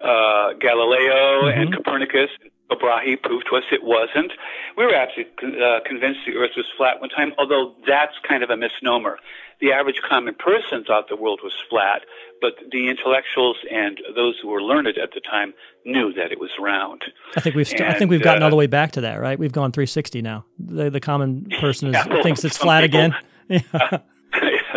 Uh, 0.00 0.52
Galileo 0.60 1.48
mm-hmm. 1.48 1.60
and 1.60 1.74
Copernicus 1.74 2.30
Brahe 2.74 3.16
proved 3.22 3.46
to 3.50 3.56
us 3.56 3.62
it 3.70 3.84
wasn't. 3.84 4.32
We 4.76 4.84
were 4.84 4.94
actually 4.94 5.26
uh, 5.62 5.80
convinced 5.86 6.20
the 6.26 6.34
Earth 6.34 6.50
was 6.56 6.66
flat 6.76 7.00
one 7.00 7.10
time, 7.10 7.32
although 7.38 7.74
that's 7.86 8.14
kind 8.28 8.42
of 8.42 8.50
a 8.50 8.56
misnomer. 8.56 9.18
The 9.60 9.72
average 9.72 10.02
common 10.06 10.34
person 10.34 10.84
thought 10.84 11.08
the 11.08 11.16
world 11.16 11.40
was 11.42 11.54
flat, 11.70 12.02
but 12.40 12.54
the 12.70 12.88
intellectuals 12.88 13.56
and 13.70 14.00
those 14.14 14.38
who 14.42 14.48
were 14.48 14.62
learned 14.62 14.88
at 14.88 15.12
the 15.14 15.20
time 15.20 15.54
knew 15.84 16.12
that 16.12 16.32
it 16.32 16.40
was 16.40 16.50
round. 16.60 17.04
I 17.36 17.40
think 17.40 17.54
we've 17.54 17.66
st- 17.66 17.80
and, 17.80 17.90
I 17.90 17.98
think 17.98 18.10
we've 18.10 18.22
gotten 18.22 18.42
uh, 18.42 18.46
all 18.46 18.50
the 18.50 18.56
way 18.56 18.66
back 18.66 18.92
to 18.92 19.02
that, 19.02 19.20
right? 19.20 19.38
We've 19.38 19.52
gone 19.52 19.72
360 19.72 20.20
now. 20.20 20.44
The, 20.58 20.90
the 20.90 21.00
common 21.00 21.46
person 21.60 21.88
is, 21.88 21.94
yeah, 21.94 22.06
well, 22.08 22.22
thinks 22.22 22.44
it's 22.44 22.56
flat 22.58 22.82
people, 22.82 23.00
again. 23.00 23.16
Yeah. 23.48 24.00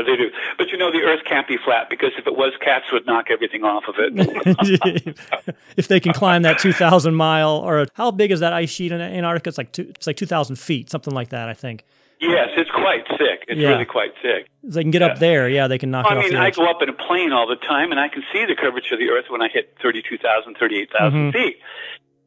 they 0.06 0.16
do. 0.16 0.32
But 0.58 0.70
you 0.70 0.78
know, 0.78 0.92
the 0.92 1.02
Earth 1.04 1.22
can't 1.26 1.48
be 1.48 1.58
flat 1.58 1.90
because 1.90 2.12
if 2.18 2.28
it 2.28 2.36
was, 2.36 2.54
cats 2.62 2.86
would 2.92 3.06
knock 3.06 3.28
everything 3.30 3.64
off 3.64 3.84
of 3.88 3.96
it. 3.98 5.18
if 5.78 5.88
they 5.88 6.00
can 6.00 6.14
climb 6.14 6.44
that 6.44 6.60
2,000 6.60 7.16
mile, 7.16 7.58
or 7.58 7.86
how 7.94 8.12
big 8.12 8.32
is 8.32 8.40
that 8.40 8.54
ice 8.54 8.70
sheet 8.70 8.92
in 8.92 9.02
Antarctica? 9.02 9.50
It's 9.50 9.58
like 9.58 9.72
two, 9.72 9.88
it's 9.90 10.08
like 10.08 10.18
2,000 10.18 10.56
feet, 10.58 10.90
something 10.90 11.14
like 11.14 11.30
that, 11.30 11.50
I 11.50 11.54
think. 11.54 11.86
Yes, 12.20 12.50
it's 12.58 12.70
quite 12.70 13.08
thick. 13.18 13.46
It's 13.48 13.60
yeah. 13.60 13.70
really 13.70 13.86
quite 13.86 14.12
thick. 14.22 14.50
They 14.64 14.82
can 14.82 14.92
get 14.92 15.02
yeah. 15.02 15.08
up 15.08 15.20
there, 15.20 15.48
yeah, 15.48 15.68
they 15.68 15.78
can 15.78 15.90
knock 15.90 16.06
I 16.10 16.20
mean, 16.20 16.36
I 16.36 16.52
go 16.52 16.70
up 16.70 16.82
in 16.82 16.90
a 16.90 16.94
plane 16.94 17.32
all 17.32 17.48
the 17.48 17.56
time, 17.56 17.92
and 17.92 18.00
I 18.00 18.10
can 18.10 18.24
see 18.34 18.46
the 18.46 18.56
curvature 18.56 18.96
of 18.96 19.00
the 19.00 19.10
Earth 19.10 19.26
when 19.30 19.42
I 19.42 19.48
hit 19.48 19.78
32,000, 19.82 20.56
38,000 20.60 21.12
mm-hmm. 21.12 21.32
feet. 21.32 21.58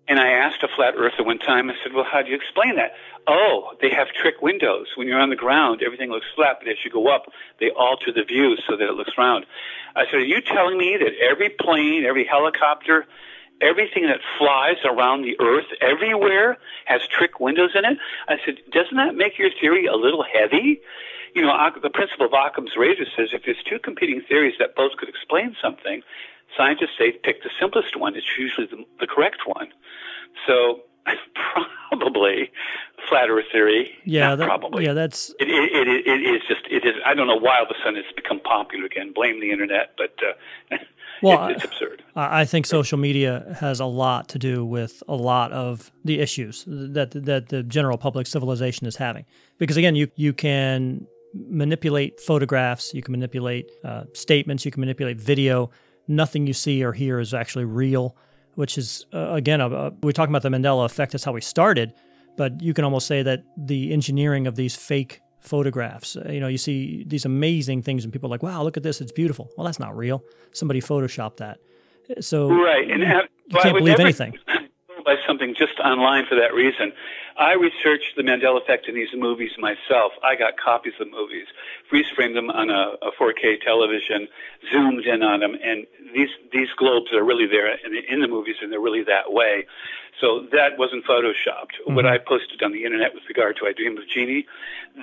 And 0.09 0.18
I 0.18 0.30
asked 0.30 0.62
a 0.62 0.68
flat 0.68 0.94
earther 0.96 1.22
one 1.22 1.38
time, 1.38 1.70
I 1.70 1.74
said, 1.82 1.92
Well, 1.92 2.05
how 2.05 2.22
do 2.22 2.30
you 2.30 2.36
explain 2.36 2.76
that? 2.76 2.92
Oh, 3.26 3.74
they 3.80 3.90
have 3.90 4.09
trick 4.09 4.42
windows. 4.42 4.88
When 4.96 5.07
you're 5.07 5.20
on 5.20 5.30
the 5.30 5.36
ground, 5.36 5.80
everything 5.84 6.11
looks 6.11 6.26
flat, 6.34 6.59
but 6.59 6.68
as 6.68 6.76
you 6.84 6.90
go 6.90 7.09
up, 7.09 7.26
they 7.61 7.70
alter 7.70 8.12
the 8.12 8.24
view 8.24 8.57
so 8.68 8.76
that 8.76 8.88
it 8.88 8.94
looks 8.94 9.12
round. 9.16 9.46
I 9.94 10.05
said, 10.07 10.14
Are 10.14 10.24
you 10.24 10.40
telling 10.40 10.76
me 10.76 10.96
that 10.98 11.12
every 11.22 11.50
plane, 11.50 12.05
every 12.05 12.24
helicopter, 12.24 13.07
everything 13.61 14.07
that 14.07 14.18
flies 14.38 14.76
around 14.84 15.22
the 15.22 15.38
earth 15.40 15.66
everywhere 15.80 16.59
has 16.86 17.03
trick 17.07 17.38
windows 17.38 17.70
in 17.76 17.84
it? 17.84 17.98
I 18.28 18.38
said, 18.44 18.59
Doesn't 18.72 18.96
that 18.96 19.14
make 19.14 19.38
your 19.38 19.50
theory 19.61 19.86
a 19.86 19.94
little 19.94 20.24
heavy? 20.24 20.80
You 21.34 21.42
know, 21.42 21.57
the 21.80 21.90
principle 21.90 22.26
of 22.26 22.32
Occam's 22.32 22.76
razor 22.76 23.07
says 23.16 23.28
if 23.32 23.44
there's 23.46 23.62
two 23.64 23.78
competing 23.78 24.20
theories 24.20 24.55
that 24.59 24.74
both 24.74 24.96
could 24.98 25.09
explain 25.09 25.57
something, 25.62 26.03
scientists 26.57 26.98
say 26.98 27.12
pick 27.12 27.42
the 27.42 27.50
simplest 27.61 27.96
one. 27.96 28.16
It's 28.16 28.26
usually 28.38 28.66
the, 28.66 28.84
the 29.00 29.07
correct 29.07 29.42
one. 29.46 29.68
So 30.46 30.80
probably 31.88 32.50
flat 33.09 33.28
Earth 33.28 33.44
theory. 33.53 33.90
Yeah, 34.05 34.34
that, 34.34 34.46
probably. 34.46 34.84
Yeah, 34.84 34.92
that's 34.92 35.30
it, 35.40 35.48
it, 35.48 35.88
it, 35.88 36.07
it 36.07 36.34
is 36.34 36.42
just 36.48 36.62
it 36.70 36.84
is. 36.84 36.94
I 37.05 37.14
don't 37.14 37.26
know 37.26 37.36
why 37.36 37.59
all 37.59 37.64
of 37.64 37.70
a 37.70 37.74
sudden 37.84 37.96
it's 37.96 38.12
become 38.12 38.40
popular 38.40 38.86
again. 38.86 39.12
Blame 39.12 39.40
the 39.40 39.50
internet, 39.50 39.94
but. 39.96 40.14
Uh, 40.22 40.76
well, 41.22 41.48
it's, 41.48 41.64
absurd. 41.64 42.03
I 42.16 42.44
think 42.44 42.66
social 42.66 42.98
media 42.98 43.57
has 43.61 43.80
a 43.80 43.84
lot 43.84 44.28
to 44.30 44.38
do 44.38 44.64
with 44.64 45.03
a 45.09 45.14
lot 45.14 45.53
of 45.53 45.92
the 46.05 46.20
issues 46.20 46.64
that 46.66 47.11
that 47.12 47.48
the 47.48 47.62
general 47.62 47.98
public 47.98 48.26
civilization 48.26 48.86
is 48.86 48.96
having. 48.96 49.24
Because 49.59 49.76
again, 49.76 49.94
you 49.94 50.09
you 50.16 50.32
can 50.32 51.07
manipulate 51.34 52.20
photographs, 52.20 52.92
you 52.92 53.03
can 53.03 53.12
manipulate 53.12 53.70
uh, 53.84 54.05
statements, 54.12 54.64
you 54.64 54.70
can 54.70 54.80
manipulate 54.80 55.20
video. 55.20 55.70
Nothing 56.09 56.46
you 56.46 56.53
see 56.53 56.82
or 56.84 56.92
hear 56.92 57.20
is 57.20 57.32
actually 57.32 57.64
real 57.64 58.16
which 58.55 58.78
is 58.78 59.07
uh, 59.12 59.32
again 59.32 59.61
a, 59.61 59.90
we're 60.03 60.12
talking 60.12 60.34
about 60.34 60.42
the 60.42 60.48
Mandela 60.48 60.84
effect. 60.84 61.12
That's 61.12 61.24
how 61.24 61.32
we 61.32 61.40
started, 61.40 61.92
but 62.36 62.61
you 62.61 62.74
can 62.74 62.84
almost 62.84 63.07
say 63.07 63.22
that 63.22 63.44
the 63.57 63.92
engineering 63.92 64.46
of 64.46 64.57
these 64.57 64.76
fake 64.76 65.20
photographs. 65.40 66.16
Uh, 66.16 66.30
you 66.30 66.40
know, 66.40 66.48
you 66.48 66.59
see 66.59 67.05
these 67.07 67.24
amazing 67.24 67.82
things, 67.82 68.05
and 68.05 68.12
people 68.12 68.28
are 68.28 68.30
like, 68.30 68.42
"Wow, 68.42 68.62
look 68.62 68.76
at 68.76 68.82
this! 68.82 69.00
It's 69.00 69.12
beautiful." 69.12 69.50
Well, 69.57 69.64
that's 69.64 69.78
not 69.78 69.96
real. 69.96 70.22
Somebody 70.53 70.80
photoshopped 70.80 71.38
that. 71.38 71.59
So 72.20 72.48
right, 72.50 72.90
and 72.90 73.03
you, 73.03 73.09
you 73.48 73.59
can't 73.59 73.76
believe 73.76 74.00
anything. 74.00 74.38
By 75.05 75.16
something 75.26 75.55
just 75.57 75.78
online 75.80 76.26
for 76.26 76.36
that 76.36 76.55
reason. 76.55 76.92
I 77.36 77.55
researched 77.55 78.14
the 78.16 78.22
Mandela 78.22 78.61
effect 78.61 78.88
in 78.88 78.94
these 78.94 79.09
movies 79.14 79.53
myself. 79.59 80.12
I 80.22 80.36
got 80.36 80.59
copies 80.62 80.92
of 81.00 81.11
the 81.11 81.16
movies, 81.16 81.46
freeze 81.88 82.07
framed 82.14 82.36
them 82.36 82.50
on 82.50 82.70
a, 82.70 82.94
a 83.00 83.11
4K 83.18 83.61
television, 83.62 84.28
zoomed 84.70 85.07
in 85.07 85.22
on 85.22 85.40
them, 85.40 85.57
and 85.62 85.86
these 86.14 86.28
these 86.53 86.68
globes 86.76 87.12
are 87.12 87.24
really 87.24 87.46
there 87.46 87.72
in 87.72 87.92
the, 87.92 88.12
in 88.12 88.20
the 88.20 88.28
movies, 88.28 88.57
and 88.61 88.70
they're 88.70 88.80
really 88.80 89.03
that 89.05 89.32
way. 89.32 89.66
So 90.20 90.46
that 90.53 90.78
wasn't 90.78 91.05
photoshopped. 91.05 91.80
Mm-hmm. 91.80 91.94
What 91.94 92.07
I 92.07 92.18
posted 92.18 92.62
on 92.62 92.72
the 92.72 92.84
internet 92.84 93.14
with 93.14 93.24
regard 93.28 93.57
to 93.57 93.66
I 93.66 93.72
Dream 93.72 93.96
of 93.96 94.07
Jeannie, 94.09 94.46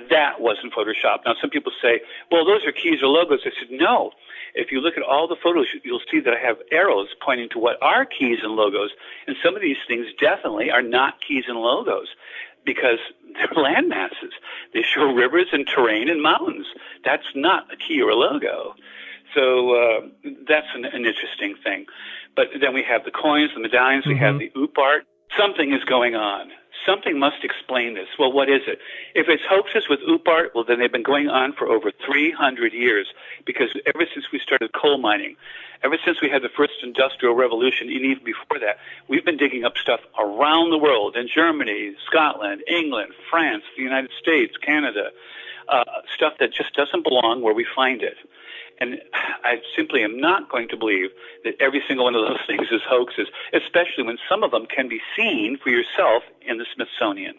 that 0.08 0.40
wasn't 0.40 0.72
photoshopped. 0.72 1.26
Now 1.26 1.34
some 1.40 1.50
people 1.50 1.72
say, 1.82 2.00
well, 2.30 2.44
those 2.44 2.64
are 2.64 2.72
keys 2.72 3.02
or 3.02 3.08
logos. 3.08 3.40
I 3.44 3.50
said, 3.58 3.70
no. 3.70 4.12
If 4.54 4.72
you 4.72 4.80
look 4.80 4.96
at 4.96 5.02
all 5.02 5.28
the 5.28 5.36
photos, 5.42 5.66
you'll 5.84 6.00
see 6.10 6.20
that 6.20 6.34
I 6.34 6.38
have 6.38 6.56
arrows 6.70 7.08
pointing 7.24 7.48
to 7.50 7.58
what 7.58 7.82
are 7.82 8.04
keys 8.04 8.38
and 8.42 8.52
logos. 8.52 8.90
And 9.26 9.36
some 9.42 9.54
of 9.54 9.62
these 9.62 9.76
things 9.86 10.06
definitely 10.20 10.70
are 10.70 10.82
not 10.82 11.14
keys 11.26 11.44
and 11.48 11.58
logos 11.58 12.08
because 12.64 12.98
they're 13.34 13.62
land 13.62 13.88
masses. 13.88 14.32
They 14.74 14.82
show 14.82 15.12
rivers 15.12 15.48
and 15.52 15.66
terrain 15.66 16.08
and 16.08 16.22
mountains. 16.22 16.66
That's 17.04 17.26
not 17.34 17.72
a 17.72 17.76
key 17.76 18.00
or 18.02 18.10
a 18.10 18.16
logo. 18.16 18.74
So 19.34 19.74
uh, 19.74 20.00
that's 20.48 20.66
an, 20.74 20.84
an, 20.84 21.06
interesting 21.06 21.54
thing. 21.62 21.86
But 22.34 22.48
then 22.60 22.74
we 22.74 22.82
have 22.82 23.04
the 23.04 23.12
coins, 23.12 23.52
the 23.54 23.60
medallions, 23.60 24.02
mm-hmm. 24.02 24.12
we 24.12 24.18
have 24.18 24.34
mm-hmm. 24.36 24.58
the 24.58 24.60
OOP 24.60 24.78
art. 24.78 25.04
Something 25.38 25.72
is 25.72 25.84
going 25.84 26.16
on. 26.16 26.50
Something 26.86 27.18
must 27.18 27.44
explain 27.44 27.94
this. 27.94 28.08
Well, 28.18 28.32
what 28.32 28.48
is 28.48 28.62
it? 28.66 28.78
If 29.14 29.28
it's 29.28 29.42
hoaxes 29.48 29.88
with 29.88 30.00
OOP 30.08 30.26
art, 30.26 30.52
well, 30.54 30.64
then 30.64 30.78
they've 30.78 30.90
been 30.90 31.02
going 31.02 31.28
on 31.28 31.52
for 31.52 31.68
over 31.68 31.92
300 32.06 32.72
years 32.72 33.08
because 33.44 33.68
ever 33.86 34.06
since 34.12 34.32
we 34.32 34.38
started 34.38 34.72
coal 34.72 34.98
mining, 34.98 35.36
ever 35.82 35.96
since 36.04 36.20
we 36.20 36.30
had 36.30 36.42
the 36.42 36.48
first 36.48 36.74
industrial 36.82 37.34
revolution, 37.34 37.88
and 37.88 38.00
even 38.00 38.24
before 38.24 38.58
that, 38.60 38.78
we've 39.08 39.24
been 39.24 39.36
digging 39.36 39.64
up 39.64 39.76
stuff 39.76 40.00
around 40.18 40.70
the 40.70 40.78
world 40.78 41.16
in 41.16 41.28
Germany, 41.28 41.94
Scotland, 42.06 42.62
England, 42.66 43.12
France, 43.28 43.64
the 43.76 43.82
United 43.82 44.10
States, 44.18 44.56
Canada, 44.56 45.10
uh, 45.68 45.84
stuff 46.14 46.34
that 46.40 46.52
just 46.52 46.74
doesn't 46.74 47.04
belong 47.04 47.42
where 47.42 47.54
we 47.54 47.66
find 47.76 48.02
it. 48.02 48.16
And 48.80 48.98
I 49.44 49.60
simply 49.76 50.02
am 50.02 50.18
not 50.18 50.50
going 50.50 50.68
to 50.68 50.76
believe 50.76 51.10
that 51.44 51.54
every 51.60 51.82
single 51.86 52.06
one 52.06 52.14
of 52.14 52.26
those 52.26 52.40
things 52.46 52.68
is 52.70 52.80
hoaxes, 52.88 53.28
especially 53.52 54.04
when 54.04 54.18
some 54.28 54.42
of 54.42 54.50
them 54.50 54.66
can 54.66 54.88
be 54.88 55.00
seen 55.16 55.58
for 55.62 55.70
yourself 55.70 56.22
in 56.42 56.58
the 56.58 56.66
Smithsonian. 56.74 57.34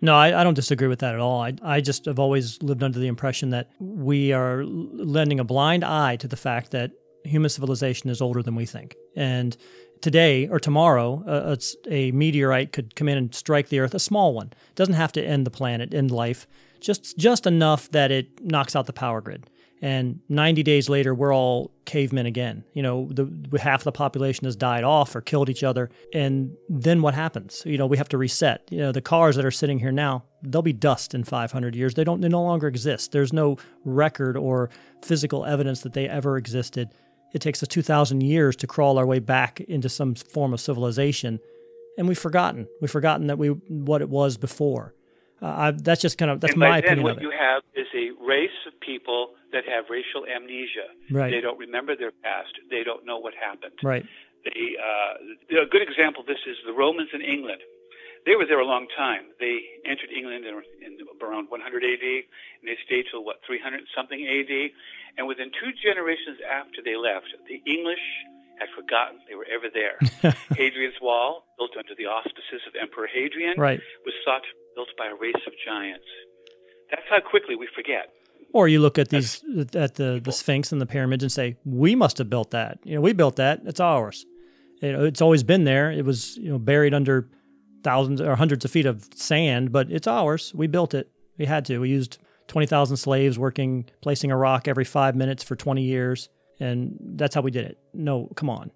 No, 0.00 0.14
I, 0.14 0.40
I, 0.40 0.44
don't 0.44 0.54
disagree 0.54 0.86
with 0.86 1.00
that 1.00 1.14
at 1.14 1.20
all. 1.20 1.42
I, 1.42 1.54
I 1.62 1.80
just 1.80 2.04
have 2.04 2.20
always 2.20 2.62
lived 2.62 2.84
under 2.84 3.00
the 3.00 3.08
impression 3.08 3.50
that 3.50 3.70
we 3.80 4.32
are 4.32 4.64
lending 4.64 5.40
a 5.40 5.44
blind 5.44 5.84
eye 5.84 6.14
to 6.16 6.28
the 6.28 6.36
fact 6.36 6.70
that 6.70 6.92
human 7.24 7.50
civilization 7.50 8.08
is 8.08 8.22
older 8.22 8.40
than 8.40 8.54
we 8.54 8.64
think. 8.64 8.94
And 9.16 9.56
today 10.00 10.46
or 10.46 10.60
tomorrow, 10.60 11.24
uh, 11.26 11.56
a 11.90 12.12
meteorite 12.12 12.72
could 12.72 12.94
come 12.94 13.08
in 13.08 13.18
and 13.18 13.34
strike 13.34 13.70
the 13.70 13.80
Earth, 13.80 13.92
a 13.92 13.98
small 13.98 14.34
one. 14.34 14.52
It 14.52 14.76
doesn't 14.76 14.94
have 14.94 15.10
to 15.12 15.22
end 15.22 15.44
the 15.44 15.50
planet, 15.50 15.92
end 15.92 16.12
life, 16.12 16.46
just 16.80 17.18
just 17.18 17.44
enough 17.44 17.90
that 17.90 18.12
it 18.12 18.44
knocks 18.44 18.76
out 18.76 18.86
the 18.86 18.92
power 18.92 19.20
grid 19.20 19.50
and 19.80 20.20
90 20.28 20.62
days 20.62 20.88
later 20.88 21.14
we're 21.14 21.34
all 21.34 21.70
cavemen 21.84 22.26
again. 22.26 22.64
You 22.74 22.82
know 22.82 23.08
the 23.10 23.58
half 23.58 23.84
the 23.84 23.92
population 23.92 24.44
has 24.44 24.56
died 24.56 24.84
off 24.84 25.14
or 25.14 25.20
killed 25.20 25.48
each 25.48 25.64
other. 25.64 25.90
And 26.12 26.56
then 26.68 27.02
what 27.02 27.14
happens? 27.14 27.62
You 27.64 27.78
know 27.78 27.86
we 27.86 27.96
have 27.96 28.08
to 28.10 28.18
reset. 28.18 28.66
You 28.70 28.78
know 28.78 28.92
the 28.92 29.00
cars 29.02 29.36
that 29.36 29.44
are 29.44 29.50
sitting 29.50 29.78
here 29.78 29.92
now 29.92 30.24
they'll 30.42 30.62
be 30.62 30.72
dust 30.72 31.14
in 31.14 31.24
500 31.24 31.74
years. 31.74 31.94
They 31.94 32.04
don't 32.04 32.20
they 32.20 32.28
no 32.28 32.42
longer 32.42 32.68
exist. 32.68 33.12
There's 33.12 33.32
no 33.32 33.56
record 33.84 34.36
or 34.36 34.70
physical 35.02 35.44
evidence 35.44 35.80
that 35.82 35.92
they 35.92 36.08
ever 36.08 36.36
existed. 36.36 36.90
It 37.34 37.40
takes 37.40 37.62
us 37.62 37.68
2000 37.68 38.22
years 38.22 38.56
to 38.56 38.66
crawl 38.66 38.98
our 38.98 39.06
way 39.06 39.18
back 39.18 39.60
into 39.60 39.88
some 39.88 40.14
form 40.14 40.54
of 40.54 40.60
civilization. 40.60 41.40
And 41.98 42.08
we've 42.08 42.18
forgotten. 42.18 42.68
We've 42.80 42.90
forgotten 42.90 43.26
that 43.26 43.38
we 43.38 43.48
what 43.48 44.00
it 44.00 44.08
was 44.08 44.36
before. 44.36 44.94
Uh, 45.40 45.46
I, 45.46 45.70
that's 45.72 46.00
just 46.00 46.18
kind 46.18 46.30
of 46.30 46.40
that's 46.40 46.52
and 46.52 46.60
my 46.60 46.80
then 46.80 46.84
opinion. 46.84 47.04
What 47.04 47.12
of 47.12 47.18
it. 47.18 47.22
you 47.22 47.32
have 47.38 47.62
is 47.74 47.86
a 47.94 48.10
race 48.24 48.50
of 48.66 48.78
people 48.80 49.30
that 49.52 49.64
have 49.64 49.88
racial 49.88 50.26
amnesia. 50.28 50.92
Right. 51.10 51.30
They 51.30 51.40
don't 51.40 51.58
remember 51.58 51.96
their 51.96 52.12
past. 52.22 52.52
They 52.70 52.84
don't 52.84 53.06
know 53.06 53.18
what 53.18 53.34
happened. 53.34 53.78
Right. 53.82 54.04
They, 54.44 54.76
uh, 54.76 55.62
a 55.62 55.70
good 55.70 55.82
example 55.82 56.22
of 56.22 56.28
this 56.28 56.42
is 56.46 56.56
the 56.66 56.72
Romans 56.72 57.10
in 57.12 57.22
England. 57.22 57.60
They 58.26 58.36
were 58.36 58.44
there 58.44 58.60
a 58.60 58.66
long 58.66 58.86
time. 58.96 59.32
They 59.40 59.80
entered 59.88 60.10
England 60.12 60.44
in, 60.44 60.54
in 60.84 60.98
around 61.22 61.48
100 61.48 61.64
AD, 61.64 62.06
and 62.60 62.66
they 62.66 62.76
stayed 62.84 63.06
till 63.10 63.24
what 63.24 63.40
300 63.46 63.80
something 63.96 64.20
AD. 64.20 64.52
And 65.16 65.26
within 65.26 65.50
two 65.56 65.72
generations 65.80 66.38
after 66.44 66.84
they 66.84 66.96
left, 66.96 67.30
the 67.48 67.62
English 67.64 68.02
had 68.58 68.68
forgotten 68.74 69.22
they 69.30 69.38
were 69.38 69.46
ever 69.46 69.70
there. 69.70 69.96
Hadrian's 70.58 70.98
Wall, 71.00 71.46
built 71.56 71.72
under 71.78 71.94
the 71.94 72.06
auspices 72.10 72.60
of 72.66 72.74
Emperor 72.74 73.06
Hadrian, 73.06 73.54
right. 73.56 73.80
was 74.04 74.14
thought 74.26 74.42
built 74.74 74.90
by 74.98 75.06
a 75.06 75.14
race 75.14 75.42
of 75.46 75.54
giants. 75.64 76.06
That's 76.90 77.06
how 77.08 77.20
quickly 77.22 77.54
we 77.54 77.68
forget. 77.74 78.12
Or 78.52 78.66
you 78.66 78.80
look 78.80 78.98
at 78.98 79.10
these 79.10 79.42
at 79.74 79.94
the, 79.96 80.20
the 80.22 80.32
Sphinx 80.32 80.72
and 80.72 80.80
the 80.80 80.86
pyramids 80.86 81.22
and 81.22 81.30
say, 81.30 81.56
"We 81.64 81.94
must 81.94 82.18
have 82.18 82.30
built 82.30 82.52
that. 82.52 82.78
You 82.82 82.94
know, 82.94 83.00
we 83.00 83.12
built 83.12 83.36
that. 83.36 83.60
It's 83.66 83.80
ours. 83.80 84.24
You 84.80 84.92
know, 84.92 85.04
it's 85.04 85.20
always 85.20 85.42
been 85.42 85.64
there. 85.64 85.90
It 85.90 86.04
was 86.04 86.36
you 86.38 86.50
know 86.50 86.58
buried 86.58 86.94
under 86.94 87.28
thousands 87.82 88.20
or 88.20 88.36
hundreds 88.36 88.64
of 88.64 88.70
feet 88.70 88.86
of 88.86 89.06
sand, 89.14 89.70
but 89.70 89.90
it's 89.90 90.06
ours. 90.06 90.52
We 90.54 90.66
built 90.66 90.94
it. 90.94 91.10
We 91.36 91.44
had 91.44 91.64
to. 91.66 91.78
We 91.78 91.90
used 91.90 92.18
twenty 92.46 92.66
thousand 92.66 92.96
slaves 92.96 93.38
working, 93.38 93.84
placing 94.00 94.30
a 94.30 94.36
rock 94.36 94.66
every 94.66 94.84
five 94.84 95.14
minutes 95.14 95.42
for 95.44 95.54
twenty 95.54 95.82
years, 95.82 96.28
and 96.58 96.96
that's 97.16 97.34
how 97.34 97.42
we 97.42 97.50
did 97.50 97.66
it. 97.66 97.78
No, 97.92 98.30
come 98.34 98.48
on. 98.48 98.72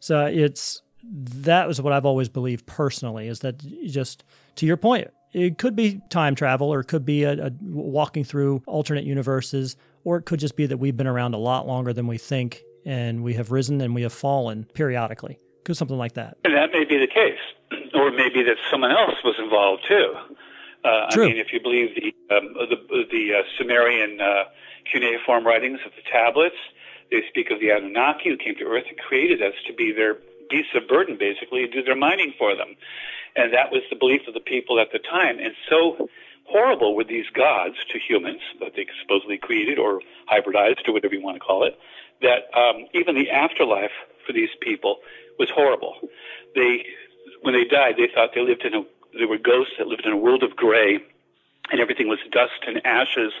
So 0.00 0.24
it's 0.26 0.82
that 1.02 1.66
was 1.66 1.80
what 1.80 1.92
I've 1.92 2.06
always 2.06 2.28
believed 2.28 2.66
personally 2.66 3.28
is 3.28 3.40
that 3.40 3.58
just 3.86 4.24
to 4.56 4.66
your 4.66 4.76
point, 4.76 5.08
it 5.32 5.58
could 5.58 5.76
be 5.76 6.00
time 6.10 6.34
travel 6.34 6.72
or 6.72 6.80
it 6.80 6.86
could 6.86 7.04
be 7.04 7.24
a, 7.24 7.46
a, 7.46 7.52
walking 7.62 8.24
through 8.24 8.62
alternate 8.66 9.04
universes 9.04 9.76
or 10.04 10.16
it 10.16 10.22
could 10.22 10.40
just 10.40 10.56
be 10.56 10.66
that 10.66 10.78
we've 10.78 10.96
been 10.96 11.06
around 11.06 11.34
a 11.34 11.38
lot 11.38 11.66
longer 11.66 11.92
than 11.92 12.06
we 12.06 12.18
think 12.18 12.62
and 12.84 13.22
we 13.22 13.34
have 13.34 13.50
risen 13.50 13.80
and 13.80 13.94
we 13.94 14.02
have 14.02 14.12
fallen 14.12 14.64
periodically 14.74 15.38
could 15.64 15.76
something 15.76 15.98
like 15.98 16.14
that 16.14 16.36
and 16.44 16.54
that 16.54 16.70
may 16.72 16.84
be 16.84 16.98
the 16.98 17.06
case 17.06 17.38
or 17.94 18.10
maybe 18.10 18.42
that 18.42 18.56
someone 18.70 18.90
else 18.90 19.16
was 19.24 19.36
involved 19.38 19.84
too 19.86 20.14
uh, 20.84 21.10
True. 21.10 21.24
I 21.24 21.28
mean, 21.28 21.36
if 21.36 21.52
you 21.52 21.60
believe 21.60 21.94
the 21.94 22.34
um, 22.34 22.54
the, 22.54 23.04
the 23.10 23.34
uh, 23.36 23.42
Sumerian 23.58 24.18
uh, 24.20 24.44
cuneiform 24.90 25.46
writings 25.46 25.78
of 25.84 25.92
the 25.92 26.02
tablets, 26.10 26.56
they 27.10 27.20
speak 27.28 27.50
of 27.50 27.60
the 27.60 27.70
Anunnaki 27.70 28.30
who 28.30 28.36
came 28.36 28.54
to 28.56 28.64
Earth 28.64 28.84
and 28.88 28.96
created 28.98 29.42
us 29.42 29.54
to 29.66 29.74
be 29.74 29.92
their 29.92 30.16
beasts 30.48 30.72
of 30.74 30.88
burden, 30.88 31.16
basically, 31.18 31.64
and 31.64 31.72
do 31.72 31.82
their 31.82 31.96
mining 31.96 32.32
for 32.38 32.56
them. 32.56 32.76
And 33.36 33.52
that 33.52 33.70
was 33.70 33.82
the 33.90 33.96
belief 33.96 34.22
of 34.26 34.34
the 34.34 34.40
people 34.40 34.80
at 34.80 34.92
the 34.92 34.98
time. 34.98 35.38
And 35.38 35.54
so 35.68 36.08
horrible 36.44 36.96
were 36.96 37.04
these 37.04 37.28
gods 37.32 37.76
to 37.92 37.98
humans 37.98 38.40
that 38.58 38.74
they 38.74 38.86
supposedly 39.02 39.38
created 39.38 39.78
or 39.78 40.00
hybridized 40.30 40.88
or 40.88 40.92
whatever 40.92 41.14
you 41.14 41.22
want 41.22 41.36
to 41.36 41.40
call 41.40 41.64
it, 41.64 41.78
that 42.22 42.50
um, 42.58 42.86
even 42.92 43.14
the 43.14 43.30
afterlife 43.30 43.92
for 44.26 44.32
these 44.32 44.50
people 44.60 44.98
was 45.38 45.48
horrible. 45.50 45.96
They, 46.54 46.84
when 47.42 47.54
they 47.54 47.64
died, 47.64 47.94
they 47.96 48.08
thought 48.12 48.30
they 48.34 48.42
lived 48.42 48.64
in 48.64 48.74
a, 48.74 48.82
they 49.18 49.24
were 49.24 49.38
ghosts 49.38 49.74
that 49.78 49.86
lived 49.86 50.06
in 50.06 50.12
a 50.12 50.16
world 50.16 50.42
of 50.42 50.56
gray, 50.56 50.98
and 51.70 51.80
everything 51.80 52.08
was 52.08 52.18
dust 52.30 52.64
and 52.66 52.84
ashes, 52.84 53.32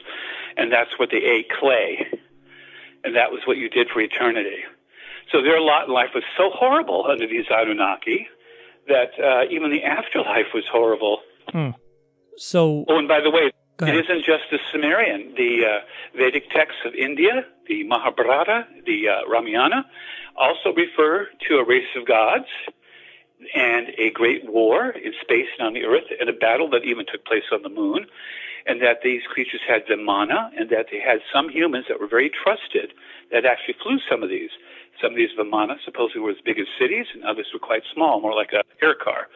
and 0.56 0.72
that's 0.72 0.98
what 0.98 1.10
they 1.10 1.18
ate 1.18 1.50
clay, 1.50 2.06
and 3.04 3.16
that 3.16 3.32
was 3.32 3.40
what 3.44 3.56
you 3.56 3.68
did 3.68 3.88
for 3.88 4.00
eternity. 4.00 4.64
So 5.32 5.42
their 5.42 5.60
lot 5.60 5.88
in 5.88 5.94
life 5.94 6.10
was 6.14 6.24
so 6.36 6.50
horrible 6.50 7.06
under 7.08 7.26
these 7.26 7.46
Anunnaki 7.50 8.28
that 8.90 9.12
uh, 9.22 9.44
even 9.50 9.70
the 9.70 9.82
afterlife 9.84 10.52
was 10.52 10.64
horrible. 10.70 11.20
Hmm. 11.48 11.70
So, 12.36 12.84
oh, 12.88 12.98
and 12.98 13.08
by 13.08 13.20
the 13.20 13.30
way, 13.30 13.50
it 13.88 13.94
isn't 14.04 14.24
just 14.24 14.44
the 14.50 14.58
Sumerian. 14.70 15.32
The 15.36 15.64
uh, 15.64 16.18
Vedic 16.18 16.50
texts 16.50 16.80
of 16.84 16.94
India, 16.94 17.46
the 17.66 17.84
Mahabharata, 17.84 18.66
the 18.84 19.08
uh, 19.08 19.28
Ramayana, 19.28 19.86
also 20.36 20.72
refer 20.74 21.28
to 21.48 21.54
a 21.56 21.64
race 21.64 21.88
of 21.96 22.06
gods 22.06 22.46
and 23.54 23.88
a 23.96 24.10
great 24.10 24.50
war 24.50 24.90
in 24.90 25.12
space 25.20 25.48
and 25.58 25.66
on 25.66 25.72
the 25.72 25.84
earth, 25.84 26.04
and 26.20 26.28
a 26.28 26.32
battle 26.32 26.68
that 26.70 26.84
even 26.84 27.06
took 27.10 27.24
place 27.24 27.48
on 27.52 27.62
the 27.62 27.70
moon, 27.70 28.06
and 28.66 28.82
that 28.82 29.00
these 29.02 29.22
creatures 29.22 29.60
had 29.66 29.86
Vimana, 29.86 30.50
and 30.58 30.68
that 30.68 30.86
they 30.92 31.00
had 31.00 31.20
some 31.32 31.48
humans 31.48 31.86
that 31.88 31.98
were 31.98 32.08
very 32.08 32.30
trusted 32.30 32.92
that 33.32 33.46
actually 33.46 33.76
flew 33.82 33.98
some 34.10 34.22
of 34.22 34.28
these. 34.28 34.50
Some 35.00 35.12
of 35.12 35.16
these 35.16 35.30
Vimana 35.38 35.76
supposedly 35.84 36.20
were 36.20 36.30
as 36.30 36.42
big 36.44 36.58
as 36.58 36.66
cities, 36.78 37.06
and 37.14 37.24
others 37.24 37.46
were 37.52 37.60
quite 37.60 37.82
small, 37.94 38.20
more 38.20 38.34
like 38.34 38.52
a 38.52 38.62
air 38.84 38.94
car. 38.94 39.28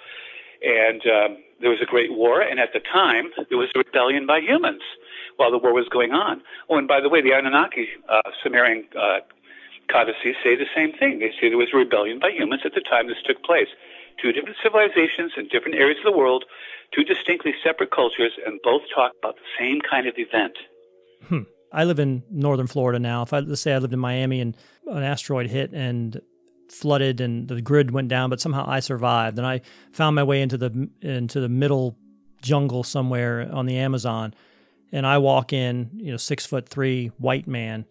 And 0.62 1.02
um, 1.06 1.30
there 1.60 1.70
was 1.70 1.80
a 1.82 1.86
great 1.86 2.12
war, 2.12 2.40
and 2.40 2.58
at 2.58 2.72
the 2.72 2.80
time, 2.80 3.30
there 3.48 3.58
was 3.58 3.68
a 3.74 3.78
rebellion 3.78 4.26
by 4.26 4.40
humans 4.40 4.82
while 5.36 5.50
the 5.50 5.58
war 5.58 5.72
was 5.74 5.88
going 5.88 6.12
on. 6.12 6.42
Oh, 6.68 6.78
and 6.78 6.88
by 6.88 7.00
the 7.00 7.08
way, 7.08 7.20
the 7.20 7.32
Anunnaki 7.32 7.88
uh, 8.08 8.22
Sumerian 8.42 8.84
uh, 8.96 9.20
codices 9.90 10.36
say 10.42 10.56
the 10.56 10.70
same 10.74 10.92
thing. 10.92 11.18
They 11.18 11.32
say 11.40 11.48
there 11.48 11.58
was 11.58 11.72
a 11.72 11.76
rebellion 11.76 12.18
by 12.18 12.30
humans 12.30 12.62
at 12.64 12.74
the 12.74 12.80
time 12.80 13.08
this 13.08 13.20
took 13.26 13.42
place. 13.42 13.68
Two 14.22 14.32
different 14.32 14.56
civilizations 14.62 15.32
in 15.36 15.48
different 15.48 15.76
areas 15.76 15.98
of 15.98 16.12
the 16.12 16.16
world, 16.16 16.44
two 16.94 17.02
distinctly 17.02 17.52
separate 17.62 17.90
cultures, 17.90 18.32
and 18.46 18.60
both 18.62 18.82
talk 18.94 19.12
about 19.18 19.36
the 19.36 19.50
same 19.58 19.80
kind 19.80 20.06
of 20.06 20.14
event. 20.16 20.56
Hmm. 21.28 21.50
I 21.74 21.84
live 21.84 21.98
in 21.98 22.22
northern 22.30 22.68
Florida 22.68 22.98
now. 22.98 23.22
If 23.22 23.32
I 23.32 23.40
let's 23.40 23.60
say 23.60 23.74
I 23.74 23.78
lived 23.78 23.92
in 23.92 23.98
Miami 23.98 24.40
and 24.40 24.56
an 24.86 25.02
asteroid 25.02 25.50
hit 25.50 25.72
and 25.72 26.20
flooded 26.70 27.20
and 27.20 27.48
the 27.48 27.60
grid 27.60 27.90
went 27.90 28.08
down, 28.08 28.30
but 28.30 28.40
somehow 28.40 28.64
I 28.66 28.80
survived 28.80 29.38
and 29.38 29.46
I 29.46 29.60
found 29.92 30.14
my 30.16 30.22
way 30.22 30.40
into 30.40 30.56
the 30.56 30.88
into 31.02 31.40
the 31.40 31.48
middle 31.48 31.98
jungle 32.40 32.84
somewhere 32.84 33.48
on 33.52 33.66
the 33.66 33.76
Amazon, 33.76 34.34
and 34.92 35.06
I 35.06 35.18
walk 35.18 35.52
in, 35.52 35.90
you 35.94 36.12
know, 36.12 36.16
six 36.16 36.46
foot 36.46 36.68
three 36.68 37.08
white 37.18 37.48
man, 37.48 37.86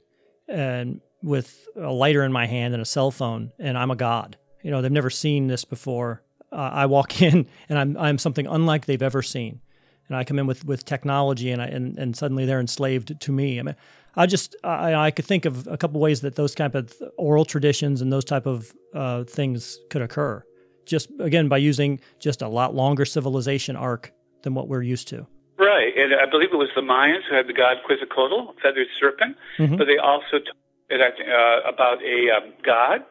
and 0.48 1.02
with 1.22 1.68
a 1.76 1.92
lighter 1.92 2.24
in 2.24 2.32
my 2.32 2.46
hand 2.46 2.74
and 2.74 2.82
a 2.82 2.86
cell 2.86 3.12
phone, 3.12 3.52
and 3.60 3.78
I'm 3.78 3.92
a 3.92 3.96
god. 3.96 4.38
You 4.64 4.72
know, 4.72 4.82
they've 4.82 4.92
never 4.92 5.10
seen 5.10 5.48
this 5.48 5.66
before. 5.66 6.24
Uh, 6.52 6.70
I 6.72 6.86
walk 6.86 7.22
in 7.22 7.48
and 7.68 7.78
I'm 7.78 7.98
I'm 7.98 8.18
something 8.18 8.48
unlike 8.48 8.86
they've 8.86 9.02
ever 9.02 9.22
seen 9.22 9.60
and 10.08 10.18
I 10.18 10.24
come 10.24 10.40
in 10.40 10.48
with, 10.48 10.66
with 10.66 10.86
technology 10.86 11.52
and, 11.52 11.62
I, 11.62 11.66
and 11.66 11.98
and 11.98 12.16
suddenly 12.16 12.46
they're 12.46 12.60
enslaved 12.60 13.20
to 13.20 13.32
me. 13.32 13.60
I 13.60 13.64
mean, 13.64 13.76
I 14.16 14.26
just 14.26 14.56
I, 14.64 14.94
I 14.94 15.12
could 15.12 15.26
think 15.26 15.46
of 15.46 15.68
a 15.68 15.78
couple 15.78 16.00
ways 16.00 16.22
that 16.22 16.36
those 16.36 16.54
type 16.54 16.76
of 16.76 16.94
oral 17.18 17.46
traditions 17.46 18.02
and 18.02 18.12
those 18.12 18.26
type 18.26 18.46
of 18.46 18.74
uh, 18.94 19.24
things 19.24 19.80
could 19.90 20.02
occur. 20.02 20.44
Just 20.86 21.10
again 21.20 21.48
by 21.48 21.58
using 21.58 22.00
just 22.20 22.42
a 22.42 22.48
lot 22.48 22.76
longer 22.76 23.06
civilization 23.06 23.76
arc 23.76 24.12
than 24.44 24.54
what 24.54 24.68
we're 24.68 24.82
used 24.84 25.08
to. 25.10 25.26
Right, 25.58 25.94
and 25.96 26.14
I 26.16 26.30
believe 26.30 26.50
it 26.52 26.58
was 26.58 26.70
the 26.76 26.82
Mayans 26.82 27.22
who 27.30 27.36
had 27.36 27.48
the 27.48 27.54
god 27.54 27.78
Quetzalcoatl, 27.86 28.54
feathered 28.62 28.88
serpent, 29.00 29.38
mm-hmm. 29.58 29.78
but 29.78 29.86
they 29.86 29.98
also 29.98 30.40
talked 30.40 30.50
uh, 30.92 31.70
about 31.70 32.04
a 32.04 32.30
um, 32.36 32.54
god 32.66 33.06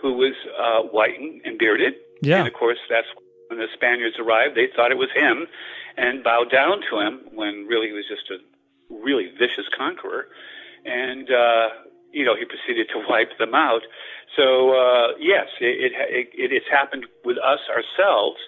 who 0.00 0.12
was 0.12 0.34
uh, 0.58 0.82
white 0.82 1.18
and 1.44 1.58
bearded. 1.58 1.94
Yeah. 2.22 2.38
And 2.38 2.48
of 2.48 2.54
course, 2.54 2.78
that's 2.88 3.06
when 3.48 3.58
the 3.58 3.66
Spaniards 3.74 4.16
arrived. 4.18 4.56
They 4.56 4.68
thought 4.74 4.90
it 4.90 4.98
was 4.98 5.08
him, 5.14 5.46
and 5.96 6.22
bowed 6.22 6.50
down 6.50 6.80
to 6.90 7.00
him 7.00 7.20
when 7.34 7.66
really 7.66 7.88
he 7.88 7.92
was 7.92 8.04
just 8.08 8.30
a 8.30 8.38
really 8.94 9.28
vicious 9.38 9.66
conqueror. 9.76 10.28
And, 10.84 11.30
uh, 11.30 11.68
you 12.12 12.24
know, 12.24 12.36
he 12.36 12.44
proceeded 12.44 12.88
to 12.94 13.02
wipe 13.08 13.36
them 13.38 13.54
out. 13.54 13.82
So, 14.36 14.76
uh, 14.76 15.08
yes, 15.18 15.46
it, 15.60 15.92
it, 15.92 16.28
it, 16.34 16.52
it's 16.52 16.66
happened 16.70 17.06
with 17.24 17.38
us 17.38 17.60
ourselves, 17.70 18.38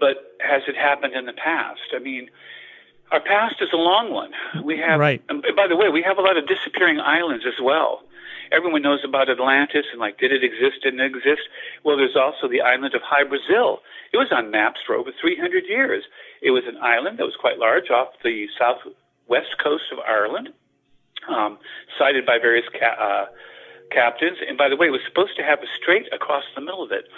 but 0.00 0.36
has 0.40 0.62
it 0.68 0.76
happened 0.76 1.14
in 1.14 1.26
the 1.26 1.32
past? 1.32 1.92
I 1.94 1.98
mean, 1.98 2.30
our 3.10 3.20
past 3.20 3.56
is 3.60 3.68
a 3.72 3.76
long 3.76 4.10
one. 4.12 4.32
We 4.64 4.78
have, 4.78 5.00
right. 5.00 5.22
and 5.28 5.42
by 5.56 5.66
the 5.66 5.76
way, 5.76 5.88
we 5.88 6.02
have 6.02 6.18
a 6.18 6.20
lot 6.22 6.36
of 6.36 6.46
disappearing 6.46 7.00
islands 7.00 7.44
as 7.46 7.60
well. 7.62 8.02
Everyone 8.52 8.80
knows 8.80 9.00
about 9.04 9.28
Atlantis 9.28 9.86
and 9.92 10.00
like, 10.00 10.18
did 10.18 10.32
it 10.32 10.42
exist? 10.44 10.82
Didn't 10.82 11.00
it 11.00 11.14
exist? 11.16 11.42
Well, 11.84 11.96
there's 11.96 12.16
also 12.16 12.48
the 12.48 12.62
island 12.62 12.94
of 12.94 13.02
Hy-Brasil. 13.02 13.80
It 14.12 14.16
was 14.16 14.28
on 14.32 14.50
maps 14.50 14.80
for 14.86 14.94
over 14.94 15.10
300 15.20 15.64
years. 15.68 16.04
It 16.42 16.50
was 16.50 16.64
an 16.66 16.76
island 16.78 17.18
that 17.18 17.24
was 17.24 17.36
quite 17.36 17.58
large 17.58 17.90
off 17.90 18.08
the 18.22 18.46
southwest 18.58 19.58
coast 19.62 19.84
of 19.92 19.98
Ireland, 20.00 20.50
um, 21.28 21.58
sighted 21.98 22.24
by 22.24 22.38
various 22.38 22.66
ca- 22.72 22.98
uh, 22.98 23.26
captains. 23.90 24.38
And 24.46 24.56
by 24.56 24.68
the 24.68 24.76
way, 24.76 24.86
it 24.86 24.90
was 24.90 25.02
supposed 25.06 25.36
to 25.36 25.42
have 25.42 25.60
a 25.60 25.70
strait 25.80 26.06
across 26.12 26.44
the 26.54 26.60
middle 26.60 26.82
of 26.82 26.92
it, 26.92 27.08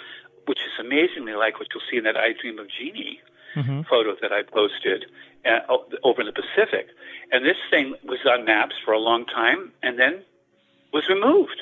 which 0.45 0.59
is 0.59 0.73
amazingly 0.79 1.33
like 1.33 1.59
what 1.59 1.67
you'll 1.73 1.83
see 1.89 1.97
in 1.97 2.03
that 2.05 2.17
I 2.17 2.33
Dream 2.33 2.59
of 2.59 2.67
Jeannie 2.69 3.21
mm-hmm. 3.55 3.81
photo 3.83 4.15
that 4.21 4.31
I 4.31 4.43
posted 4.43 5.05
uh, 5.45 5.59
over 6.03 6.21
in 6.21 6.27
the 6.27 6.33
Pacific. 6.33 6.87
And 7.31 7.45
this 7.45 7.57
thing 7.69 7.95
was 8.03 8.19
on 8.25 8.45
maps 8.45 8.75
for 8.83 8.93
a 8.93 8.99
long 8.99 9.25
time 9.25 9.71
and 9.83 9.99
then 9.99 10.23
was 10.93 11.07
removed. 11.09 11.61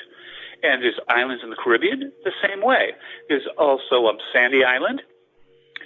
And 0.62 0.82
there's 0.82 0.98
islands 1.08 1.42
in 1.42 1.50
the 1.50 1.56
Caribbean 1.56 2.12
the 2.24 2.32
same 2.42 2.62
way. 2.62 2.92
There's 3.28 3.46
also 3.56 4.06
um, 4.06 4.18
Sandy 4.32 4.64
Island 4.64 5.02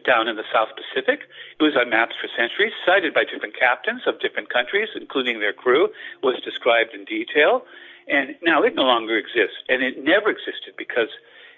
down 0.03 0.29
in 0.29 0.37
the 0.37 0.45
South 0.53 0.69
Pacific. 0.75 1.29
It 1.59 1.63
was 1.63 1.77
on 1.77 1.91
maps 1.91 2.15
for 2.21 2.29
centuries, 2.37 2.73
sighted 2.85 3.15
by 3.15 3.25
different 3.25 3.59
captains 3.59 4.03
of 4.07 4.21
different 4.21 4.51
countries, 4.51 4.89
including 4.95 5.41
their 5.41 5.53
crew, 5.53 5.89
was 6.23 6.41
described 6.43 6.95
in 6.95 7.05
detail. 7.05 7.63
And 8.09 8.35
now 8.43 8.63
it 8.63 8.75
no 8.75 8.83
longer 8.85 9.17
exists. 9.17 9.63
And 9.69 9.83
it 9.83 10.03
never 10.03 10.31
existed 10.31 10.75
because 10.77 11.09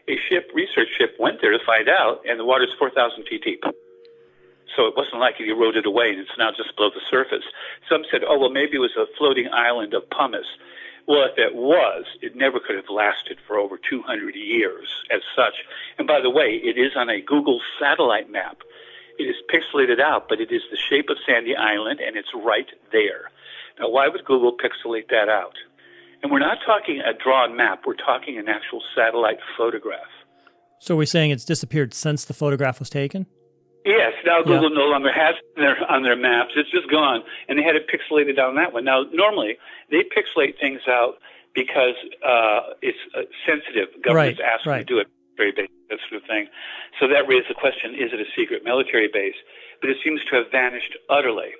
a 0.09 0.16
ship, 0.28 0.51
research 0.55 0.89
ship, 0.97 1.16
went 1.18 1.41
there 1.41 1.51
to 1.51 1.64
find 1.64 1.89
out, 1.89 2.22
and 2.28 2.39
the 2.39 2.45
water's 2.45 2.74
4,000 2.78 3.24
feet 3.26 3.43
deep. 3.43 3.64
So 4.74 4.87
it 4.87 4.95
wasn't 4.97 5.20
like 5.20 5.41
it 5.41 5.49
eroded 5.49 5.87
away 5.87 6.11
and 6.11 6.20
it's 6.20 6.37
now 6.39 6.51
just 6.51 6.76
below 6.76 6.91
the 6.91 7.01
surface. 7.09 7.45
Some 7.89 8.05
said, 8.11 8.22
oh, 8.28 8.39
well, 8.39 8.51
maybe 8.51 8.76
it 8.76 8.84
was 8.84 8.95
a 8.99 9.07
floating 9.16 9.49
island 9.53 9.95
of 9.95 10.09
pumice. 10.11 10.47
Well, 11.07 11.24
if 11.24 11.38
it 11.38 11.54
was, 11.54 12.04
it 12.20 12.34
never 12.34 12.59
could 12.59 12.74
have 12.76 12.90
lasted 12.90 13.38
for 13.46 13.59
over 13.59 13.78
200 13.78 14.34
years 14.34 14.88
as 15.12 15.22
such. 15.36 15.54
And 15.98 16.07
by 16.07 16.20
the 16.20 16.30
way, 16.30 16.61
it 16.62 16.76
is 16.76 16.92
on 16.96 17.09
a 17.09 17.20
Google 17.20 17.61
satellite 17.78 18.30
map. 18.30 18.59
It 19.18 19.24
is 19.24 19.36
pixelated 19.48 20.00
out, 20.00 20.28
but 20.28 20.40
it 20.40 20.50
is 20.50 20.62
the 20.70 20.76
shape 20.76 21.09
of 21.09 21.16
Sandy 21.24 21.54
Island, 21.54 22.00
and 22.00 22.16
it's 22.16 22.34
right 22.34 22.66
there. 22.90 23.30
Now, 23.78 23.88
why 23.88 24.09
would 24.09 24.24
Google 24.24 24.57
pixelate 24.57 25.09
that 25.11 25.28
out? 25.28 25.54
And 26.22 26.32
we're 26.32 26.40
not 26.40 26.59
talking 26.66 27.00
a 27.00 27.12
drawn 27.12 27.57
map, 27.57 27.82
we're 27.86 27.94
talking 27.94 28.36
an 28.38 28.48
actual 28.48 28.82
satellite 28.94 29.38
photograph. 29.57 30.11
So 30.80 30.96
we're 30.96 31.07
saying 31.07 31.30
it's 31.30 31.44
disappeared 31.44 31.94
since 31.94 32.24
the 32.24 32.34
photograph 32.34 32.80
was 32.80 32.90
taken? 32.90 33.26
Yes, 33.87 34.14
now 34.26 34.43
Google 34.43 34.70
yeah. 34.70 34.82
no 34.82 34.87
longer 34.91 35.12
has 35.12 35.37
their 35.55 35.78
on 35.89 36.03
their 36.03 36.16
maps. 36.16 36.51
It's 36.57 36.70
just 36.70 36.91
gone, 36.91 37.22
and 37.49 37.57
they 37.57 37.62
had 37.62 37.76
it 37.76 37.87
pixelated 37.87 38.37
on 38.37 38.57
that 38.57 38.72
one. 38.72 38.84
Now, 38.84 39.05
normally 39.12 39.59
they 39.93 40.03
pixelate 40.03 40.59
things 40.59 40.80
out 40.89 41.18
because 41.55 41.95
uh, 42.26 42.74
it's 42.82 42.99
uh, 43.14 43.22
sensitive. 43.47 43.95
Governments 44.03 44.41
right, 44.41 44.59
ask 44.59 44.66
right. 44.66 44.78
them 44.78 44.87
to 44.87 44.95
do 44.95 44.99
it 44.99 45.07
very 45.37 45.53
basic, 45.53 45.70
that 45.89 46.01
sort 46.11 46.20
of 46.20 46.26
thing. 46.26 46.49
So 46.99 47.07
that 47.07 47.28
raised 47.28 47.49
the 47.49 47.55
question: 47.55 47.95
Is 47.95 48.11
it 48.12 48.18
a 48.18 48.26
secret 48.37 48.64
military 48.64 49.07
base? 49.07 49.39
But 49.80 49.91
it 49.91 49.99
seems 50.03 50.20
to 50.30 50.37
have 50.43 50.51
vanished 50.51 50.99
utterly. 51.09 51.55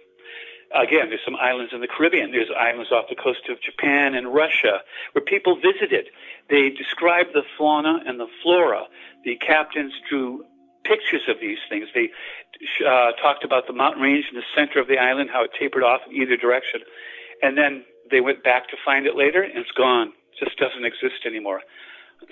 Again, 0.75 1.11
there's 1.11 1.23
some 1.25 1.37
islands 1.37 1.73
in 1.73 1.81
the 1.81 1.87
Caribbean. 1.87 2.33
There's 2.33 2.51
islands 2.51 2.91
off 2.91 3.07
the 3.09 3.15
coast 3.15 3.47
of 3.49 3.63
Japan 3.63 4.17
and 4.17 4.35
Russia 4.35 4.83
where 5.13 5.25
people 5.25 5.55
visited. 5.55 6.11
They 6.51 6.71
described 6.71 7.31
the 7.35 7.45
fauna 7.57 8.03
and 8.05 8.19
the 8.19 8.27
flora. 8.43 8.91
The 9.25 9.37
captains 9.37 9.93
drew 10.11 10.45
pictures 10.87 11.23
of 11.29 11.37
these 11.41 11.59
things. 11.69 11.89
They 11.95 12.11
uh, 12.87 13.13
talked 13.21 13.45
about 13.45 13.67
the 13.67 13.73
mountain 13.73 14.03
range 14.03 14.27
in 14.31 14.37
the 14.37 14.47
center 14.55 14.81
of 14.81 14.89
the 14.89 14.99
island, 14.99 15.31
how 15.33 15.45
it 15.45 15.51
tapered 15.59 15.83
off 15.83 16.01
in 16.09 16.17
either 16.17 16.37
direction. 16.37 16.81
And 17.43 17.57
then 17.59 17.85
they 18.11 18.21
went 18.21 18.43
back 18.43 18.69
to 18.69 18.77
find 18.85 19.07
it 19.07 19.17
later, 19.17 19.43
and 19.43 19.59
it's 19.59 19.73
gone. 19.73 20.13
It 20.33 20.45
just 20.45 20.59
doesn't 20.59 20.85
exist 20.85 21.27
anymore. 21.27 21.61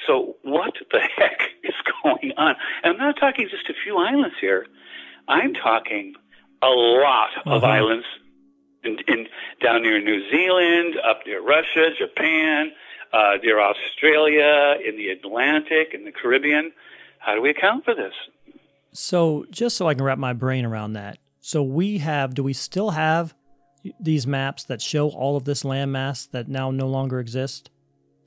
So 0.06 0.36
what 0.42 0.74
the 0.90 1.00
heck 1.16 1.40
is 1.62 1.74
going 2.02 2.32
on? 2.36 2.56
And 2.82 2.94
I'm 2.94 2.98
not 2.98 3.16
talking 3.18 3.48
just 3.50 3.68
a 3.68 3.74
few 3.84 3.98
islands 3.98 4.36
here. 4.40 4.66
I'm 5.28 5.54
talking 5.54 6.14
a 6.62 6.68
lot 6.68 7.30
of 7.46 7.62
uh-huh. 7.62 7.72
islands 7.72 8.06
in, 8.82 8.98
in 9.08 9.26
down 9.62 9.82
near 9.82 10.00
New 10.02 10.30
Zealand, 10.30 10.96
up 11.08 11.20
near 11.26 11.42
Russia, 11.42 11.90
Japan, 11.98 12.72
uh, 13.12 13.36
near 13.42 13.60
Australia, 13.60 14.76
in 14.86 14.96
the 14.96 15.08
Atlantic, 15.08 15.94
in 15.94 16.04
the 16.04 16.12
Caribbean. 16.12 16.72
How 17.18 17.34
do 17.34 17.40
we 17.40 17.50
account 17.50 17.84
for 17.84 17.94
this? 17.94 18.12
So, 18.94 19.44
just 19.50 19.76
so 19.76 19.88
I 19.88 19.94
can 19.94 20.04
wrap 20.04 20.18
my 20.18 20.32
brain 20.32 20.64
around 20.64 20.92
that, 20.92 21.18
so 21.40 21.62
we 21.62 21.98
have, 21.98 22.32
do 22.32 22.44
we 22.44 22.52
still 22.52 22.90
have 22.90 23.34
these 23.98 24.26
maps 24.26 24.64
that 24.64 24.80
show 24.80 25.10
all 25.10 25.36
of 25.36 25.44
this 25.44 25.64
landmass 25.64 26.30
that 26.30 26.48
now 26.48 26.70
no 26.70 26.86
longer 26.86 27.18
exist? 27.18 27.70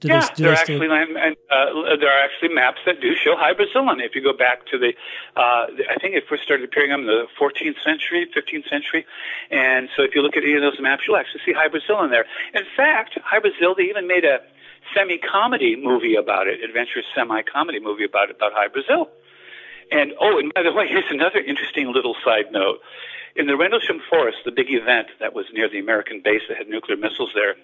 Do 0.01 0.09
yeah, 0.09 0.27
they, 0.35 0.43
there 0.43 0.51
are 0.51 0.55
actually 0.55 0.87
uh, 0.87 1.95
there 1.97 2.11
are 2.11 2.23
actually 2.23 2.49
maps 2.49 2.77
that 2.85 3.01
do 3.01 3.15
show 3.15 3.35
Hy 3.35 3.53
Brasil 3.53 3.89
If 3.97 4.13
you 4.13 4.21
go 4.21 4.33
back 4.33 4.67
to 4.67 4.77
the, 4.77 4.93
uh, 5.35 5.65
I 5.89 5.95
think 5.99 6.13
it 6.13 6.25
first 6.29 6.43
started 6.43 6.65
appearing 6.65 6.91
in 6.91 7.07
the 7.07 7.25
14th 7.39 7.81
century, 7.83 8.29
15th 8.35 8.69
century, 8.69 9.07
and 9.49 9.89
so 9.95 10.03
if 10.03 10.13
you 10.13 10.21
look 10.21 10.37
at 10.37 10.43
any 10.43 10.53
of 10.53 10.61
those 10.61 10.79
maps, 10.79 11.03
you'll 11.07 11.17
actually 11.17 11.41
see 11.45 11.53
Hy 11.53 11.69
Brasil 11.69 12.03
in 12.03 12.11
there. 12.11 12.25
In 12.53 12.65
fact, 12.75 13.17
Hy 13.23 13.39
Brasil, 13.39 13.73
they 13.73 13.85
even 13.85 14.05
made 14.05 14.25
a 14.25 14.41
semi-comedy 14.93 15.75
movie 15.75 16.15
about 16.15 16.47
it, 16.47 16.61
adventure 16.61 17.01
semi-comedy 17.15 17.79
movie 17.79 18.03
about 18.03 18.29
it, 18.29 18.35
about 18.35 18.51
Hy 18.53 18.67
Brasil. 18.67 19.09
And 19.91 20.13
oh, 20.19 20.39
and 20.39 20.53
by 20.53 20.63
the 20.63 20.73
way, 20.73 20.87
here's 20.87 21.09
another 21.09 21.39
interesting 21.39 21.91
little 21.91 22.15
side 22.23 22.51
note. 22.51 22.79
In 23.35 23.47
the 23.47 23.55
Rendlesham 23.55 24.01
Forest, 24.09 24.39
the 24.45 24.51
big 24.51 24.67
event 24.69 25.07
that 25.19 25.33
was 25.33 25.45
near 25.53 25.69
the 25.69 25.79
American 25.79 26.21
base 26.23 26.41
that 26.49 26.57
had 26.57 26.67
nuclear 26.67 26.97
missiles 26.97 27.31
there, 27.35 27.55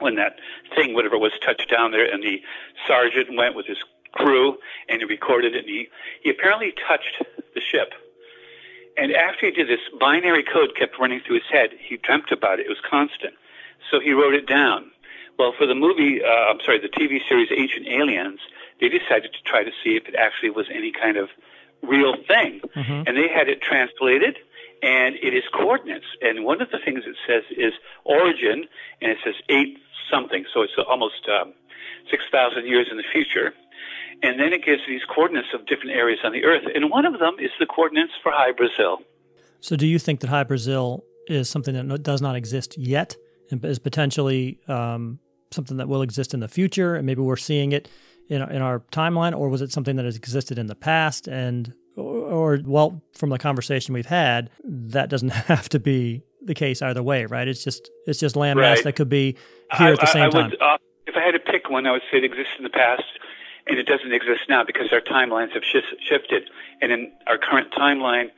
when 0.00 0.16
that 0.16 0.36
thing, 0.74 0.92
whatever 0.92 1.16
was, 1.18 1.32
touched 1.44 1.70
down 1.70 1.92
there, 1.92 2.04
and 2.04 2.22
the 2.22 2.42
sergeant 2.86 3.36
went 3.36 3.54
with 3.54 3.66
his 3.66 3.78
crew 4.12 4.56
and 4.88 5.00
he 5.00 5.04
recorded 5.04 5.54
it, 5.54 5.60
and 5.60 5.68
he, 5.68 5.88
he 6.22 6.30
apparently 6.30 6.72
touched 6.86 7.22
the 7.54 7.60
ship. 7.60 7.92
And 8.96 9.12
after 9.12 9.46
he 9.46 9.52
did 9.52 9.68
this, 9.68 9.80
binary 9.98 10.44
code 10.44 10.76
kept 10.78 10.98
running 10.98 11.20
through 11.20 11.36
his 11.36 11.50
head. 11.50 11.70
He 11.78 11.96
dreamt 11.96 12.30
about 12.30 12.60
it. 12.60 12.66
It 12.66 12.68
was 12.68 12.82
constant. 12.88 13.34
So 13.90 13.98
he 13.98 14.12
wrote 14.12 14.34
it 14.34 14.46
down. 14.46 14.90
Well, 15.36 15.52
for 15.56 15.66
the 15.66 15.74
movie, 15.74 16.22
uh, 16.22 16.50
I'm 16.50 16.60
sorry, 16.64 16.78
the 16.78 16.88
TV 16.88 17.18
series 17.28 17.48
Ancient 17.50 17.88
Aliens, 17.88 18.38
they 18.80 18.88
decided 18.88 19.32
to 19.32 19.42
try 19.44 19.64
to 19.64 19.72
see 19.82 19.96
if 19.96 20.06
it 20.06 20.14
actually 20.14 20.50
was 20.50 20.66
any 20.72 20.92
kind 20.92 21.16
of 21.16 21.28
real 21.88 22.14
thing. 22.26 22.60
Mm-hmm. 22.74 23.06
And 23.06 23.16
they 23.16 23.28
had 23.28 23.48
it 23.48 23.60
translated 23.60 24.36
and 24.84 25.16
it 25.16 25.34
is 25.34 25.44
coordinates. 25.52 26.04
And 26.20 26.44
one 26.44 26.60
of 26.60 26.70
the 26.70 26.78
things 26.84 27.04
it 27.06 27.16
says 27.26 27.44
is 27.56 27.72
origin, 28.04 28.66
and 29.00 29.10
it 29.10 29.18
says 29.24 29.34
eight 29.48 29.78
something, 30.10 30.44
so 30.52 30.62
it's 30.62 30.74
almost 30.88 31.26
um, 31.28 31.54
6,000 32.10 32.66
years 32.66 32.88
in 32.90 32.98
the 32.98 33.04
future. 33.10 33.54
And 34.22 34.38
then 34.38 34.52
it 34.52 34.64
gives 34.64 34.82
these 34.86 35.00
coordinates 35.04 35.48
of 35.54 35.66
different 35.66 35.92
areas 35.92 36.20
on 36.22 36.32
the 36.32 36.44
Earth. 36.44 36.64
And 36.74 36.90
one 36.90 37.06
of 37.06 37.18
them 37.18 37.36
is 37.38 37.50
the 37.58 37.66
coordinates 37.66 38.12
for 38.22 38.30
Hy 38.32 38.52
Brasil. 38.52 38.98
So, 39.60 39.76
do 39.76 39.86
you 39.86 39.98
think 39.98 40.20
that 40.20 40.28
Hy 40.28 40.44
Brasil 40.44 41.04
is 41.26 41.48
something 41.48 41.74
that 41.74 42.02
does 42.02 42.20
not 42.20 42.36
exist 42.36 42.76
yet 42.76 43.16
and 43.50 43.64
is 43.64 43.78
potentially 43.78 44.60
um, 44.68 45.18
something 45.50 45.78
that 45.78 45.88
will 45.88 46.02
exist 46.02 46.34
in 46.34 46.40
the 46.40 46.48
future? 46.48 46.94
And 46.94 47.06
maybe 47.06 47.22
we're 47.22 47.36
seeing 47.36 47.72
it 47.72 47.88
in, 48.28 48.42
in 48.42 48.62
our 48.62 48.80
timeline, 48.92 49.36
or 49.36 49.48
was 49.48 49.62
it 49.62 49.72
something 49.72 49.96
that 49.96 50.04
has 50.04 50.16
existed 50.16 50.58
in 50.58 50.66
the 50.66 50.74
past? 50.74 51.28
And 51.28 51.74
or 51.96 52.58
well 52.64 53.02
from 53.12 53.30
the 53.30 53.38
conversation 53.38 53.94
we've 53.94 54.06
had 54.06 54.50
that 54.64 55.08
doesn't 55.08 55.28
have 55.32 55.68
to 55.68 55.78
be 55.78 56.22
the 56.42 56.54
case 56.54 56.82
either 56.82 57.02
way 57.02 57.24
right? 57.26 57.46
It's 57.48 57.62
just 57.62 57.90
it's 58.06 58.18
just 58.18 58.34
landmass 58.34 58.76
right. 58.76 58.84
that 58.84 58.92
could 58.96 59.08
be 59.08 59.36
here 59.76 59.88
I, 59.88 59.92
at 59.92 60.00
the 60.00 60.06
same 60.06 60.22
I, 60.22 60.26
I 60.26 60.30
time. 60.30 60.50
would, 60.50 60.60
uh, 60.60 60.78
if 61.06 61.16
i 61.16 61.20
had 61.20 61.32
to 61.32 61.38
pick 61.38 61.70
one 61.70 61.86
i 61.86 61.92
would 61.92 62.02
say 62.10 62.18
it 62.18 62.24
exists 62.24 62.54
in 62.58 62.64
the 62.64 62.70
past 62.70 63.04
and 63.66 63.78
it 63.78 63.86
doesn't 63.86 64.12
exist 64.12 64.42
now 64.48 64.64
because 64.64 64.92
our 64.92 65.00
timelines 65.00 65.52
have 65.52 65.62
sh- 65.64 65.96
shifted. 66.06 66.50
And 66.82 66.92
in 66.92 67.12
our 67.26 67.38
current 67.38 67.72
timeline 67.72 68.30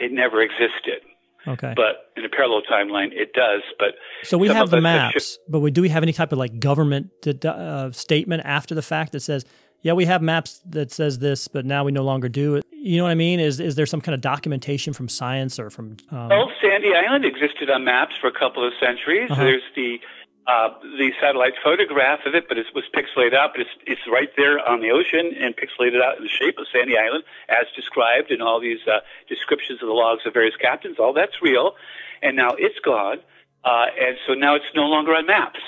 it 0.00 0.10
never 0.10 0.42
existed 0.42 1.00
okay 1.46 1.72
but 1.76 2.10
in 2.16 2.24
a 2.24 2.28
parallel 2.28 2.62
timeline 2.70 3.12
it 3.12 3.32
does 3.32 3.62
but 3.78 3.94
so 4.22 4.38
we 4.38 4.48
have 4.48 4.70
the 4.70 4.80
maps 4.80 5.38
but 5.48 5.60
we 5.60 5.70
do 5.70 5.82
we 5.82 5.88
have 5.88 6.02
any 6.02 6.12
type 6.12 6.32
of 6.32 6.38
like 6.38 6.58
government 6.58 7.10
uh, 7.44 7.90
statement 7.90 8.42
after 8.44 8.74
the 8.74 8.82
fact 8.82 9.12
that 9.12 9.20
says 9.20 9.44
yeah, 9.84 9.92
we 9.92 10.06
have 10.06 10.22
maps 10.22 10.62
that 10.70 10.90
says 10.90 11.18
this, 11.18 11.46
but 11.46 11.66
now 11.66 11.84
we 11.84 11.92
no 11.92 12.02
longer 12.02 12.30
do 12.30 12.54
it. 12.54 12.64
You 12.72 12.96
know 12.96 13.04
what 13.04 13.10
I 13.10 13.16
mean? 13.16 13.38
Is 13.38 13.60
is 13.60 13.74
there 13.74 13.84
some 13.84 14.00
kind 14.00 14.14
of 14.14 14.22
documentation 14.22 14.94
from 14.94 15.10
science 15.10 15.58
or 15.58 15.68
from? 15.68 15.98
Um... 16.10 16.30
Well, 16.30 16.50
Sandy 16.60 16.88
Island 16.94 17.26
existed 17.26 17.68
on 17.68 17.84
maps 17.84 18.14
for 18.18 18.26
a 18.26 18.32
couple 18.32 18.66
of 18.66 18.72
centuries. 18.80 19.30
Uh-huh. 19.30 19.42
There's 19.44 19.62
the 19.76 19.98
uh, 20.46 20.68
the 20.82 21.10
satellite 21.20 21.54
photograph 21.62 22.20
of 22.26 22.34
it, 22.34 22.48
but 22.48 22.58
it 22.58 22.66
was 22.74 22.84
pixelated 22.94 23.34
out. 23.34 23.52
But 23.52 23.62
it's 23.62 23.76
it's 23.86 24.00
right 24.10 24.28
there 24.36 24.58
on 24.60 24.80
the 24.80 24.90
ocean 24.90 25.32
and 25.40 25.56
pixelated 25.56 26.02
out 26.02 26.18
in 26.18 26.22
the 26.22 26.28
shape 26.28 26.58
of 26.58 26.66
Sandy 26.72 26.98
Island, 26.98 27.24
as 27.48 27.66
described 27.74 28.30
in 28.30 28.42
all 28.42 28.60
these 28.60 28.80
uh, 28.86 29.00
descriptions 29.28 29.80
of 29.82 29.88
the 29.88 29.94
logs 29.94 30.26
of 30.26 30.34
various 30.34 30.56
captains. 30.56 30.98
All 30.98 31.12
that's 31.12 31.40
real, 31.40 31.76
and 32.22 32.36
now 32.36 32.50
it's 32.58 32.78
gone, 32.80 33.18
uh, 33.64 33.86
and 33.98 34.16
so 34.26 34.34
now 34.34 34.54
it's 34.54 34.68
no 34.74 34.84
longer 34.84 35.14
on 35.14 35.26
maps. 35.26 35.60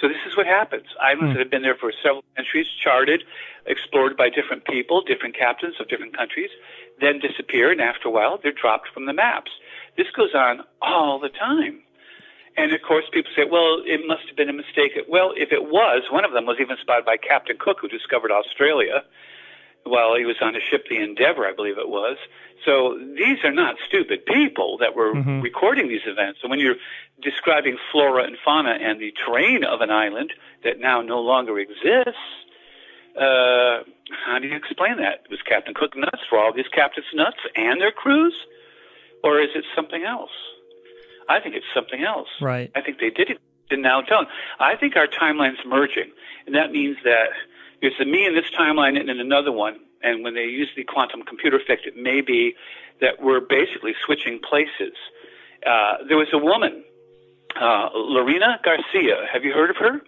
So 0.00 0.06
this 0.06 0.18
is 0.28 0.36
what 0.36 0.46
happens. 0.46 0.86
Islands 1.00 1.30
mm. 1.30 1.34
that 1.34 1.40
have 1.40 1.50
been 1.50 1.62
there 1.62 1.74
for 1.74 1.92
several 2.02 2.22
centuries, 2.36 2.66
charted, 2.82 3.24
explored 3.66 4.16
by 4.16 4.28
different 4.28 4.64
people, 4.64 5.02
different 5.02 5.36
captains 5.36 5.74
of 5.80 5.88
different 5.88 6.16
countries, 6.16 6.50
then 7.00 7.18
disappear, 7.18 7.72
and 7.72 7.80
after 7.80 8.08
a 8.08 8.10
while, 8.10 8.38
they're 8.40 8.52
dropped 8.52 8.88
from 8.94 9.06
the 9.06 9.12
maps. 9.12 9.50
This 9.96 10.06
goes 10.14 10.34
on 10.34 10.62
all 10.80 11.18
the 11.18 11.30
time. 11.30 11.82
And 12.58 12.74
of 12.74 12.82
course, 12.82 13.04
people 13.12 13.30
say, 13.36 13.44
well, 13.48 13.78
it 13.86 14.00
must 14.06 14.26
have 14.26 14.36
been 14.36 14.48
a 14.48 14.52
mistake. 14.52 14.98
Well, 15.08 15.32
if 15.36 15.52
it 15.52 15.62
was, 15.62 16.02
one 16.10 16.24
of 16.24 16.32
them 16.32 16.44
was 16.44 16.56
even 16.60 16.76
spotted 16.80 17.04
by 17.04 17.16
Captain 17.16 17.56
Cook, 17.58 17.78
who 17.80 17.88
discovered 17.88 18.32
Australia 18.32 19.04
while 19.84 20.16
he 20.16 20.24
was 20.24 20.36
on 20.42 20.56
a 20.56 20.60
ship, 20.60 20.86
the 20.90 21.00
Endeavour, 21.00 21.46
I 21.46 21.54
believe 21.54 21.78
it 21.78 21.88
was. 21.88 22.16
So 22.64 22.98
these 22.98 23.38
are 23.44 23.52
not 23.52 23.76
stupid 23.86 24.26
people 24.26 24.78
that 24.78 24.94
were 24.94 25.14
mm-hmm. 25.14 25.40
recording 25.40 25.88
these 25.88 26.04
events. 26.04 26.40
And 26.42 26.50
when 26.50 26.58
you're 26.58 26.76
describing 27.22 27.78
flora 27.92 28.24
and 28.24 28.36
fauna 28.44 28.76
and 28.80 29.00
the 29.00 29.12
terrain 29.24 29.64
of 29.64 29.80
an 29.80 29.90
island 29.90 30.32
that 30.64 30.80
now 30.80 31.00
no 31.00 31.20
longer 31.20 31.58
exists, 31.58 32.20
uh, 33.16 33.86
how 34.26 34.38
do 34.40 34.48
you 34.48 34.56
explain 34.56 34.98
that? 34.98 35.24
Was 35.30 35.40
Captain 35.42 35.74
Cook 35.74 35.96
nuts 35.96 36.22
for 36.28 36.38
all 36.38 36.52
these 36.52 36.68
captains 36.68 37.06
nuts 37.14 37.38
and 37.54 37.80
their 37.80 37.92
crews? 37.92 38.34
Or 39.22 39.40
is 39.40 39.50
it 39.54 39.64
something 39.74 40.04
else? 40.04 40.30
I 41.28 41.40
think 41.40 41.54
it's 41.54 41.66
something 41.74 42.02
else. 42.02 42.28
Right. 42.40 42.70
I 42.74 42.80
think 42.80 42.98
they 42.98 43.10
did 43.10 43.30
it 43.30 43.38
and 43.70 43.82
now 43.82 44.00
don't. 44.00 44.28
I 44.58 44.76
think 44.76 44.96
our 44.96 45.06
timeline's 45.06 45.58
merging. 45.66 46.10
And 46.46 46.54
that 46.54 46.70
means 46.70 46.96
that 47.04 47.28
there's 47.80 47.98
a 48.00 48.04
me 48.04 48.26
in 48.26 48.34
this 48.34 48.50
timeline 48.58 48.98
and 48.98 49.08
in 49.10 49.20
another 49.20 49.52
one. 49.52 49.78
And 50.02 50.22
when 50.22 50.34
they 50.34 50.44
use 50.44 50.68
the 50.76 50.84
quantum 50.84 51.22
computer 51.22 51.56
effect, 51.56 51.86
it 51.86 51.96
may 51.96 52.20
be 52.20 52.54
that 53.00 53.20
we're 53.20 53.40
basically 53.40 53.94
switching 54.04 54.40
places. 54.40 54.94
Uh, 55.66 55.98
there 56.08 56.16
was 56.16 56.28
a 56.32 56.38
woman, 56.38 56.84
uh, 57.60 57.90
Lerina 57.94 58.58
Garcia. 58.64 59.26
Have 59.32 59.44
you 59.44 59.52
heard 59.52 59.70
of 59.70 59.76
her? 59.76 60.00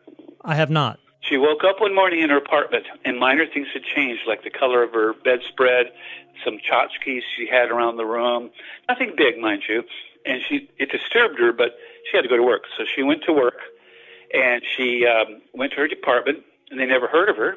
I 0.45 0.55
have 0.55 0.71
not. 0.71 1.01
She 1.23 1.37
woke 1.37 1.65
up 1.65 1.81
one 1.81 1.95
morning 1.95 2.21
in 2.21 2.31
her 2.31 2.39
apartment, 2.39 2.87
and 3.05 3.19
minor 3.19 3.45
things 3.47 3.67
had 3.75 3.83
changed, 3.83 4.23
like 4.27 4.43
the 4.43 4.51
color 4.51 4.83
of 4.83 4.93
her 4.93 5.13
bedspread, 5.13 5.93
some 6.45 6.55
tchotchkes 6.55 7.21
she 7.37 7.47
had 7.47 7.71
around 7.71 7.99
the 7.99 8.07
room. 8.07 8.51
Nothing 8.89 9.13
big, 9.17 9.39
mind 9.39 9.63
you. 9.69 9.85
And 10.27 10.43
she 10.47 10.69
it 10.79 10.91
disturbed 10.91 11.39
her, 11.39 11.53
but 11.53 11.77
she 12.11 12.17
had 12.17 12.23
to 12.23 12.29
go 12.29 12.37
to 12.37 12.43
work. 12.43 12.65
So 12.77 12.85
she 12.85 13.03
went 13.03 13.23
to 13.25 13.33
work, 13.33 13.59
and 14.35 14.63
she 14.77 15.07
um, 15.07 15.41
went 15.55 15.73
to 15.73 15.79
her 15.79 15.89
department, 15.89 16.45
and 16.71 16.79
they 16.79 16.87
never 16.87 17.07
heard 17.07 17.29
of 17.29 17.37
her. 17.37 17.57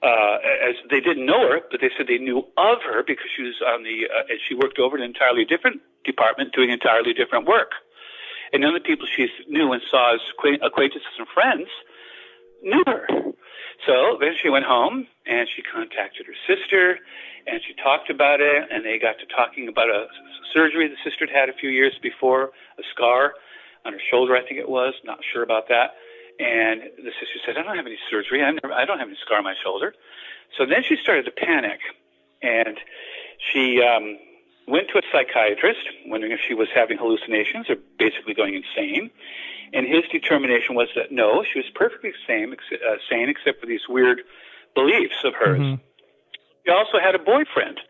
Uh, 0.00 0.38
as 0.62 0.76
they 0.90 1.00
didn't 1.00 1.26
know 1.26 1.48
her, 1.48 1.60
but 1.72 1.80
they 1.80 1.90
said 1.96 2.06
they 2.06 2.18
knew 2.18 2.38
of 2.56 2.78
her 2.82 3.02
because 3.02 3.26
she 3.34 3.42
was 3.42 3.60
on 3.66 3.82
the, 3.82 4.06
uh, 4.06 4.30
and 4.30 4.38
she 4.46 4.54
worked 4.54 4.78
over 4.78 4.96
in 4.96 5.02
an 5.02 5.08
entirely 5.08 5.44
different 5.44 5.80
department 6.04 6.52
doing 6.52 6.70
entirely 6.70 7.12
different 7.12 7.48
work. 7.48 7.72
And 8.52 8.62
none 8.62 8.74
the 8.74 8.80
people 8.80 9.06
she 9.06 9.28
knew 9.48 9.72
and 9.72 9.82
saw 9.90 10.14
as 10.14 10.20
acquaintances 10.62 11.10
and 11.18 11.26
friends 11.34 11.68
knew 12.62 12.84
her. 12.86 13.08
So 13.86 14.18
then 14.20 14.34
she 14.40 14.48
went 14.48 14.64
home 14.64 15.06
and 15.26 15.48
she 15.54 15.62
contacted 15.62 16.26
her 16.26 16.34
sister 16.46 16.98
and 17.46 17.60
she 17.66 17.74
talked 17.74 18.10
about 18.10 18.40
it 18.40 18.68
and 18.70 18.84
they 18.84 18.98
got 18.98 19.18
to 19.20 19.26
talking 19.26 19.68
about 19.68 19.88
a 19.88 20.06
surgery 20.52 20.88
the 20.88 20.96
sister 21.08 21.26
had 21.26 21.34
had 21.34 21.48
a 21.48 21.52
few 21.52 21.70
years 21.70 21.98
before, 22.02 22.50
a 22.78 22.82
scar 22.92 23.34
on 23.84 23.92
her 23.92 24.00
shoulder, 24.10 24.36
I 24.36 24.42
think 24.42 24.58
it 24.58 24.68
was, 24.68 24.94
not 25.04 25.20
sure 25.32 25.42
about 25.42 25.68
that. 25.68 25.94
And 26.40 26.82
the 26.96 27.10
sister 27.18 27.38
said, 27.44 27.56
I 27.56 27.62
don't 27.62 27.76
have 27.76 27.86
any 27.86 27.98
surgery. 28.10 28.42
I, 28.42 28.50
never, 28.50 28.72
I 28.72 28.84
don't 28.84 28.98
have 28.98 29.08
any 29.08 29.18
scar 29.24 29.38
on 29.38 29.44
my 29.44 29.54
shoulder. 29.62 29.94
So 30.56 30.66
then 30.66 30.82
she 30.82 30.96
started 30.96 31.24
to 31.24 31.30
panic 31.30 31.80
and 32.42 32.78
she 33.38 33.82
um, 33.82 34.18
went 34.68 34.88
to 34.88 34.98
a 34.98 35.02
psychiatrist, 35.10 35.80
wondering 36.06 36.32
if 36.32 36.40
she 36.46 36.54
was 36.54 36.68
having 36.74 36.98
hallucinations 36.98 37.68
or 37.68 37.76
basically 37.98 38.34
going 38.34 38.54
insane. 38.54 39.10
And 39.72 39.86
his 39.86 40.04
determination 40.10 40.74
was 40.74 40.88
that 40.94 41.12
no, 41.12 41.44
she 41.44 41.58
was 41.58 41.68
perfectly 41.74 42.12
sane, 42.26 42.54
uh, 42.54 42.96
sane 43.10 43.28
except 43.28 43.60
for 43.60 43.66
these 43.66 43.88
weird 43.88 44.22
beliefs 44.74 45.24
of 45.24 45.34
hers. 45.34 45.60
Mm-hmm. 45.60 45.82
She 46.64 46.70
also 46.70 46.98
had 46.98 47.14
a 47.14 47.18
boyfriend. 47.18 47.80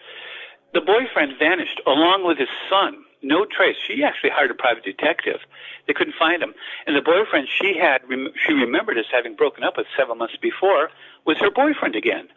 The 0.75 0.81
boyfriend 0.81 1.39
vanished 1.39 1.81
along 1.87 2.27
with 2.27 2.39
his 2.39 2.49
son. 2.71 3.05
No 3.23 3.45
trace. 3.45 3.77
She 3.87 4.05
actually 4.05 4.31
hired 4.31 4.51
a 4.51 4.55
private 4.55 4.85
detective. 4.85 5.41
They 5.87 5.93
couldn't 5.93 6.15
find 6.17 6.43
him. 6.43 6.55
And 6.87 6.95
the 6.95 7.03
boyfriend 7.03 7.49
she 7.49 7.77
had, 7.77 8.03
she 8.47 8.53
remembered 8.53 8.99
as 8.99 9.07
having 9.13 9.35
broken 9.35 9.65
up 9.65 9.77
with 9.77 9.87
seven 9.97 10.19
months 10.19 10.37
before, 10.41 10.91
was 11.25 11.39
her 11.39 11.51
boyfriend 11.51 11.97
again. 11.97 12.29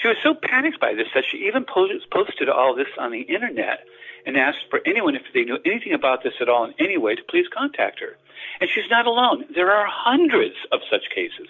She 0.00 0.08
was 0.08 0.16
so 0.22 0.34
panicked 0.34 0.80
by 0.80 0.94
this 0.94 1.08
that 1.14 1.24
she 1.28 1.38
even 1.48 1.64
posted 1.64 2.48
all 2.48 2.74
this 2.74 2.88
on 2.98 3.10
the 3.10 3.22
internet 3.22 3.80
and 4.26 4.36
asked 4.36 4.66
for 4.70 4.80
anyone, 4.86 5.16
if 5.16 5.22
they 5.32 5.44
knew 5.44 5.58
anything 5.64 5.92
about 5.92 6.22
this 6.22 6.34
at 6.40 6.48
all 6.48 6.64
in 6.66 6.74
any 6.78 6.96
way, 6.96 7.14
to 7.14 7.22
please 7.28 7.46
contact 7.52 8.00
her. 8.00 8.16
And 8.60 8.68
she's 8.70 8.90
not 8.90 9.06
alone. 9.06 9.44
There 9.54 9.70
are 9.70 9.86
hundreds 9.88 10.54
of 10.70 10.80
such 10.90 11.08
cases. 11.14 11.48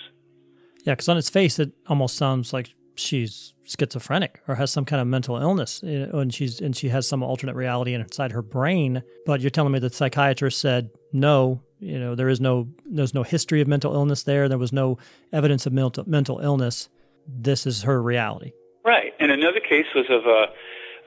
Yeah, 0.85 0.95
because 0.95 1.09
on 1.09 1.19
its 1.19 1.29
face, 1.29 1.59
it 1.59 1.73
almost 1.89 2.17
sounds 2.17 2.53
like 2.53 2.75
she's 2.95 3.55
schizophrenic 3.65 4.41
or 4.49 4.55
has 4.55 4.71
some 4.71 4.85
kind 4.85 5.01
of 5.01 5.07
mental 5.07 5.37
illness, 5.37 5.83
eh, 5.85 6.07
and 6.13 6.33
she's 6.33 6.61
and 6.61 6.75
she 6.75 6.89
has 6.89 7.07
some 7.07 7.23
alternate 7.23 7.55
reality 7.55 7.95
inside 7.95 8.33
her 8.33 8.43
brain. 8.43 9.03
But 9.27 9.41
you're 9.41 9.51
telling 9.51 9.73
me 9.73 9.79
the 9.79 9.91
psychiatrist 9.91 10.59
said 10.59 10.91
no. 11.13 11.61
You 11.81 11.99
know, 11.99 12.15
there 12.15 12.29
is 12.29 12.41
no 12.41 12.69
there's 12.87 13.15
no 13.15 13.23
history 13.23 13.61
of 13.61 13.69
mental 13.69 13.95
illness 13.95 14.23
there. 14.23 14.49
There 14.49 14.59
was 14.59 14.73
no 14.73 14.99
evidence 15.33 15.67
of 15.67 15.73
mental 15.73 16.05
mental 16.07 16.39
illness 16.39 16.89
this 17.29 17.67
is 17.67 17.83
her 17.83 18.03
reality. 18.03 18.53
Right. 18.85 19.13
And 19.21 19.31
another 19.31 19.61
case 19.61 19.87
was 19.95 20.07
of 20.09 20.27
uh, 20.27 20.47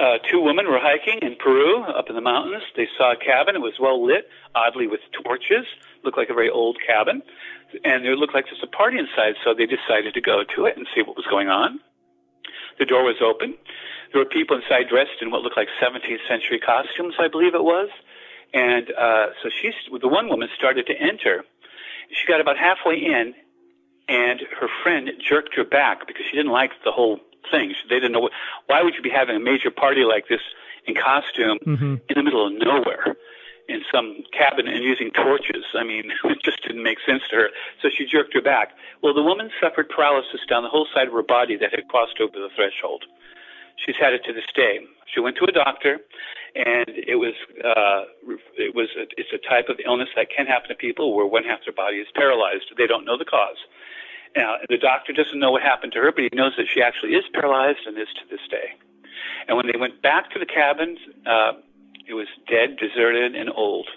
uh, 0.01 0.17
two 0.29 0.39
women 0.39 0.67
were 0.67 0.79
hiking 0.79 1.19
in 1.21 1.35
Peru 1.35 1.83
up 1.83 2.09
in 2.09 2.15
the 2.15 2.21
mountains. 2.21 2.63
They 2.75 2.87
saw 2.97 3.13
a 3.13 3.17
cabin. 3.17 3.55
It 3.55 3.61
was 3.61 3.73
well 3.79 4.05
lit, 4.05 4.29
oddly 4.55 4.87
with 4.87 5.01
torches. 5.23 5.65
Looked 6.03 6.17
like 6.17 6.29
a 6.29 6.33
very 6.33 6.49
old 6.49 6.77
cabin. 6.85 7.21
And 7.83 8.05
it 8.05 8.17
looked 8.17 8.33
like 8.33 8.45
there's 8.45 8.63
a 8.63 8.67
party 8.67 8.97
inside, 8.99 9.35
so 9.43 9.53
they 9.53 9.65
decided 9.65 10.13
to 10.13 10.21
go 10.21 10.43
to 10.55 10.65
it 10.65 10.77
and 10.77 10.87
see 10.93 11.01
what 11.01 11.15
was 11.15 11.25
going 11.29 11.47
on. 11.47 11.79
The 12.79 12.85
door 12.85 13.03
was 13.03 13.21
open. 13.21 13.55
There 14.11 14.21
were 14.21 14.29
people 14.29 14.57
inside 14.57 14.89
dressed 14.89 15.21
in 15.21 15.31
what 15.31 15.41
looked 15.41 15.57
like 15.57 15.69
17th 15.81 16.27
century 16.27 16.59
costumes, 16.59 17.15
I 17.19 17.27
believe 17.29 17.55
it 17.55 17.63
was. 17.63 17.89
And 18.53 18.91
uh, 18.91 19.27
so 19.41 19.49
she, 19.49 19.71
the 20.01 20.07
one 20.07 20.27
woman 20.27 20.49
started 20.57 20.87
to 20.87 20.93
enter. 20.93 21.43
She 22.11 22.27
got 22.27 22.41
about 22.41 22.57
halfway 22.57 22.97
in, 22.97 23.33
and 24.11 24.41
her 24.59 24.67
friend 24.83 25.09
jerked 25.17 25.55
her 25.55 25.63
back 25.63 26.05
because 26.05 26.23
she 26.29 26.35
didn't 26.35 26.51
like 26.51 26.71
the 26.83 26.91
whole 26.91 27.19
thing. 27.49 27.73
They 27.89 27.95
didn't 27.95 28.11
know 28.11 28.29
why 28.67 28.83
would 28.83 28.93
you 28.93 29.01
be 29.01 29.09
having 29.09 29.37
a 29.37 29.39
major 29.39 29.71
party 29.71 30.03
like 30.03 30.27
this 30.27 30.41
in 30.85 30.95
costume 30.95 31.59
mm-hmm. 31.65 31.95
in 32.09 32.15
the 32.15 32.23
middle 32.23 32.45
of 32.45 32.53
nowhere 32.53 33.15
in 33.69 33.81
some 33.87 34.23
cabin 34.35 34.67
and 34.67 34.83
using 34.83 35.11
torches. 35.11 35.63
I 35.73 35.83
mean, 35.83 36.11
it 36.25 36.43
just 36.43 36.61
didn't 36.63 36.83
make 36.83 36.97
sense 37.07 37.23
to 37.29 37.35
her. 37.37 37.49
So 37.81 37.87
she 37.87 38.05
jerked 38.05 38.33
her 38.33 38.41
back. 38.41 38.75
Well, 39.01 39.13
the 39.13 39.23
woman 39.23 39.49
suffered 39.61 39.87
paralysis 39.87 40.41
down 40.49 40.63
the 40.63 40.69
whole 40.69 40.87
side 40.93 41.07
of 41.07 41.13
her 41.13 41.23
body 41.23 41.55
that 41.55 41.71
had 41.71 41.87
crossed 41.87 42.19
over 42.19 42.35
the 42.35 42.49
threshold. 42.55 43.05
She's 43.85 43.95
had 43.95 44.13
it 44.13 44.23
to 44.25 44.33
this 44.33 44.45
day. 44.53 44.79
She 45.07 45.19
went 45.19 45.37
to 45.37 45.45
a 45.45 45.51
doctor, 45.51 45.97
and 46.55 46.85
it 46.87 47.15
was 47.15 47.33
uh, 47.63 48.05
it 48.59 48.75
was 48.75 48.89
a, 48.99 49.07
it's 49.17 49.33
a 49.33 49.41
type 49.49 49.69
of 49.69 49.79
illness 49.83 50.09
that 50.15 50.27
can 50.29 50.45
happen 50.45 50.69
to 50.69 50.75
people 50.75 51.15
where 51.15 51.25
one 51.25 51.43
half 51.43 51.59
their 51.65 51.73
body 51.73 51.97
is 51.97 52.07
paralyzed. 52.13 52.69
They 52.77 52.85
don't 52.85 53.05
know 53.05 53.17
the 53.17 53.25
cause. 53.25 53.57
Now, 54.35 54.55
the 54.69 54.77
doctor 54.77 55.13
doesn't 55.13 55.39
know 55.39 55.51
what 55.51 55.61
happened 55.61 55.91
to 55.93 55.99
her, 55.99 56.11
but 56.11 56.23
he 56.23 56.29
knows 56.33 56.53
that 56.57 56.67
she 56.73 56.81
actually 56.81 57.13
is 57.13 57.25
paralyzed 57.33 57.79
and 57.85 57.97
is 57.97 58.07
to 58.15 58.21
this 58.29 58.39
day. 58.49 58.73
And 59.47 59.57
when 59.57 59.67
they 59.67 59.77
went 59.77 60.01
back 60.01 60.31
to 60.31 60.39
the 60.39 60.45
cabin, 60.45 60.97
uh, 61.25 61.53
it 62.07 62.13
was 62.13 62.27
dead, 62.47 62.77
deserted, 62.77 63.35
and 63.35 63.49
old. 63.53 63.87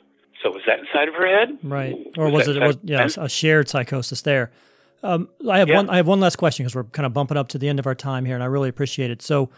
So 0.43 0.51
was 0.51 0.63
that 0.67 0.81
inside 0.81 1.09
of 1.09 1.15
her 1.15 1.27
head? 1.27 1.59
Right, 1.63 1.95
or 2.19 2.29
was, 2.29 2.49
was 2.49 2.57
it? 2.57 2.61
Was, 2.61 2.77
yeah, 2.83 3.09
a 3.17 3.29
shared 3.29 3.69
psychosis 3.69 4.23
there. 4.23 4.51
Um, 5.03 5.29
I 5.49 5.59
have 5.59 5.69
yeah. 5.69 5.77
one. 5.77 5.91
I 5.91 5.97
have 5.97 6.07
one 6.07 6.21
last 6.21 6.37
question 6.37 6.65
because 6.65 6.75
we're 6.75 6.85
kind 6.85 7.07
of 7.07 7.13
bumping 7.13 7.37
up 7.37 7.49
to 7.49 7.59
the 7.59 7.69
end 7.69 7.79
of 7.79 7.87
our 7.87 7.95
time 7.95 8.25
here, 8.25 8.35
and 8.35 8.43
I 8.43 8.47
really 8.47 8.69
appreciate 8.69 9.11
it. 9.11 9.23
So, 9.23 9.51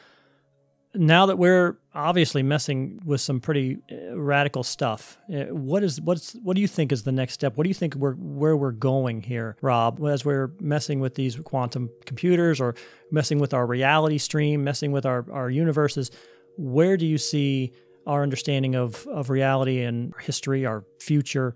now 0.97 1.27
that 1.27 1.39
we're 1.39 1.77
obviously 1.95 2.43
messing 2.43 3.01
with 3.05 3.21
some 3.21 3.41
pretty 3.41 3.79
uh, 3.91 4.17
radical 4.17 4.63
stuff, 4.63 5.19
uh, 5.33 5.45
what 5.55 5.83
is 5.83 6.01
what's 6.01 6.35
what 6.43 6.55
do 6.55 6.61
you 6.61 6.69
think 6.69 6.93
is 6.93 7.03
the 7.05 7.13
next 7.13 7.35
step? 7.35 7.57
What 7.57 7.65
do 7.65 7.69
you 7.69 7.75
think 7.75 7.95
we're 7.95 8.15
where 8.15 8.57
we're 8.57 8.73
going 8.73 9.23
here, 9.23 9.57
Rob? 9.61 10.05
As 10.05 10.25
we're 10.25 10.53
messing 10.61 11.01
with 11.01 11.15
these 11.15 11.37
quantum 11.37 11.91
computers 12.05 12.61
or 12.61 12.75
messing 13.11 13.39
with 13.39 13.55
our 13.55 13.67
reality 13.67 14.19
stream, 14.19 14.65
messing 14.65 14.93
with 14.93 15.07
our 15.07 15.25
our 15.33 15.51
universes, 15.51 16.11
where 16.57 16.97
do 16.97 17.07
you 17.07 17.19
see 17.19 17.73
our 18.07 18.23
understanding 18.23 18.75
of 18.75 19.07
of 19.07 19.31
reality 19.31 19.83
and 19.83 20.15
history, 20.21 20.67
our 20.67 20.85
future? 21.01 21.55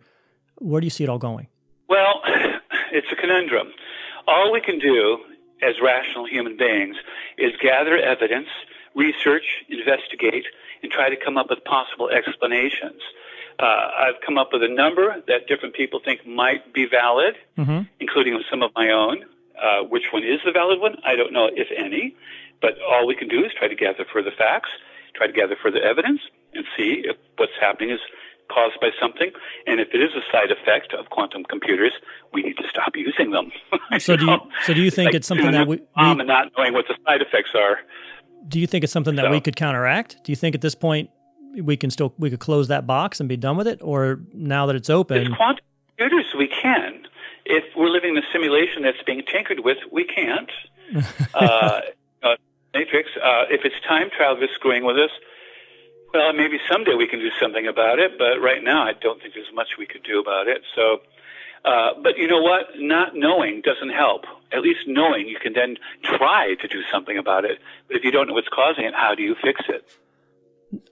Where 0.56 0.80
do 0.80 0.86
you 0.86 0.90
see 0.90 1.04
it 1.04 1.10
all 1.10 1.18
going? 1.18 1.48
Well, 1.88 2.22
it's 2.92 3.08
a 3.12 3.16
conundrum. 3.16 3.72
All 4.26 4.52
we 4.52 4.60
can 4.60 4.78
do 4.78 5.18
as 5.62 5.74
rational 5.82 6.26
human 6.26 6.56
beings 6.56 6.96
is 7.38 7.52
gather 7.60 7.96
evidence 7.96 8.48
research, 8.94 9.64
investigate, 9.68 10.44
and 10.82 10.90
try 10.90 11.08
to 11.10 11.16
come 11.16 11.36
up 11.36 11.50
with 11.50 11.62
possible 11.64 12.08
explanations. 12.08 13.00
Uh, 13.58 13.64
I've 13.64 14.20
come 14.24 14.38
up 14.38 14.50
with 14.52 14.62
a 14.62 14.68
number 14.68 15.16
that 15.28 15.46
different 15.46 15.74
people 15.74 16.00
think 16.02 16.26
might 16.26 16.72
be 16.72 16.86
valid, 16.86 17.34
mm-hmm. 17.58 17.82
including 18.00 18.42
some 18.50 18.62
of 18.62 18.70
my 18.74 18.90
own. 18.90 19.24
Uh, 19.60 19.84
which 19.84 20.04
one 20.12 20.22
is 20.22 20.40
the 20.44 20.52
valid 20.52 20.80
one? 20.80 20.96
I 21.04 21.16
don't 21.16 21.32
know, 21.32 21.50
if 21.52 21.68
any. 21.76 22.16
But 22.62 22.74
all 22.80 23.06
we 23.06 23.14
can 23.14 23.28
do 23.28 23.44
is 23.44 23.52
try 23.58 23.68
to 23.68 23.74
gather 23.74 24.06
further 24.10 24.30
facts, 24.36 24.70
try 25.14 25.26
to 25.26 25.32
gather 25.32 25.56
further 25.62 25.80
evidence, 25.82 26.20
and 26.54 26.64
see 26.76 27.02
if 27.04 27.16
what's 27.36 27.52
happening 27.60 27.90
is 27.90 28.00
caused 28.50 28.80
by 28.80 28.90
something. 29.00 29.30
And 29.66 29.80
if 29.80 29.88
it 29.92 30.00
is 30.00 30.10
a 30.16 30.24
side 30.32 30.50
effect 30.50 30.92
of 30.92 31.10
quantum 31.10 31.44
computers, 31.44 31.92
we 32.32 32.42
need 32.42 32.56
to 32.56 32.68
stop 32.68 32.96
using 32.96 33.30
them. 33.30 33.52
so 33.98 34.16
do 34.16 34.26
you 34.26 34.38
so 34.64 34.74
do 34.74 34.82
you 34.82 34.90
think 34.90 35.06
like 35.06 35.14
it's 35.14 35.28
something 35.28 35.52
that 35.52 35.66
we, 35.66 35.76
we 35.76 35.82
and 35.96 36.26
not 36.26 36.48
knowing 36.56 36.72
what 36.72 36.86
the 36.88 36.96
side 37.06 37.22
effects 37.22 37.50
are? 37.54 37.78
Do 38.48 38.58
you 38.60 38.66
think 38.66 38.84
it's 38.84 38.92
something 38.92 39.16
that 39.16 39.26
so, 39.26 39.30
we 39.30 39.40
could 39.40 39.56
counteract? 39.56 40.22
Do 40.24 40.32
you 40.32 40.36
think 40.36 40.54
at 40.54 40.60
this 40.60 40.74
point 40.74 41.10
we 41.56 41.76
can 41.76 41.90
still 41.90 42.14
we 42.18 42.30
could 42.30 42.40
close 42.40 42.68
that 42.68 42.86
box 42.86 43.20
and 43.20 43.28
be 43.28 43.36
done 43.36 43.56
with 43.56 43.66
it, 43.66 43.80
or 43.82 44.20
now 44.32 44.66
that 44.66 44.76
it's 44.76 44.90
open? 44.90 45.30
With 45.30 45.36
quantum 45.36 45.64
computers, 45.96 46.32
we 46.36 46.48
can. 46.48 47.06
If 47.44 47.64
we're 47.76 47.88
living 47.88 48.16
in 48.16 48.18
a 48.18 48.26
simulation 48.32 48.82
that's 48.82 49.02
being 49.04 49.22
tinkered 49.30 49.60
with, 49.60 49.78
we 49.90 50.04
can't. 50.04 50.50
uh, 51.34 51.80
uh, 52.22 52.36
Matrix. 52.74 53.10
Uh, 53.16 53.44
if 53.50 53.64
it's 53.64 53.74
time 53.86 54.10
travel 54.16 54.42
is 54.42 54.50
screwing 54.54 54.84
with 54.84 54.96
us, 54.96 55.10
well, 56.12 56.32
maybe 56.32 56.58
someday 56.70 56.94
we 56.94 57.06
can 57.06 57.18
do 57.18 57.30
something 57.40 57.66
about 57.66 57.98
it. 57.98 58.18
But 58.18 58.40
right 58.40 58.62
now, 58.62 58.82
I 58.82 58.92
don't 58.92 59.20
think 59.20 59.34
there's 59.34 59.52
much 59.54 59.70
we 59.78 59.86
could 59.86 60.02
do 60.02 60.20
about 60.20 60.48
it. 60.48 60.62
So 60.74 61.00
uh, 61.64 61.90
but 62.02 62.16
you 62.16 62.26
know 62.26 62.40
what? 62.40 62.66
Not 62.76 63.14
knowing 63.14 63.60
doesn't 63.62 63.90
help. 63.90 64.24
At 64.52 64.62
least 64.62 64.80
knowing, 64.86 65.28
you 65.28 65.38
can 65.38 65.52
then 65.52 65.76
try 66.02 66.54
to 66.54 66.68
do 66.68 66.82
something 66.90 67.16
about 67.16 67.44
it. 67.44 67.58
But 67.86 67.96
if 67.96 68.04
you 68.04 68.10
don't 68.10 68.28
know 68.28 68.34
what's 68.34 68.48
causing 68.48 68.84
it, 68.84 68.94
how 68.94 69.14
do 69.14 69.22
you 69.22 69.36
fix 69.42 69.62
it? 69.68 69.88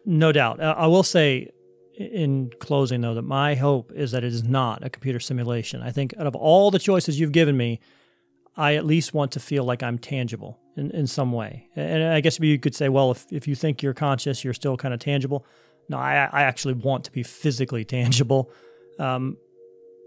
No 0.05 0.33
doubt. 0.33 0.61
Uh, 0.61 0.75
I 0.77 0.87
will 0.87 1.03
say 1.03 1.51
in 1.95 2.53
closing, 2.61 3.01
though, 3.01 3.15
that 3.15 3.23
my 3.23 3.55
hope 3.55 3.93
is 3.93 4.13
that 4.13 4.23
it 4.25 4.33
is 4.33 4.45
not 4.45 4.85
a 4.85 4.91
computer 4.91 5.19
simulation. 5.19 5.83
I 5.83 5.91
think 5.91 6.15
out 6.19 6.27
of 6.27 6.37
all 6.37 6.71
the 6.71 6.79
choices 6.79 7.19
you've 7.19 7.33
given 7.33 7.57
me, 7.57 7.81
I 8.57 8.75
at 8.75 8.85
least 8.85 9.15
want 9.15 9.33
to 9.33 9.41
feel 9.41 9.65
like 9.65 9.83
I'm 9.83 9.99
tangible 9.99 10.59
in, 10.77 10.91
in 10.91 11.07
some 11.07 11.33
way. 11.33 11.69
And 11.77 12.05
I 12.05 12.21
guess 12.21 12.39
you 12.39 12.59
could 12.59 12.75
say, 12.75 12.89
well, 12.89 13.11
if, 13.11 13.27
if 13.31 13.49
you 13.49 13.55
think 13.55 13.83
you're 13.83 13.95
conscious, 13.95 14.45
you're 14.45 14.55
still 14.55 14.77
kind 14.77 14.93
of 14.93 15.01
tangible. 15.01 15.47
No, 15.89 15.97
I, 15.97 16.29
I 16.33 16.43
actually 16.43 16.75
want 16.75 17.05
to 17.05 17.13
be 17.13 17.23
physically 17.23 17.85
tangible. 17.97 18.51
Um, 18.99 19.37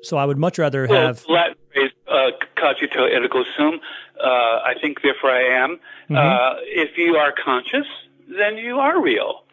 so 0.03 0.17
I 0.17 0.25
would 0.25 0.37
much 0.37 0.57
rather 0.57 0.87
well, 0.87 1.07
have 1.07 1.25
Latin 1.27 1.55
phrase 1.73 1.91
uh, 2.07 2.31
cogito 2.57 3.03
ergo 3.03 3.43
sum. 3.57 3.79
Uh, 4.19 4.27
I 4.27 4.73
think 4.79 5.01
therefore 5.01 5.31
I 5.31 5.63
am. 5.63 5.79
Mm-hmm. 6.09 6.15
Uh, 6.15 6.55
if 6.65 6.97
you 6.97 7.15
are 7.15 7.33
conscious, 7.33 7.87
then 8.27 8.57
you 8.57 8.79
are 8.79 9.01
real. 9.01 9.43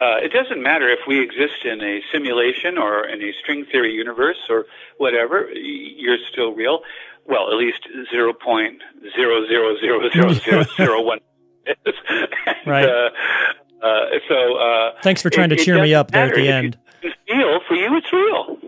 Uh, 0.00 0.16
it 0.16 0.32
doesn't 0.32 0.60
matter 0.60 0.88
if 0.88 0.98
we 1.06 1.22
exist 1.22 1.64
in 1.64 1.80
a 1.80 2.00
simulation 2.10 2.76
or 2.76 3.06
in 3.06 3.22
a 3.22 3.32
string 3.40 3.64
theory 3.70 3.92
universe 3.92 4.38
or 4.48 4.66
whatever. 4.98 5.48
You're 5.52 6.18
still 6.32 6.52
real. 6.52 6.80
Well, 7.24 7.50
at 7.52 7.56
least 7.56 7.86
zero 8.10 8.32
point 8.32 8.82
zero 9.14 9.46
zero 9.46 9.76
zero 9.78 10.10
zero 10.10 10.32
zero 10.44 10.64
zero 10.76 11.02
one. 11.02 11.20
right. 12.66 12.88
Uh, 12.88 13.10
uh, 13.80 14.04
so 14.28 14.56
uh, 14.56 14.92
thanks 15.02 15.22
for 15.22 15.30
trying 15.30 15.52
it, 15.52 15.56
to 15.56 15.64
cheer 15.64 15.80
me 15.80 15.94
up 15.94 16.10
there 16.10 16.26
at 16.26 16.34
the 16.34 16.48
end. 16.48 16.78
feel 17.00 17.60
for 17.68 17.74
you, 17.74 17.96
it's 17.96 18.12
real. 18.12 18.58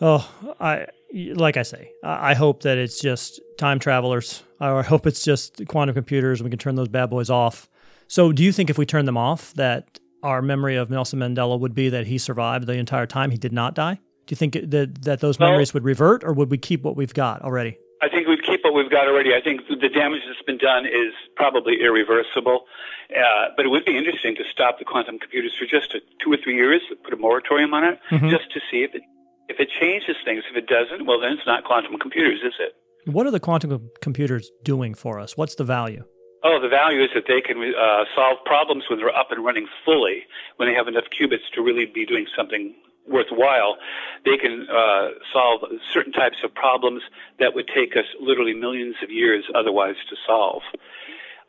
Oh, 0.00 0.30
I 0.60 0.86
like 1.34 1.56
I 1.56 1.62
say, 1.62 1.92
I 2.02 2.34
hope 2.34 2.62
that 2.62 2.78
it's 2.78 3.00
just 3.00 3.40
time 3.56 3.78
travelers. 3.78 4.42
I 4.60 4.82
hope 4.82 5.06
it's 5.06 5.24
just 5.24 5.66
quantum 5.68 5.94
computers 5.94 6.40
and 6.40 6.44
we 6.44 6.50
can 6.50 6.58
turn 6.58 6.74
those 6.74 6.88
bad 6.88 7.10
boys 7.10 7.30
off. 7.30 7.68
So, 8.06 8.32
do 8.32 8.42
you 8.42 8.52
think 8.52 8.70
if 8.70 8.78
we 8.78 8.86
turn 8.86 9.04
them 9.04 9.16
off, 9.16 9.52
that 9.54 9.98
our 10.22 10.42
memory 10.42 10.76
of 10.76 10.90
Nelson 10.90 11.18
Mandela 11.18 11.58
would 11.58 11.74
be 11.74 11.88
that 11.90 12.06
he 12.06 12.18
survived 12.18 12.66
the 12.66 12.74
entire 12.74 13.06
time? 13.06 13.30
He 13.30 13.38
did 13.38 13.52
not 13.52 13.74
die? 13.74 13.94
Do 13.94 14.32
you 14.32 14.36
think 14.36 14.54
that, 14.70 15.02
that 15.02 15.20
those 15.20 15.38
well, 15.38 15.50
memories 15.50 15.72
would 15.74 15.84
revert 15.84 16.24
or 16.24 16.32
would 16.32 16.50
we 16.50 16.58
keep 16.58 16.82
what 16.82 16.96
we've 16.96 17.14
got 17.14 17.42
already? 17.42 17.78
I 18.00 18.08
think 18.08 18.28
we'd 18.28 18.44
keep 18.44 18.62
what 18.62 18.74
we've 18.74 18.90
got 18.90 19.08
already. 19.08 19.34
I 19.34 19.40
think 19.40 19.62
the 19.68 19.88
damage 19.88 20.22
that's 20.26 20.42
been 20.42 20.58
done 20.58 20.86
is 20.86 21.12
probably 21.34 21.80
irreversible. 21.80 22.66
Uh, 23.10 23.48
but 23.56 23.64
it 23.64 23.70
would 23.70 23.86
be 23.86 23.96
interesting 23.96 24.36
to 24.36 24.44
stop 24.52 24.78
the 24.78 24.84
quantum 24.84 25.18
computers 25.18 25.54
for 25.58 25.64
just 25.64 25.94
a, 25.94 26.00
two 26.22 26.30
or 26.30 26.36
three 26.36 26.54
years, 26.56 26.82
put 27.02 27.14
a 27.14 27.16
moratorium 27.16 27.72
on 27.72 27.84
it, 27.84 27.98
mm-hmm. 28.10 28.28
just 28.28 28.52
to 28.52 28.60
see 28.70 28.82
if 28.82 28.94
it 28.94 29.02
if 29.48 29.58
it 29.58 29.68
changes 29.80 30.16
things. 30.24 30.44
If 30.50 30.56
it 30.56 30.66
doesn't, 30.66 31.06
well, 31.06 31.20
then 31.20 31.32
it's 31.32 31.46
not 31.46 31.64
quantum 31.64 31.98
computers, 31.98 32.40
is 32.44 32.54
it? 32.60 32.74
What 33.10 33.26
are 33.26 33.30
the 33.30 33.40
quantum 33.40 33.90
computers 34.00 34.50
doing 34.62 34.94
for 34.94 35.18
us? 35.18 35.36
What's 35.36 35.54
the 35.54 35.64
value? 35.64 36.04
Oh, 36.44 36.60
the 36.60 36.68
value 36.68 37.02
is 37.02 37.10
that 37.14 37.24
they 37.26 37.40
can 37.40 37.58
uh, 37.74 38.04
solve 38.14 38.38
problems 38.44 38.84
when 38.88 39.00
they're 39.00 39.14
up 39.14 39.32
and 39.32 39.44
running 39.44 39.66
fully, 39.84 40.22
when 40.56 40.68
they 40.68 40.74
have 40.74 40.86
enough 40.86 41.04
qubits 41.10 41.50
to 41.54 41.62
really 41.62 41.86
be 41.86 42.06
doing 42.06 42.26
something 42.36 42.74
worthwhile. 43.08 43.76
They 44.24 44.36
can 44.36 44.66
uh, 44.70 45.08
solve 45.32 45.62
certain 45.92 46.12
types 46.12 46.36
of 46.44 46.54
problems 46.54 47.02
that 47.40 47.54
would 47.54 47.68
take 47.74 47.96
us 47.96 48.04
literally 48.20 48.54
millions 48.54 48.96
of 49.02 49.10
years 49.10 49.44
otherwise 49.54 49.96
to 50.10 50.16
solve. 50.26 50.62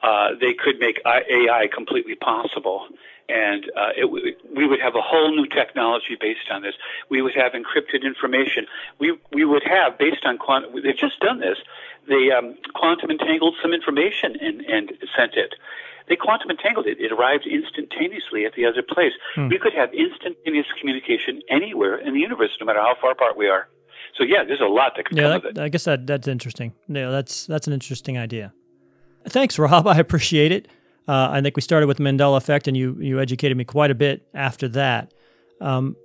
Uh, 0.01 0.29
they 0.39 0.53
could 0.53 0.79
make 0.79 1.01
AI 1.05 1.67
completely 1.73 2.15
possible 2.15 2.87
and 3.29 3.65
uh, 3.75 3.89
it, 3.95 4.11
we 4.55 4.67
would 4.67 4.81
have 4.81 4.95
a 4.95 5.01
whole 5.01 5.35
new 5.35 5.47
technology 5.47 6.17
based 6.19 6.49
on 6.51 6.61
this. 6.61 6.75
We 7.09 7.21
would 7.21 7.35
have 7.35 7.53
encrypted 7.53 8.03
information. 8.03 8.65
We 8.99 9.17
we 9.31 9.45
would 9.45 9.63
have 9.63 9.97
based 9.97 10.25
on 10.25 10.37
quantum. 10.37 10.73
They've 10.83 10.97
just 10.97 11.19
done 11.19 11.39
this. 11.39 11.57
They 12.07 12.31
um, 12.31 12.57
quantum 12.73 13.11
entangled 13.11 13.55
some 13.61 13.73
information 13.73 14.35
and 14.41 14.61
and 14.61 14.91
sent 15.15 15.35
it. 15.35 15.55
They 16.07 16.15
quantum 16.15 16.49
entangled 16.49 16.87
it. 16.87 16.99
It 16.99 17.11
arrived 17.11 17.45
instantaneously 17.45 18.45
at 18.45 18.55
the 18.55 18.65
other 18.65 18.81
place. 18.81 19.13
Hmm. 19.35 19.47
We 19.47 19.59
could 19.59 19.73
have 19.73 19.93
instantaneous 19.93 20.65
communication 20.79 21.41
anywhere 21.49 21.97
in 21.97 22.15
the 22.15 22.19
universe, 22.19 22.49
no 22.59 22.65
matter 22.65 22.79
how 22.79 22.95
far 22.99 23.11
apart 23.11 23.37
we 23.37 23.47
are. 23.47 23.69
So 24.17 24.23
yeah, 24.23 24.43
there's 24.43 24.59
a 24.59 24.65
lot 24.65 24.93
that 24.97 25.05
could 25.05 25.17
yeah, 25.17 25.23
come 25.23 25.31
that, 25.31 25.45
of 25.45 25.57
it. 25.57 25.59
I 25.59 25.69
guess 25.69 25.83
that 25.83 26.07
that's 26.07 26.27
interesting. 26.27 26.73
Yeah, 26.87 27.09
that's 27.11 27.45
that's 27.45 27.67
an 27.67 27.73
interesting 27.73 28.17
idea. 28.17 28.53
Thanks, 29.27 29.59
Rob. 29.59 29.87
I 29.95 29.97
appreciate 29.99 30.51
it. 30.51 30.67
Uh, 31.09 31.27
I 31.31 31.41
think 31.41 31.55
we 31.55 31.63
started 31.63 31.87
with 31.87 31.97
Mandela 31.97 32.37
effect, 32.37 32.67
and 32.67 32.77
you 32.77 32.95
you 32.99 33.19
educated 33.19 33.57
me 33.57 33.63
quite 33.63 33.89
a 33.89 33.95
bit 33.95 34.27
after 34.35 34.67
that. 34.69 35.11
Um, 35.59 35.95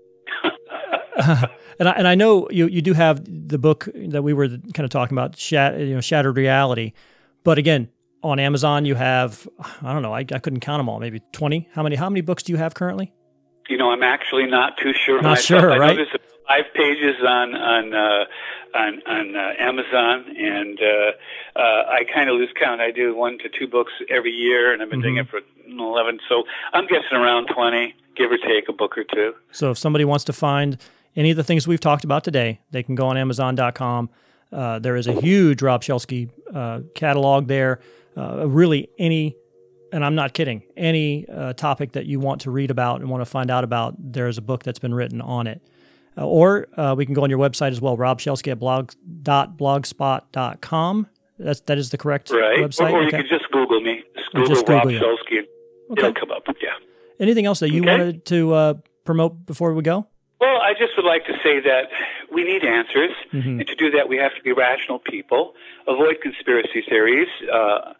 and 1.78 1.88
I 1.88 1.92
and 1.92 2.08
I 2.08 2.14
know 2.14 2.48
you 2.50 2.68
you 2.68 2.80
do 2.80 2.94
have 2.94 3.22
the 3.22 3.58
book 3.58 3.86
that 3.94 4.22
we 4.22 4.32
were 4.32 4.48
kind 4.48 4.78
of 4.78 4.88
talking 4.88 5.14
about, 5.14 5.36
shat, 5.36 5.78
you 5.78 5.94
know, 5.94 6.00
shattered 6.00 6.38
reality. 6.38 6.94
But 7.42 7.58
again, 7.58 7.90
on 8.22 8.38
Amazon, 8.38 8.86
you 8.86 8.94
have 8.94 9.46
I 9.82 9.92
don't 9.92 10.00
know, 10.00 10.14
I, 10.14 10.20
I 10.20 10.38
couldn't 10.38 10.60
count 10.60 10.78
them 10.78 10.88
all, 10.88 11.00
maybe 11.00 11.20
twenty. 11.32 11.68
How 11.74 11.82
many 11.82 11.96
how 11.96 12.08
many 12.08 12.22
books 12.22 12.42
do 12.42 12.54
you 12.54 12.56
have 12.56 12.72
currently? 12.72 13.12
You 13.68 13.76
know, 13.76 13.90
I'm 13.90 14.02
actually 14.02 14.46
not 14.46 14.78
too 14.78 14.94
sure. 14.94 15.16
Not 15.20 15.32
myself. 15.32 15.60
sure, 15.60 15.78
right? 15.78 15.98
five 16.48 16.64
pages 16.74 17.16
on 17.26 17.54
on 17.54 17.94
uh, 17.94 18.24
on, 18.74 19.02
on 19.06 19.36
uh, 19.36 19.52
Amazon, 19.58 20.36
and 20.36 20.78
uh, 20.80 21.58
uh, 21.58 21.84
I 21.88 22.02
kind 22.12 22.28
of 22.28 22.36
lose 22.36 22.50
count. 22.58 22.80
I 22.80 22.90
do 22.90 23.14
one 23.14 23.38
to 23.38 23.48
two 23.48 23.68
books 23.68 23.92
every 24.10 24.32
year, 24.32 24.72
and 24.72 24.82
I've 24.82 24.90
been 24.90 25.00
mm-hmm. 25.00 25.14
doing 25.14 25.16
it 25.18 25.28
for 25.28 25.40
eleven. 25.68 26.18
So 26.28 26.44
I'm 26.72 26.86
guessing 26.86 27.16
around 27.16 27.48
twenty, 27.54 27.94
give 28.16 28.30
or 28.30 28.38
take 28.38 28.68
a 28.68 28.72
book 28.72 28.98
or 28.98 29.04
two. 29.04 29.34
So 29.52 29.70
if 29.70 29.78
somebody 29.78 30.04
wants 30.04 30.24
to 30.24 30.32
find 30.32 30.76
any 31.16 31.30
of 31.30 31.36
the 31.36 31.44
things 31.44 31.68
we've 31.68 31.80
talked 31.80 32.04
about 32.04 32.24
today, 32.24 32.60
they 32.72 32.82
can 32.82 32.94
go 32.94 33.06
on 33.06 33.16
Amazon.com. 33.16 34.10
Uh, 34.52 34.78
there 34.78 34.96
is 34.96 35.06
a 35.06 35.12
huge 35.12 35.62
Rob 35.62 35.82
Shelsky 35.82 36.30
uh, 36.52 36.80
catalog 36.94 37.48
there. 37.48 37.80
Uh, 38.16 38.46
really, 38.48 38.88
any 38.98 39.36
and 39.94 40.04
I'm 40.04 40.16
not 40.16 40.34
kidding, 40.34 40.64
any 40.76 41.24
uh, 41.28 41.52
topic 41.52 41.92
that 41.92 42.06
you 42.06 42.18
want 42.18 42.40
to 42.42 42.50
read 42.50 42.72
about 42.72 43.00
and 43.00 43.08
want 43.08 43.20
to 43.20 43.26
find 43.26 43.48
out 43.48 43.62
about, 43.62 43.94
there's 43.96 44.38
a 44.38 44.42
book 44.42 44.64
that's 44.64 44.80
been 44.80 44.92
written 44.92 45.20
on 45.20 45.46
it. 45.46 45.62
Uh, 46.16 46.26
or 46.26 46.68
uh, 46.76 46.94
we 46.96 47.04
can 47.04 47.14
go 47.14 47.24
on 47.24 47.30
your 47.30 47.38
website 47.38 47.72
as 47.72 47.80
well, 47.80 47.96
robshelsky 47.96 48.52
at 48.52 48.58
blog.blogspot.com. 48.58 51.08
That's, 51.38 51.60
that 51.62 51.78
is 51.78 51.90
the 51.90 51.98
correct 51.98 52.30
right. 52.30 52.60
website? 52.60 52.92
Or, 52.92 52.98
or 52.98 53.06
okay. 53.06 53.18
you 53.18 53.24
can 53.24 53.38
just 53.38 53.50
Google 53.50 53.80
me. 53.80 54.04
Just 54.16 54.32
Google, 54.32 54.48
just 54.48 54.66
Google 54.66 54.80
Rob 54.80 54.90
you. 54.90 55.00
Shelsky. 55.00 55.40
Okay. 55.90 56.08
It'll 56.08 56.14
come 56.14 56.30
up, 56.30 56.44
yeah. 56.62 56.70
Anything 57.18 57.46
else 57.46 57.60
that 57.60 57.70
you 57.70 57.80
okay. 57.82 57.90
wanted 57.90 58.24
to 58.26 58.54
uh, 58.54 58.74
promote 59.04 59.46
before 59.46 59.74
we 59.74 59.82
go? 59.82 60.06
Well, 60.40 60.60
I 60.60 60.74
just 60.78 60.92
would 60.96 61.06
like 61.06 61.24
to 61.26 61.32
say 61.42 61.60
that 61.60 61.84
we 62.32 62.44
need 62.44 62.64
answers, 62.64 63.12
mm-hmm. 63.32 63.60
and 63.60 63.66
to 63.66 63.74
do 63.74 63.90
that, 63.92 64.08
we 64.08 64.16
have 64.18 64.34
to 64.34 64.42
be 64.42 64.52
rational 64.52 64.98
people, 64.98 65.54
avoid 65.86 66.16
conspiracy 66.22 66.82
theories, 66.88 67.28
uh, 67.52 67.94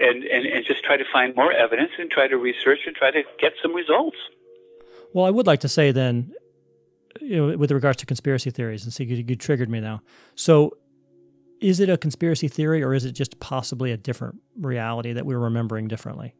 and, 0.00 0.22
and, 0.24 0.46
and 0.46 0.64
just 0.64 0.84
try 0.84 0.96
to 0.96 1.04
find 1.12 1.34
more 1.34 1.52
evidence 1.52 1.90
and 1.98 2.10
try 2.10 2.28
to 2.28 2.36
research 2.36 2.80
and 2.86 2.94
try 2.94 3.10
to 3.10 3.22
get 3.40 3.54
some 3.60 3.74
results. 3.74 4.16
Well, 5.12 5.24
I 5.24 5.30
would 5.30 5.46
like 5.46 5.60
to 5.60 5.68
say 5.68 5.90
then, 5.90 6.32
you 7.20 7.36
know, 7.36 7.56
with 7.56 7.70
regards 7.70 7.98
to 7.98 8.06
conspiracy 8.06 8.50
theories, 8.50 8.84
and 8.84 8.92
see, 8.92 9.04
you, 9.04 9.24
you 9.26 9.36
triggered 9.36 9.70
me 9.70 9.80
now. 9.80 10.02
So, 10.34 10.76
is 11.60 11.80
it 11.80 11.88
a 11.88 11.96
conspiracy 11.96 12.48
theory, 12.48 12.82
or 12.82 12.94
is 12.94 13.04
it 13.04 13.12
just 13.12 13.40
possibly 13.40 13.92
a 13.92 13.96
different 13.96 14.36
reality 14.60 15.12
that 15.12 15.26
we're 15.26 15.38
remembering 15.38 15.88
differently? 15.88 16.34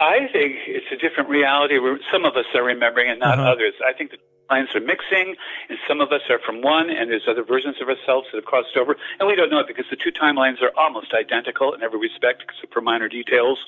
I 0.00 0.26
think 0.32 0.56
it's 0.66 0.86
a 0.92 0.96
different 0.96 1.28
reality 1.28 1.78
where 1.78 1.98
some 2.12 2.24
of 2.24 2.36
us 2.36 2.46
are 2.54 2.64
remembering 2.64 3.10
and 3.10 3.20
not 3.20 3.38
uh-huh. 3.38 3.52
others. 3.52 3.74
I 3.86 3.92
think 3.92 4.10
the 4.10 4.18
lines 4.50 4.68
are 4.74 4.80
mixing, 4.80 5.36
and 5.68 5.78
some 5.86 6.00
of 6.00 6.10
us 6.12 6.22
are 6.28 6.40
from 6.44 6.60
one, 6.60 6.90
and 6.90 7.10
there's 7.10 7.28
other 7.28 7.44
versions 7.44 7.76
of 7.80 7.88
ourselves 7.88 8.26
that 8.32 8.38
have 8.38 8.44
crossed 8.44 8.76
over, 8.76 8.96
and 9.18 9.28
we 9.28 9.36
don't 9.36 9.50
know 9.50 9.60
it 9.60 9.66
because 9.66 9.86
the 9.90 9.96
two 9.96 10.10
timelines 10.10 10.60
are 10.60 10.72
almost 10.76 11.14
identical 11.14 11.72
in 11.74 11.82
every 11.82 11.98
respect, 11.98 12.42
except 12.42 12.72
for 12.72 12.80
minor 12.80 13.08
details 13.08 13.58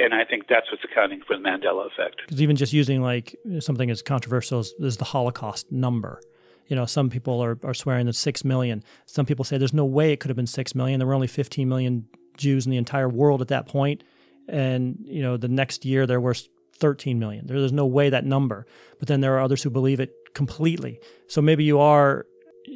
and 0.00 0.14
I 0.14 0.24
think 0.24 0.48
that's 0.48 0.70
what's 0.70 0.84
accounting 0.84 1.20
for 1.26 1.36
the 1.36 1.42
Mandela 1.42 1.86
effect. 1.86 2.22
Because 2.26 2.42
even 2.42 2.56
just 2.56 2.72
using 2.72 3.02
like 3.02 3.36
something 3.60 3.90
as 3.90 4.02
controversial 4.02 4.60
as, 4.60 4.72
as, 4.82 4.96
the 4.96 5.04
Holocaust 5.04 5.70
number, 5.70 6.20
you 6.66 6.76
know, 6.76 6.86
some 6.86 7.10
people 7.10 7.42
are, 7.42 7.58
are 7.62 7.74
swearing 7.74 8.06
that 8.06 8.14
six 8.14 8.44
million. 8.44 8.82
Some 9.06 9.26
people 9.26 9.44
say 9.44 9.58
there's 9.58 9.72
no 9.72 9.84
way 9.84 10.12
it 10.12 10.20
could 10.20 10.28
have 10.28 10.36
been 10.36 10.46
six 10.46 10.74
million. 10.74 10.98
There 10.98 11.06
were 11.06 11.14
only 11.14 11.26
15 11.26 11.68
million 11.68 12.06
Jews 12.36 12.66
in 12.66 12.70
the 12.70 12.76
entire 12.76 13.08
world 13.08 13.40
at 13.40 13.48
that 13.48 13.66
point, 13.66 14.04
and 14.48 14.98
you 15.04 15.22
know, 15.22 15.36
the 15.36 15.48
next 15.48 15.84
year 15.84 16.06
there 16.06 16.20
were 16.20 16.34
13 16.78 17.18
million. 17.18 17.46
There, 17.46 17.58
there's 17.58 17.72
no 17.72 17.86
way 17.86 18.10
that 18.10 18.24
number. 18.24 18.66
But 18.98 19.08
then 19.08 19.20
there 19.20 19.34
are 19.34 19.40
others 19.40 19.62
who 19.62 19.70
believe 19.70 20.00
it 20.00 20.12
completely. 20.34 21.00
So 21.28 21.42
maybe 21.42 21.64
you 21.64 21.80
are, 21.80 22.26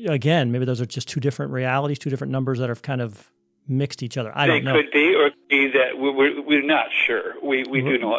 again, 0.06 0.52
maybe 0.52 0.64
those 0.64 0.80
are 0.80 0.86
just 0.86 1.08
two 1.08 1.20
different 1.20 1.52
realities, 1.52 1.98
two 1.98 2.10
different 2.10 2.32
numbers 2.32 2.58
that 2.58 2.70
are 2.70 2.74
kind 2.74 3.00
of 3.00 3.30
mixed 3.68 4.02
each 4.02 4.16
other. 4.16 4.32
I 4.34 4.46
they 4.46 4.54
don't 4.54 4.64
know. 4.64 4.72
They 4.74 4.82
could 4.82 4.92
be, 4.92 5.14
or 5.14 5.30
be 5.52 5.70
that 5.72 5.98
we're, 5.98 6.42
we're 6.42 6.62
not 6.62 6.86
sure. 7.06 7.34
We 7.42 7.64
we 7.64 7.80
do 7.80 7.98
know 7.98 8.18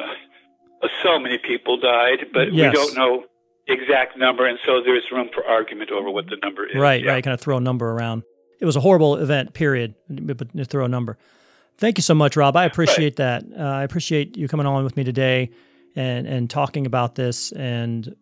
so 1.01 1.19
many 1.19 1.37
people 1.37 1.77
died, 1.79 2.27
but 2.33 2.53
yes. 2.53 2.71
we 2.71 2.75
don't 2.75 2.95
know 2.95 3.23
exact 3.67 4.17
number, 4.17 4.45
and 4.45 4.59
so 4.65 4.81
there's 4.83 5.03
room 5.11 5.29
for 5.33 5.45
argument 5.45 5.91
over 5.91 6.09
what 6.09 6.27
the 6.27 6.37
number 6.43 6.65
is. 6.67 6.75
Right, 6.75 7.03
yeah. 7.03 7.11
right. 7.11 7.23
Kind 7.23 7.33
of 7.33 7.41
throw 7.41 7.57
a 7.57 7.61
number 7.61 7.89
around. 7.91 8.23
It 8.59 8.65
was 8.65 8.75
a 8.75 8.79
horrible 8.79 9.17
event, 9.17 9.53
period. 9.53 9.95
But 10.09 10.49
throw 10.69 10.85
a 10.85 10.89
number. 10.89 11.17
Thank 11.77 11.97
you 11.97 12.03
so 12.03 12.13
much, 12.13 12.37
Rob. 12.37 12.55
I 12.55 12.65
appreciate 12.65 13.19
right. 13.19 13.43
that. 13.43 13.45
Uh, 13.57 13.63
I 13.63 13.83
appreciate 13.83 14.37
you 14.37 14.47
coming 14.47 14.65
on 14.65 14.83
with 14.83 14.95
me 14.95 15.03
today 15.03 15.49
and 15.95 16.27
and 16.27 16.49
talking 16.49 16.85
about 16.85 17.15
this. 17.15 17.51
And 17.51 18.15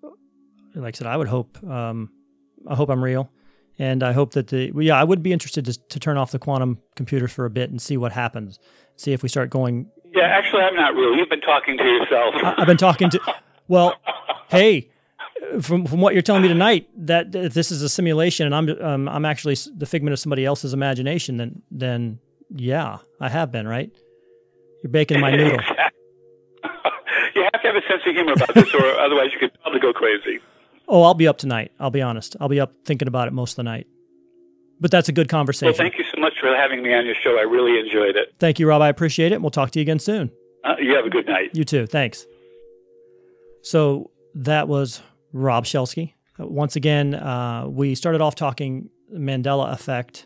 like 0.76 0.96
I 0.96 0.98
said, 0.98 1.08
I 1.08 1.18
would 1.18 1.28
hope 1.28 1.62
um, 1.64 2.10
I 2.68 2.76
hope 2.76 2.90
I'm 2.90 3.04
real. 3.04 3.30
And 3.80 4.04
I 4.04 4.12
hope 4.14 4.34
that 4.34 4.48
the 4.48 4.72
well, 4.72 4.84
yeah, 4.84 5.00
I 5.00 5.04
would 5.04 5.24
be 5.24 5.34
interested 5.34 5.66
to, 5.66 5.74
to 5.90 6.00
turn 6.00 6.18
off 6.18 6.32
the 6.32 6.40
quantum 6.40 6.80
computers 6.96 7.32
for 7.32 7.46
a 7.46 7.50
bit 7.50 7.72
and 7.72 7.82
see 7.82 7.98
what 7.98 8.12
happens. 8.12 8.60
See 9.02 9.14
if 9.14 9.24
we 9.24 9.30
start 9.30 9.50
going. 9.50 9.88
Yeah, 10.14 10.26
actually, 10.26 10.62
I'm 10.62 10.76
not 10.76 10.94
real. 10.94 11.16
You've 11.16 11.28
been 11.30 11.42
talking 11.42 11.76
to 11.76 11.84
yourself. 11.84 12.36
I've 12.44 12.68
been 12.68 12.78
talking 12.78 13.10
to. 13.10 13.20
Well, 13.68 13.96
hey, 14.50 14.92
from 15.60 15.88
from 15.88 16.02
what 16.02 16.14
you're 16.14 16.22
telling 16.22 16.44
me 16.44 16.50
tonight, 16.50 16.88
that 17.08 17.34
if 17.34 17.56
this 17.56 17.72
is 17.72 17.82
a 17.82 17.90
simulation 17.90 18.46
and 18.46 18.54
I'm 18.54 18.70
um, 18.80 19.10
I'm 19.10 19.26
actually 19.26 19.58
the 19.76 19.88
figment 19.88 20.14
of 20.14 20.20
somebody 20.20 20.46
else's 20.46 20.76
imagination, 20.76 21.38
then 21.38 21.64
then 21.72 22.20
yeah, 22.54 23.00
I 23.20 23.30
have 23.30 23.52
been 23.52 23.68
right. 23.68 23.90
You're 24.84 24.92
baking 24.92 25.20
my 25.20 25.32
noodle. 25.36 25.58
you 27.36 27.42
have 27.42 27.62
to 27.62 27.68
have 27.68 27.76
a 27.76 27.82
sense 27.88 28.04
of 28.06 28.14
humor 28.14 28.34
about 28.34 28.54
this, 28.54 28.72
or 28.76 28.86
otherwise 29.00 29.30
you 29.34 29.40
could 29.40 29.60
probably 29.64 29.80
go 29.80 29.94
crazy. 29.94 30.40
Oh, 30.88 31.02
I'll 31.02 31.16
be 31.16 31.28
up 31.28 31.40
tonight. 31.40 31.72
I'll 31.80 31.90
be 31.90 32.04
honest. 32.04 32.36
I'll 32.40 32.50
be 32.50 32.60
up 32.60 32.74
thinking 32.86 33.08
about 33.08 33.28
it 33.28 33.34
most 33.34 33.54
of 33.54 33.56
the 33.56 33.64
night. 33.64 33.88
But 34.82 34.90
that's 34.90 35.08
a 35.08 35.12
good 35.12 35.30
conversation. 35.30 35.68
Well, 35.68 35.78
thank 35.78 35.98
you 35.98 36.04
so 36.14 36.20
much 36.20 36.34
for 36.40 36.48
having 36.56 36.82
me 36.82 36.94
on 36.94 37.06
your 37.06 37.16
show. 37.24 37.38
I 37.38 37.44
really 37.44 37.80
enjoyed 37.80 38.16
it. 38.16 38.34
Thank 38.40 38.60
you, 38.60 38.68
Rob. 38.68 38.82
I 38.82 38.90
appreciate 38.90 39.32
it. 39.32 39.36
And 39.36 39.44
we'll 39.44 39.52
talk 39.52 39.70
to 39.72 39.80
you 39.80 39.84
again 39.84 40.00
soon. 40.00 40.32
Uh, 40.64 40.76
you 40.80 40.96
have 40.96 41.06
a 41.06 41.10
good 41.10 41.28
night. 41.28 41.52
You 41.54 41.64
too. 41.64 41.86
Thanks. 41.86 42.26
So 43.62 44.10
that 44.34 44.68
was 44.68 45.02
Rob 45.34 45.66
Shelsky. 45.66 46.14
Once 46.40 46.76
again, 46.76 47.14
uh, 47.14 47.68
we 47.68 47.94
started 47.94 48.22
off 48.22 48.34
talking 48.34 48.90
Mandela 49.14 49.72
effect. 49.72 50.26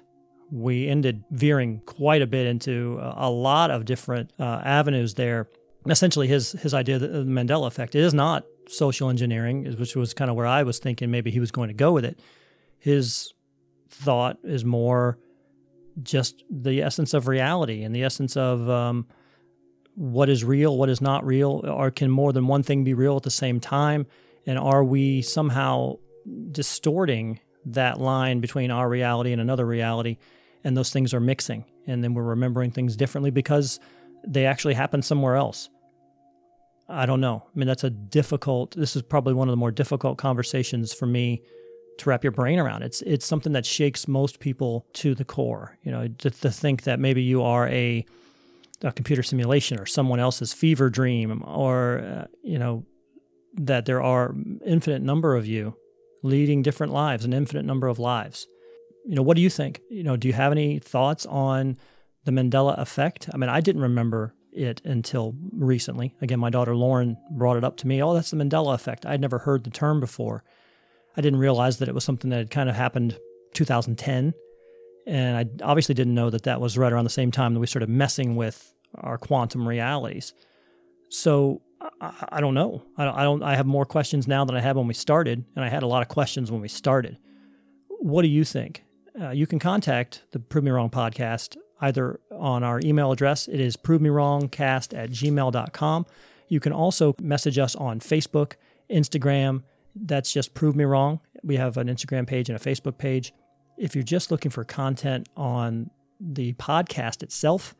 We 0.52 0.88
ended 0.88 1.24
veering 1.32 1.82
quite 1.86 2.22
a 2.22 2.28
bit 2.28 2.48
into 2.48 2.98
a 3.02 3.30
lot 3.30 3.72
of 3.72 3.84
different 3.84 4.32
uh, 4.40 4.62
avenues 4.64 5.16
there. 5.16 5.50
Essentially, 5.88 6.28
his 6.28 6.54
his 6.54 6.74
idea 6.74 6.96
of 6.96 7.02
the 7.02 7.08
Mandela 7.26 7.68
effect 7.68 7.94
it 7.94 8.02
is 8.02 8.14
not 8.14 8.46
social 8.68 9.10
engineering, 9.10 9.66
which 9.78 9.96
was 9.96 10.14
kind 10.14 10.32
of 10.32 10.38
where 10.38 10.48
I 10.48 10.64
was 10.64 10.80
thinking 10.80 11.12
maybe 11.12 11.30
he 11.30 11.40
was 11.40 11.52
going 11.52 11.68
to 11.68 11.74
go 11.74 11.92
with 11.92 12.06
it. 12.06 12.20
his 12.80 13.34
thought 13.96 14.38
is 14.44 14.66
more 14.66 15.18
just 16.02 16.44
the 16.50 16.82
essence 16.82 17.14
of 17.14 17.28
reality 17.28 17.84
and 17.84 17.96
the 17.96 18.04
essence 18.04 18.36
of 18.36 18.70
um, 18.70 19.08
what 19.96 20.30
is 20.30 20.44
real, 20.44 20.78
what 20.78 20.90
is 20.90 21.02
not 21.02 21.26
real, 21.26 21.64
or 21.66 21.90
can 21.92 22.12
more 22.12 22.34
than 22.34 22.48
one 22.48 22.64
thing 22.64 22.84
be 22.84 22.94
real 22.94 23.16
at 23.16 23.24
the 23.24 23.32
same 23.32 23.60
time? 23.60 24.06
And 24.46 24.60
are 24.60 24.84
we 24.84 25.22
somehow 25.22 25.98
distorting 26.52 27.40
that 27.66 28.00
line 28.00 28.42
between 28.42 28.72
our 28.72 28.88
reality 28.88 29.32
and 29.32 29.42
another 29.42 29.66
reality? 29.66 30.18
And 30.64 30.76
those 30.76 30.92
things 30.92 31.14
are 31.14 31.20
mixing, 31.20 31.66
and 31.88 32.04
then 32.04 32.14
we're 32.14 32.24
remembering 32.24 32.72
things 32.72 32.96
differently 32.96 33.32
because 33.32 33.80
they 34.28 34.46
actually 34.46 34.74
happen 34.74 35.02
somewhere 35.02 35.36
else. 35.36 35.70
I 36.90 37.06
don't 37.06 37.22
know. 37.22 37.44
I 37.48 37.58
mean, 37.58 37.68
that's 37.68 37.84
a 37.84 37.90
difficult. 37.90 38.76
This 38.76 38.96
is 38.96 39.02
probably 39.02 39.34
one 39.34 39.48
of 39.48 39.54
the 39.54 39.58
more 39.58 39.72
difficult 39.72 40.18
conversations 40.18 40.94
for 40.94 41.06
me 41.06 41.42
to 41.98 42.10
wrap 42.10 42.24
your 42.24 42.32
brain 42.32 42.60
around. 42.60 42.84
It's 42.84 43.02
it's 43.02 43.26
something 43.26 43.54
that 43.54 43.66
shakes 43.66 44.08
most 44.08 44.40
people 44.40 44.86
to 44.94 45.16
the 45.16 45.26
core. 45.26 45.78
You 45.84 45.92
know, 45.92 46.08
to, 46.08 46.30
to 46.30 46.52
think 46.52 46.84
that 46.84 47.00
maybe 47.00 47.22
you 47.22 47.42
are 47.42 47.68
a, 47.68 48.06
a 48.82 48.92
computer 48.92 49.24
simulation 49.24 49.80
or 49.80 49.86
someone 49.86 50.20
else's 50.20 50.54
fever 50.54 50.90
dream, 50.90 51.44
or 51.46 52.00
uh, 52.00 52.28
you 52.44 52.60
know, 52.60 52.86
that 53.54 53.86
there 53.86 54.02
are 54.02 54.36
infinite 54.66 55.02
number 55.02 55.36
of 55.36 55.46
you 55.46 55.76
leading 56.24 56.62
different 56.62 56.92
lives, 56.92 57.24
an 57.24 57.34
infinite 57.34 57.66
number 57.66 57.88
of 57.88 58.00
lives. 58.00 58.48
You 59.06 59.16
know, 59.16 59.22
what 59.22 59.36
do 59.36 59.42
you 59.42 59.50
think? 59.50 59.82
You 59.90 60.04
know, 60.04 60.18
do 60.18 60.28
you 60.28 60.34
have 60.34 60.52
any 60.52 60.80
thoughts 60.80 61.26
on 61.28 61.78
the 62.24 62.32
Mandela 62.32 62.78
effect? 62.80 63.30
I 63.32 63.38
mean, 63.38 63.50
I 63.50 63.62
didn't 63.62 63.84
remember 63.84 64.34
it 64.52 64.82
until 64.84 65.36
recently. 65.52 66.16
Again, 66.22 66.40
my 66.40 66.50
daughter 66.50 66.76
Lauren 66.76 67.18
brought 67.30 67.58
it 67.58 67.64
up 67.64 67.78
to 67.78 67.88
me. 67.88 68.02
Oh, 68.02 68.14
that's 68.14 68.32
the 68.32 68.38
Mandela 68.38 68.74
effect. 68.74 69.06
I'd 69.06 69.22
never 69.22 69.40
heard 69.40 69.64
the 69.64 69.70
term 69.70 70.00
before. 70.00 70.44
I 71.18 71.22
didn't 71.22 71.40
realize 71.40 71.78
that 71.78 71.88
it 71.88 71.96
was 71.96 72.04
something 72.04 72.30
that 72.30 72.38
had 72.38 72.52
kind 72.52 72.70
of 72.70 72.76
happened 72.76 73.18
2010. 73.54 74.34
And 75.08 75.38
I 75.38 75.66
obviously 75.66 75.96
didn't 75.96 76.16
know 76.16 76.30
that 76.30 76.44
that 76.44 76.60
was 76.60 76.78
right 76.78 76.92
around 76.92 77.04
the 77.04 77.10
same 77.10 77.32
time 77.32 77.54
that 77.54 77.60
we 77.60 77.68
started 77.68 77.90
messing 77.90 78.36
with 78.36 78.74
our 78.96 79.18
quantum 79.18 79.68
realities. 79.68 80.34
So 81.10 81.62
I, 82.02 82.28
I 82.30 82.42
don't 82.42 82.54
know. 82.54 82.84
I 82.98 83.06
don't, 83.06 83.16
I 83.16 83.24
don't. 83.24 83.44
I 83.44 83.56
have 83.56 83.66
more 83.66 83.86
questions 83.86 84.28
now 84.28 84.46
than 84.46 84.56
I 84.56 84.62
had 84.62 84.76
when 84.76 84.88
we 84.88 84.94
started, 84.94 85.46
and 85.56 85.64
I 85.64 85.70
had 85.70 85.84
a 85.84 85.88
lot 85.88 86.02
of 86.02 86.08
questions 86.08 86.52
when 86.52 86.62
we 86.62 86.68
started. 86.68 87.18
What 87.88 88.24
do 88.24 88.28
you 88.28 88.44
think? 88.44 88.84
Uh, 89.20 89.30
you 89.30 89.48
can 89.48 89.60
contact 89.60 90.24
the 90.32 90.40
Prove 90.40 90.64
Me 90.64 90.72
Wrong 90.72 90.90
podcast 90.90 91.56
either 91.82 92.20
on 92.32 92.64
our 92.64 92.80
email 92.84 93.12
address. 93.12 93.48
It 93.48 93.60
is 93.60 93.76
prove 93.76 94.02
me 94.02 94.10
wrong 94.10 94.50
cast 94.50 94.94
at 94.94 95.12
gmail.com. 95.12 96.06
You 96.48 96.60
can 96.60 96.74
also 96.74 97.16
message 97.22 97.58
us 97.58 97.76
on 97.76 98.00
Facebook, 98.00 98.54
Instagram, 98.90 99.64
that's 99.96 100.32
just 100.32 100.54
Prove 100.54 100.76
Me 100.76 100.84
Wrong. 100.84 101.20
We 101.44 101.56
have 101.58 101.78
an 101.78 101.88
Instagram 101.88 102.28
page 102.28 102.50
and 102.50 102.60
a 102.60 102.62
Facebook 102.62 102.98
page. 102.98 103.34
If 103.78 103.96
you're 103.96 104.04
just 104.04 104.32
looking 104.32 104.52
for 104.52 104.64
content 104.64 105.30
on 105.36 105.90
the 106.20 106.54
podcast 106.54 107.24
itself, 107.24 107.76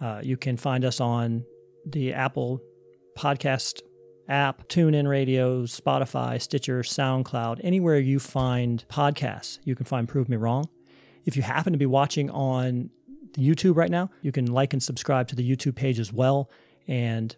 uh, 0.00 0.20
you 0.22 0.36
can 0.36 0.56
find 0.56 0.84
us 0.84 1.00
on 1.00 1.44
the 1.86 2.12
Apple 2.12 2.60
Podcast 3.16 3.82
app, 4.28 4.68
TuneIn 4.68 5.08
Radio, 5.08 5.64
Spotify, 5.64 6.40
Stitcher, 6.40 6.82
SoundCloud, 6.82 7.60
anywhere 7.62 7.98
you 7.98 8.18
find 8.18 8.84
podcasts, 8.88 9.58
you 9.64 9.74
can 9.74 9.84
find 9.84 10.08
Prove 10.08 10.28
Me 10.28 10.36
Wrong. 10.36 10.68
If 11.24 11.36
you 11.36 11.42
happen 11.42 11.72
to 11.72 11.78
be 11.78 11.86
watching 11.86 12.30
on 12.30 12.90
YouTube 13.34 13.76
right 13.76 13.90
now, 13.90 14.10
you 14.22 14.32
can 14.32 14.46
like 14.46 14.72
and 14.72 14.82
subscribe 14.82 15.28
to 15.28 15.36
the 15.36 15.48
YouTube 15.48 15.74
page 15.74 15.98
as 15.98 16.12
well, 16.12 16.50
and 16.86 17.34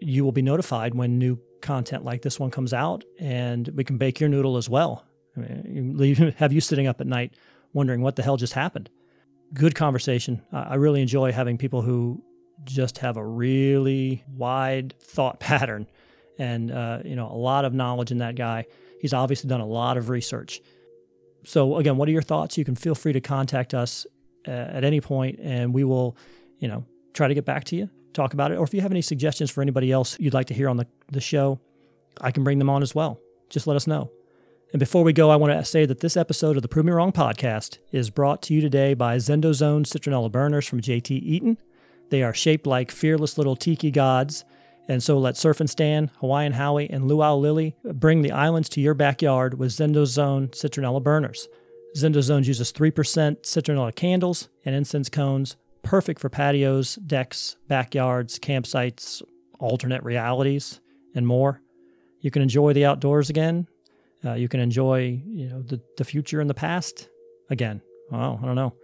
you 0.00 0.24
will 0.24 0.32
be 0.32 0.42
notified 0.42 0.94
when 0.94 1.18
new 1.18 1.38
content 1.60 2.04
like 2.04 2.22
this 2.22 2.38
one 2.38 2.50
comes 2.50 2.72
out, 2.72 3.04
and 3.18 3.68
we 3.74 3.84
can 3.84 3.98
bake 3.98 4.20
your 4.20 4.28
noodle 4.28 4.56
as 4.56 4.68
well. 4.68 5.04
I 5.36 5.40
mean, 5.40 6.34
have 6.38 6.52
you 6.52 6.60
sitting 6.60 6.86
up 6.86 7.00
at 7.00 7.06
night 7.06 7.34
wondering 7.72 8.00
what 8.02 8.16
the 8.16 8.22
hell 8.22 8.36
just 8.36 8.52
happened? 8.52 8.90
Good 9.54 9.74
conversation. 9.74 10.42
I 10.52 10.74
really 10.74 11.00
enjoy 11.00 11.32
having 11.32 11.58
people 11.58 11.82
who 11.82 12.22
just 12.64 12.98
have 12.98 13.16
a 13.16 13.24
really 13.24 14.24
wide 14.28 14.94
thought 15.00 15.40
pattern 15.40 15.86
and 16.38 16.70
uh, 16.70 17.00
you 17.04 17.16
know 17.16 17.30
a 17.30 17.36
lot 17.36 17.64
of 17.64 17.72
knowledge 17.72 18.10
in 18.10 18.18
that 18.18 18.36
guy. 18.36 18.66
He's 19.00 19.12
obviously 19.12 19.48
done 19.48 19.60
a 19.60 19.66
lot 19.66 19.96
of 19.96 20.08
research. 20.08 20.60
So 21.44 21.76
again, 21.76 21.96
what 21.96 22.08
are 22.08 22.12
your 22.12 22.22
thoughts? 22.22 22.58
You 22.58 22.64
can 22.64 22.74
feel 22.74 22.94
free 22.94 23.12
to 23.12 23.20
contact 23.20 23.72
us 23.72 24.06
uh, 24.46 24.50
at 24.50 24.84
any 24.84 25.00
point, 25.00 25.38
and 25.40 25.72
we 25.72 25.84
will, 25.84 26.16
you 26.58 26.68
know, 26.68 26.84
try 27.14 27.28
to 27.28 27.34
get 27.34 27.44
back 27.44 27.64
to 27.64 27.76
you 27.76 27.88
talk 28.12 28.34
about 28.34 28.52
it. 28.52 28.56
Or 28.56 28.64
if 28.64 28.74
you 28.74 28.80
have 28.80 28.90
any 28.90 29.02
suggestions 29.02 29.50
for 29.50 29.62
anybody 29.62 29.92
else 29.92 30.18
you'd 30.18 30.34
like 30.34 30.46
to 30.46 30.54
hear 30.54 30.68
on 30.68 30.76
the, 30.76 30.86
the 31.10 31.20
show, 31.20 31.60
I 32.20 32.30
can 32.30 32.44
bring 32.44 32.58
them 32.58 32.70
on 32.70 32.82
as 32.82 32.94
well. 32.94 33.20
Just 33.48 33.66
let 33.66 33.76
us 33.76 33.86
know. 33.86 34.10
And 34.72 34.80
before 34.80 35.02
we 35.02 35.14
go, 35.14 35.30
I 35.30 35.36
want 35.36 35.52
to 35.52 35.64
say 35.64 35.86
that 35.86 36.00
this 36.00 36.16
episode 36.16 36.56
of 36.56 36.62
the 36.62 36.68
Prove 36.68 36.84
Me 36.84 36.92
Wrong 36.92 37.12
podcast 37.12 37.78
is 37.90 38.10
brought 38.10 38.42
to 38.42 38.54
you 38.54 38.60
today 38.60 38.92
by 38.92 39.16
Zendozone 39.16 39.86
Citronella 39.86 40.30
Burners 40.30 40.66
from 40.66 40.82
JT 40.82 41.10
Eaton. 41.10 41.56
They 42.10 42.22
are 42.22 42.34
shaped 42.34 42.66
like 42.66 42.90
fearless 42.90 43.38
little 43.38 43.56
tiki 43.56 43.90
gods. 43.90 44.44
And 44.86 45.02
so 45.02 45.18
let 45.18 45.36
Surf 45.36 45.60
and 45.60 45.68
Stan, 45.68 46.10
Hawaiian 46.20 46.52
Howie, 46.52 46.88
and 46.88 47.06
Luau 47.06 47.36
Lily 47.36 47.76
bring 47.84 48.22
the 48.22 48.32
islands 48.32 48.68
to 48.70 48.80
your 48.80 48.94
backyard 48.94 49.58
with 49.58 49.72
Zendozone 49.72 50.48
Citronella 50.50 51.02
Burners. 51.02 51.48
Zendozone 51.96 52.46
uses 52.46 52.72
3% 52.72 52.92
citronella 53.42 53.94
candles 53.94 54.48
and 54.64 54.74
incense 54.74 55.08
cones 55.08 55.56
perfect 55.88 56.20
for 56.20 56.28
patios, 56.28 56.96
decks, 56.96 57.56
backyards, 57.66 58.38
campsites, 58.38 59.22
alternate 59.58 60.02
realities, 60.02 60.80
and 61.14 61.26
more. 61.26 61.62
You 62.20 62.30
can 62.30 62.42
enjoy 62.42 62.74
the 62.74 62.84
outdoors 62.84 63.30
again. 63.30 63.66
Uh, 64.22 64.34
you 64.34 64.48
can 64.48 64.60
enjoy, 64.60 65.18
you 65.26 65.48
know, 65.48 65.62
the, 65.62 65.80
the 65.96 66.04
future 66.04 66.42
and 66.42 66.50
the 66.50 66.54
past 66.54 67.08
again. 67.48 67.80
Oh, 68.12 68.38
I 68.42 68.44
don't 68.44 68.54
know. 68.54 68.74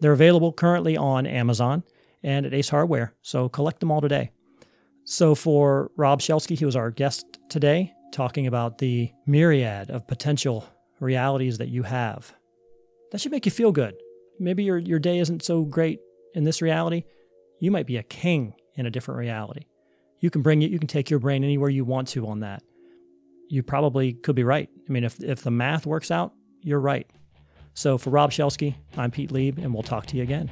They're 0.00 0.10
available 0.10 0.52
currently 0.52 0.96
on 0.96 1.24
Amazon 1.24 1.84
and 2.24 2.44
at 2.44 2.52
Ace 2.52 2.68
Hardware, 2.68 3.14
so 3.22 3.48
collect 3.48 3.78
them 3.78 3.92
all 3.92 4.00
today. 4.00 4.32
So 5.04 5.36
for 5.36 5.92
Rob 5.96 6.20
Shelsky, 6.20 6.58
he 6.58 6.64
was 6.64 6.74
our 6.74 6.90
guest 6.90 7.38
today, 7.48 7.92
talking 8.10 8.48
about 8.48 8.78
the 8.78 9.12
myriad 9.24 9.88
of 9.88 10.08
potential 10.08 10.66
realities 10.98 11.58
that 11.58 11.68
you 11.68 11.84
have. 11.84 12.34
That 13.12 13.20
should 13.20 13.30
make 13.30 13.46
you 13.46 13.52
feel 13.52 13.70
good. 13.70 13.94
Maybe 14.40 14.64
your, 14.64 14.78
your 14.78 14.98
day 14.98 15.20
isn't 15.20 15.44
so 15.44 15.62
great 15.62 16.00
in 16.34 16.44
this 16.44 16.62
reality, 16.62 17.04
you 17.60 17.70
might 17.70 17.86
be 17.86 17.96
a 17.96 18.02
king 18.02 18.54
in 18.74 18.86
a 18.86 18.90
different 18.90 19.18
reality. 19.18 19.66
You 20.20 20.30
can 20.30 20.42
bring 20.42 20.62
it, 20.62 20.70
you 20.70 20.78
can 20.78 20.88
take 20.88 21.10
your 21.10 21.18
brain 21.18 21.44
anywhere 21.44 21.70
you 21.70 21.84
want 21.84 22.08
to 22.08 22.26
on 22.26 22.40
that. 22.40 22.62
You 23.48 23.62
probably 23.62 24.12
could 24.12 24.36
be 24.36 24.44
right. 24.44 24.68
I 24.88 24.92
mean, 24.92 25.04
if, 25.04 25.22
if 25.22 25.42
the 25.42 25.50
math 25.50 25.86
works 25.86 26.10
out, 26.10 26.32
you're 26.62 26.80
right. 26.80 27.08
So 27.74 27.98
for 27.98 28.10
Rob 28.10 28.30
Shelsky, 28.30 28.74
I'm 28.96 29.10
Pete 29.10 29.32
Lieb, 29.32 29.58
and 29.58 29.72
we'll 29.72 29.82
talk 29.82 30.06
to 30.06 30.16
you 30.16 30.22
again. 30.22 30.50